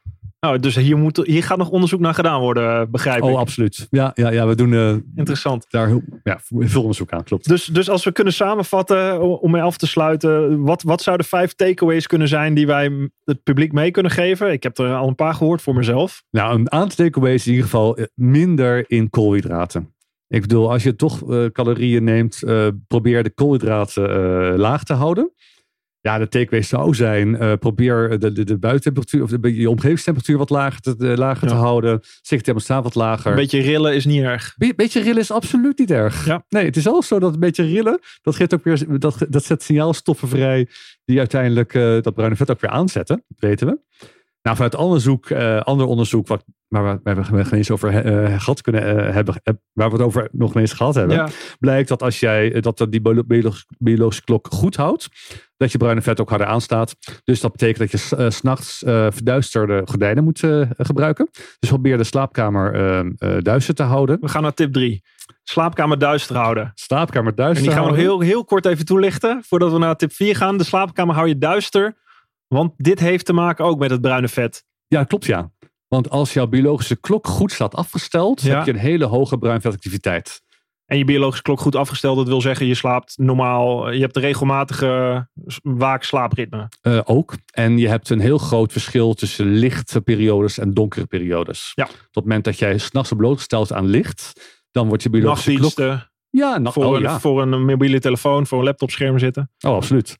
Nou, 0.45 0.59
dus 0.59 0.75
hier, 0.75 0.97
moet, 0.97 1.25
hier 1.25 1.43
gaat 1.43 1.57
nog 1.57 1.69
onderzoek 1.69 1.99
naar 1.99 2.13
gedaan 2.13 2.39
worden, 2.39 2.91
begrijp 2.91 3.21
oh, 3.21 3.29
ik. 3.29 3.35
Oh, 3.35 3.41
absoluut. 3.41 3.87
Ja, 3.89 4.11
ja, 4.13 4.29
ja 4.29 4.47
we 4.47 4.55
doen 4.55 4.71
uh, 4.71 4.95
Interessant. 5.15 5.65
daar 5.69 5.89
ja, 6.23 6.39
veel 6.43 6.81
onderzoek 6.81 7.11
aan, 7.11 7.23
klopt. 7.23 7.47
Dus, 7.47 7.65
dus 7.65 7.89
als 7.89 8.03
we 8.03 8.11
kunnen 8.11 8.33
samenvatten, 8.33 9.21
om 9.41 9.51
mee 9.51 9.61
af 9.61 9.77
te 9.77 9.87
sluiten, 9.87 10.61
wat, 10.61 10.83
wat 10.83 11.01
zouden 11.01 11.25
vijf 11.25 11.53
takeaways 11.53 12.07
kunnen 12.07 12.27
zijn 12.27 12.53
die 12.53 12.67
wij 12.67 13.09
het 13.23 13.43
publiek 13.43 13.71
mee 13.71 13.91
kunnen 13.91 14.11
geven? 14.11 14.51
Ik 14.51 14.63
heb 14.63 14.77
er 14.77 14.95
al 14.95 15.07
een 15.07 15.15
paar 15.15 15.33
gehoord 15.33 15.61
voor 15.61 15.75
mezelf. 15.75 16.23
Nou, 16.31 16.59
een 16.59 16.71
aantal 16.71 17.05
takeaways 17.05 17.45
in 17.45 17.51
ieder 17.51 17.65
geval 17.65 17.97
eh, 17.97 18.05
minder 18.15 18.89
in 18.91 19.09
koolhydraten. 19.09 19.93
Ik 20.27 20.41
bedoel, 20.41 20.71
als 20.71 20.83
je 20.83 20.95
toch 20.95 21.29
uh, 21.29 21.45
calorieën 21.45 22.03
neemt, 22.03 22.41
uh, 22.45 22.67
probeer 22.87 23.23
de 23.23 23.29
koolhydraten 23.33 24.57
laag 24.57 24.83
te 24.83 24.93
houden. 24.93 25.31
Ja, 26.01 26.17
de 26.17 26.27
takeaway 26.27 26.61
zou 26.61 26.93
zijn: 26.93 27.27
uh, 27.27 27.53
probeer 27.53 28.19
de, 28.19 28.31
de, 28.31 28.43
de 28.43 28.57
buitentemperatuur 28.57 29.23
of 29.23 29.29
de, 29.29 29.55
je 29.55 29.69
omgevingstemperatuur 29.69 30.37
wat 30.37 30.49
lager 30.49 30.81
te, 30.81 30.95
de, 30.95 31.17
lager 31.17 31.47
ja. 31.47 31.53
te 31.53 31.59
houden. 31.59 31.99
Zet 32.21 32.43
thermostaat 32.43 32.83
wat 32.83 32.95
lager. 32.95 33.31
Een 33.31 33.37
beetje 33.37 33.61
rillen 33.61 33.95
is 33.95 34.05
niet 34.05 34.23
erg. 34.23 34.55
Beetje 34.75 35.01
rillen 35.01 35.21
is 35.21 35.31
absoluut 35.31 35.79
niet 35.79 35.91
erg. 35.91 36.25
Ja. 36.25 36.45
Nee, 36.49 36.65
het 36.65 36.77
is 36.77 36.83
zelfs 36.83 37.07
zo 37.07 37.19
dat 37.19 37.33
een 37.33 37.39
beetje 37.39 37.63
rillen, 37.63 37.99
dat, 38.21 38.35
geeft 38.35 38.53
ook 38.53 38.63
weer, 38.63 38.99
dat, 38.99 39.25
dat 39.29 39.43
zet 39.43 39.63
signaalstoffen 39.63 40.27
vrij 40.27 40.67
die 41.05 41.17
uiteindelijk 41.17 41.73
uh, 41.73 42.01
dat 42.01 42.13
bruine 42.13 42.35
vet 42.35 42.51
ook 42.51 42.61
weer 42.61 42.71
aanzetten. 42.71 43.23
Weten 43.37 43.67
we. 43.67 43.79
Nou, 44.41 44.55
vanuit 44.55 44.75
onderzoek, 44.75 45.29
uh, 45.29 45.61
ander 45.61 45.85
onderzoek, 45.85 46.27
wat, 46.27 46.43
waar 46.67 47.01
we, 47.03 47.23
geen 47.23 47.57
eens 47.57 47.71
over 47.71 48.05
uh, 48.05 48.39
gehad 48.39 48.61
kunnen 48.61 48.83
uh, 48.83 49.13
hebben, 49.13 49.41
waar 49.73 49.89
we 49.89 49.95
het 49.95 50.05
over 50.05 50.29
nog 50.31 50.55
eens 50.55 50.73
gehad 50.73 50.95
hebben, 50.95 51.15
ja. 51.15 51.29
blijkt 51.59 51.87
dat 51.87 52.03
als 52.03 52.19
jij 52.19 52.61
dat 52.61 52.87
die 52.89 53.01
biologische 53.77 54.23
klok 54.23 54.47
goed 54.51 54.75
houdt, 54.75 55.09
dat 55.61 55.71
je 55.71 55.77
bruine 55.77 56.01
vet 56.01 56.21
ook 56.21 56.29
harder 56.29 56.47
aanstaat. 56.47 56.95
Dus 57.23 57.39
dat 57.39 57.51
betekent 57.51 57.91
dat 57.91 58.01
je 58.01 58.15
uh, 58.17 58.29
s'nachts 58.29 58.77
verduisterde 59.09 59.81
gordijnen 59.85 60.23
moet 60.23 60.39
gebruiken. 60.77 61.29
Dus 61.59 61.69
probeer 61.69 61.97
de 61.97 62.03
slaapkamer 62.03 63.43
duister 63.43 63.75
te 63.75 63.83
houden. 63.83 64.17
We 64.21 64.27
gaan 64.27 64.41
naar 64.41 64.53
tip 64.53 64.73
3. 64.73 65.01
Slaapkamer 65.43 65.97
duister 65.97 66.35
houden. 66.35 66.71
Slaapkamer 66.75 67.35
duister 67.35 67.57
En 67.57 67.63
die 67.63 67.71
gaan 67.71 67.83
we 67.83 67.89
nog 67.89 67.99
heel, 67.99 68.19
heel 68.19 68.45
kort 68.45 68.65
even 68.65 68.85
toelichten, 68.85 69.43
voordat 69.47 69.71
we 69.71 69.77
naar 69.77 69.95
tip 69.95 70.13
4 70.13 70.35
gaan. 70.35 70.57
De 70.57 70.63
slaapkamer 70.63 71.15
hou 71.15 71.27
je 71.27 71.37
duister 71.37 71.99
want 72.53 72.73
dit 72.77 72.99
heeft 72.99 73.25
te 73.25 73.33
maken 73.33 73.65
ook 73.65 73.79
met 73.79 73.91
het 73.91 74.01
bruine 74.01 74.27
vet. 74.27 74.65
Ja, 74.87 75.03
klopt 75.03 75.25
ja. 75.25 75.51
Want 75.87 76.09
als 76.09 76.33
jouw 76.33 76.47
biologische 76.47 76.99
klok 76.99 77.27
goed 77.27 77.51
staat 77.51 77.75
afgesteld, 77.75 78.41
Ja. 78.41 78.55
heb 78.55 78.65
je 78.65 78.71
een 78.71 78.77
hele 78.77 79.05
hoge 79.05 79.37
bruinvetactiviteit. 79.37 80.41
En 80.91 80.97
je 80.97 81.05
biologische 81.05 81.43
klok 81.43 81.59
goed 81.59 81.75
afgesteld, 81.75 82.17
dat 82.17 82.27
wil 82.27 82.41
zeggen 82.41 82.65
je 82.65 82.75
slaapt 82.75 83.17
normaal. 83.17 83.91
Je 83.91 83.99
hebt 83.99 84.15
een 84.15 84.21
regelmatige 84.21 85.27
waak-slaapritme. 85.63 86.69
Eh, 86.81 86.99
ook. 87.03 87.35
En 87.53 87.77
je 87.77 87.87
hebt 87.87 88.09
een 88.09 88.19
heel 88.19 88.37
groot 88.37 88.71
verschil 88.71 89.13
tussen 89.13 89.45
lichte 89.45 90.01
periodes 90.01 90.57
en 90.57 90.73
donkere 90.73 91.05
periodes. 91.05 91.71
Ja. 91.75 91.83
Op 91.83 91.91
het 92.11 92.23
moment 92.23 92.43
dat 92.43 92.59
jij 92.59 92.77
s'nachts 92.77 93.11
blootgesteld 93.17 93.73
aan 93.73 93.85
licht, 93.85 94.33
dan 94.71 94.87
wordt 94.87 95.03
je 95.03 95.09
biologische 95.09 95.53
klok... 95.53 96.09
Ja, 96.29 96.59
voor, 96.63 96.85
oh, 96.85 96.95
een, 96.95 97.01
ja. 97.01 97.19
voor 97.19 97.41
een 97.41 97.65
mobiele 97.65 97.99
telefoon, 97.99 98.47
voor 98.47 98.59
een 98.59 98.65
laptopscherm 98.65 99.19
zitten. 99.19 99.51
oh, 99.59 99.75
absoluut. 99.75 100.17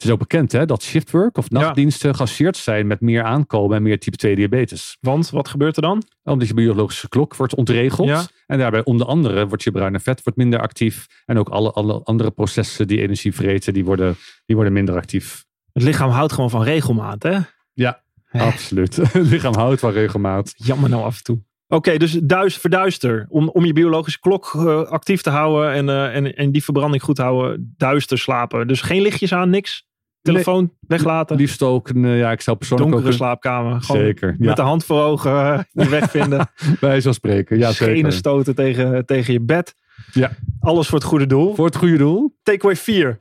Het 0.00 0.08
is 0.08 0.14
ook 0.14 0.20
bekend 0.28 0.52
hè, 0.52 0.66
dat 0.66 0.82
shiftwork 0.82 1.36
of 1.38 1.50
nachtdiensten 1.50 2.14
geassocieerd 2.14 2.56
zijn 2.56 2.86
met 2.86 3.00
meer 3.00 3.22
aankomen 3.22 3.76
en 3.76 3.82
meer 3.82 3.98
type 3.98 4.16
2 4.16 4.34
diabetes. 4.34 4.96
Want 5.00 5.30
wat 5.30 5.48
gebeurt 5.48 5.76
er 5.76 5.82
dan? 5.82 6.02
Omdat 6.24 6.48
je 6.48 6.54
biologische 6.54 7.08
klok 7.08 7.36
wordt 7.36 7.54
ontregeld. 7.54 8.08
Ja. 8.08 8.22
En 8.46 8.58
daarbij 8.58 8.84
onder 8.84 9.06
andere 9.06 9.46
wordt 9.46 9.62
je 9.62 9.70
bruine 9.70 10.00
vet 10.00 10.22
wordt 10.22 10.38
minder 10.38 10.60
actief. 10.60 11.06
En 11.26 11.38
ook 11.38 11.48
alle, 11.48 11.70
alle 11.72 12.00
andere 12.04 12.30
processen 12.30 12.86
die 12.86 13.00
energie 13.00 13.34
vreten, 13.34 13.72
die 13.72 13.84
worden, 13.84 14.16
die 14.46 14.56
worden 14.56 14.72
minder 14.74 14.94
actief. 14.96 15.44
Het 15.72 15.82
lichaam 15.82 16.10
houdt 16.10 16.32
gewoon 16.32 16.50
van 16.50 16.62
regelmaat, 16.62 17.22
hè? 17.22 17.38
Ja, 17.72 18.02
Eh. 18.30 18.40
absoluut. 18.42 18.96
Het 19.12 19.26
lichaam 19.26 19.54
houdt 19.54 19.80
van 19.80 19.92
regelmaat. 19.92 20.52
Jammer 20.56 20.90
nou 20.90 21.02
af 21.04 21.16
en 21.16 21.22
toe. 21.22 21.38
Oké, 21.68 21.96
dus 21.96 22.12
duis, 22.22 22.56
verduister. 22.56 23.26
Om, 23.28 23.48
om 23.48 23.64
je 23.64 23.72
biologische 23.72 24.20
klok 24.20 24.52
eh, 24.54 24.82
actief 24.82 25.22
te 25.22 25.30
houden 25.30 25.72
en, 25.72 25.88
eh, 25.88 26.16
en, 26.16 26.34
en 26.36 26.52
die 26.52 26.64
verbranding 26.64 27.02
goed 27.02 27.16
te 27.16 27.22
houden, 27.22 27.74
duister 27.76 28.18
slapen. 28.18 28.66
Dus 28.66 28.80
geen 28.80 29.02
lichtjes 29.02 29.32
aan, 29.32 29.50
niks. 29.50 29.88
Telefoon 30.22 30.72
weglaten. 30.86 31.36
Liefst 31.36 31.62
ook, 31.62 31.88
een, 31.88 32.04
eh, 32.04 32.18
ja, 32.18 32.30
ik 32.32 32.40
zou 32.40 32.56
persoonlijk 32.56 32.90
Donkere 32.90 33.12
ook 33.12 33.18
een- 33.18 33.24
slaapkamer. 33.26 33.82
Gewoon 33.82 34.02
Zeker. 34.02 34.34
met 34.38 34.48
Ja, 34.48 34.54
de 34.54 34.62
hand 34.62 34.84
voor 34.84 35.02
ogen 35.02 35.32
eh, 35.32 35.60
je 35.84 35.88
weg 35.88 36.10
vinden. 36.10 36.50
bij 36.80 37.00
zo 37.00 37.12
spreken. 37.12 37.58
Ja, 37.58 37.72
Schenen 37.72 37.94
zeker. 37.96 38.12
stoten 38.12 38.54
tegen, 38.54 39.06
tegen 39.06 39.32
je 39.32 39.40
bed. 39.40 39.74
Ja. 40.12 40.30
Alles 40.60 40.88
voor 40.88 40.98
het 40.98 41.06
goede 41.08 41.26
doel. 41.26 41.54
Voor 41.54 41.66
het 41.66 41.76
goede 41.76 41.96
doel. 41.96 42.36
Takeaway 42.42 42.76
4. 42.76 43.20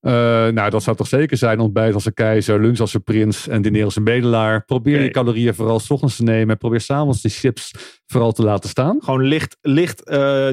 Eh, 0.00 0.12
nou, 0.48 0.70
dat 0.70 0.82
zou 0.82 0.96
toch 0.96 1.06
zeker 1.06 1.36
zijn. 1.36 1.60
Ontbijt 1.60 1.94
als 1.94 2.04
een 2.04 2.14
keizer, 2.14 2.60
lunch 2.60 2.78
als 2.78 2.94
een 2.94 3.02
prins 3.02 3.48
en 3.48 3.62
diner 3.62 3.84
als 3.84 3.96
een 3.96 4.04
bedelaar. 4.04 4.64
Probeer 4.64 5.02
je 5.02 5.10
calorieën 5.10 5.54
vooral 5.54 5.80
's 5.80 5.90
ochtends 5.90 6.16
te 6.16 6.22
nemen. 6.22 6.58
Probeer 6.58 6.80
s'avonds 6.80 7.22
de 7.22 7.28
chips 7.28 7.70
vooral 8.06 8.32
te 8.32 8.42
laten 8.42 8.68
staan. 8.70 8.98
Gewoon 9.02 9.22
licht, 9.24 9.56
licht 9.60 10.06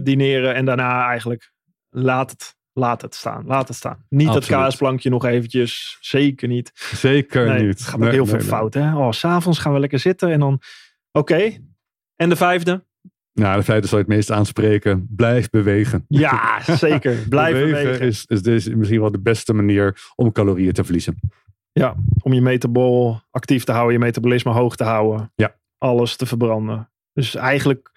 dineren 0.03 0.55
en 0.55 0.65
daarna 0.65 1.07
eigenlijk 1.07 1.51
laat 1.89 2.31
het, 2.31 2.55
laat 2.73 3.01
het 3.01 3.15
staan. 3.15 3.45
Laat 3.45 3.67
het 3.67 3.77
staan. 3.77 4.05
Niet 4.09 4.27
dat 4.27 4.35
Absoluut. 4.35 4.61
kaasplankje 4.61 5.09
nog 5.09 5.25
eventjes. 5.25 5.97
Zeker 6.01 6.47
niet. 6.47 6.71
Zeker 6.75 7.47
Nee, 7.47 7.65
niet. 7.65 7.79
Het 7.79 7.87
gaat 7.87 7.93
ook 7.93 7.99
Nee, 7.99 8.11
heel 8.11 8.25
nee, 8.25 8.33
veel 8.33 8.47
fout. 8.47 8.73
Hè? 8.73 8.95
Oh, 8.97 9.11
s'avonds 9.11 9.59
gaan 9.59 9.73
we 9.73 9.79
lekker 9.79 9.99
zitten 9.99 10.31
en 10.31 10.39
dan... 10.39 10.61
Oké. 11.11 11.57
En 12.15 12.29
de 12.29 12.35
vijfde? 12.35 12.83
Nou, 13.33 13.57
de 13.57 13.63
feiten 13.63 13.89
zal 13.89 13.97
je 13.97 14.03
het 14.03 14.13
meest 14.13 14.31
aanspreken. 14.31 15.07
Blijf 15.09 15.49
bewegen. 15.49 16.05
Ja, 16.07 16.61
zeker. 16.75 17.15
Blijf 17.29 17.53
bewegen. 17.53 17.99
is, 18.07 18.25
is 18.25 18.67
misschien 18.67 18.99
wel 18.99 19.11
de 19.11 19.21
beste 19.21 19.53
manier 19.53 20.11
om 20.15 20.31
calorieën 20.31 20.73
te 20.73 20.83
verliezen. 20.83 21.19
Ja, 21.71 21.95
om 22.21 22.33
je 22.33 22.41
metabol 22.41 23.19
actief 23.29 23.63
te 23.63 23.71
houden, 23.71 23.93
je 23.93 23.99
metabolisme 23.99 24.51
hoog 24.51 24.75
te 24.75 24.83
houden. 24.83 25.31
Ja. 25.35 25.55
Alles 25.77 26.15
te 26.15 26.25
verbranden. 26.25 26.91
Dus 27.13 27.35
eigenlijk 27.35 27.91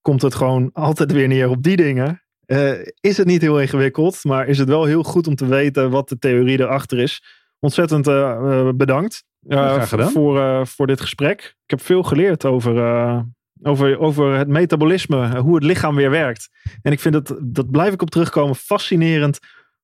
komt 0.00 0.22
het 0.22 0.34
gewoon 0.34 0.70
altijd 0.72 1.12
weer 1.12 1.28
neer 1.28 1.48
op 1.48 1.62
die 1.62 1.76
dingen. 1.76 2.22
Eh, 2.48 2.72
is 3.00 3.16
het 3.16 3.26
niet 3.26 3.42
heel 3.42 3.60
ingewikkeld, 3.60 4.24
maar 4.24 4.46
is 4.46 4.58
het 4.58 4.68
wel 4.68 4.84
heel 4.84 5.02
goed 5.02 5.26
om 5.26 5.34
te 5.34 5.46
weten 5.46 5.90
wat 5.90 6.08
de 6.08 6.18
theorie 6.18 6.60
erachter 6.60 6.98
is. 6.98 7.22
Ontzettend 7.58 8.06
eh, 8.06 8.30
eh, 8.30 8.68
bedankt 8.74 9.24
voor, 10.12 10.66
voor 10.66 10.86
dit 10.86 11.00
gesprek. 11.00 11.40
Ik 11.64 11.70
heb 11.70 11.82
veel 11.82 12.02
geleerd 12.02 12.44
over, 12.44 13.24
over, 13.62 13.98
over 13.98 14.34
het 14.34 14.48
metabolisme, 14.48 15.38
hoe 15.38 15.54
het 15.54 15.64
lichaam 15.64 15.94
weer 15.94 16.10
werkt. 16.10 16.48
En 16.82 16.92
ik 16.92 17.00
vind 17.00 17.14
het, 17.14 17.34
dat 17.42 17.70
blijf 17.70 17.92
ik 17.92 18.02
op 18.02 18.10
terugkomen, 18.10 18.56
fascinerend 18.56 19.38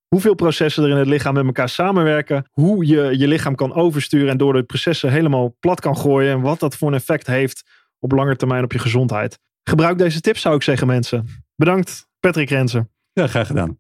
hoeveel 0.09 0.35
processen 0.35 0.85
er 0.85 0.91
in 0.91 0.97
het 0.97 1.07
lichaam 1.07 1.35
met 1.35 1.45
elkaar 1.45 1.69
samenwerken. 1.69 2.49
Hoe 2.51 2.87
je 2.87 3.19
je 3.19 3.29
lichaam 3.29 3.55
kan 3.55 3.75
oversturen 3.75 4.29
en 4.29 4.37
door 4.37 4.53
de 4.53 4.63
processen 4.63 5.11
helemaal 5.11 5.57
plat 5.61 5.81
kan 5.81 5.97
gooien. 5.97 6.33
En 6.33 6.41
wat 6.41 6.61
dat 6.61 6.77
voor 6.77 6.89
een 6.89 6.95
effect 6.95 7.27
heeft 7.27 7.63
op 7.99 8.13
lange 8.13 8.37
termijn 8.37 8.65
op 8.65 8.73
je 8.73 8.79
gezondheid. 8.79 9.39
Gebruik 9.63 9.99
deze 9.99 10.21
tips 10.21 10.41
zou 10.41 10.55
ik 10.55 10.63
zeggen 10.63 10.87
mensen. 10.87 11.29
Bedankt 11.57 12.07
Patrick 12.25 12.51
Rensen. 12.51 12.91
Ja, 13.13 13.27
graag 13.27 13.47
gedaan. 13.47 13.79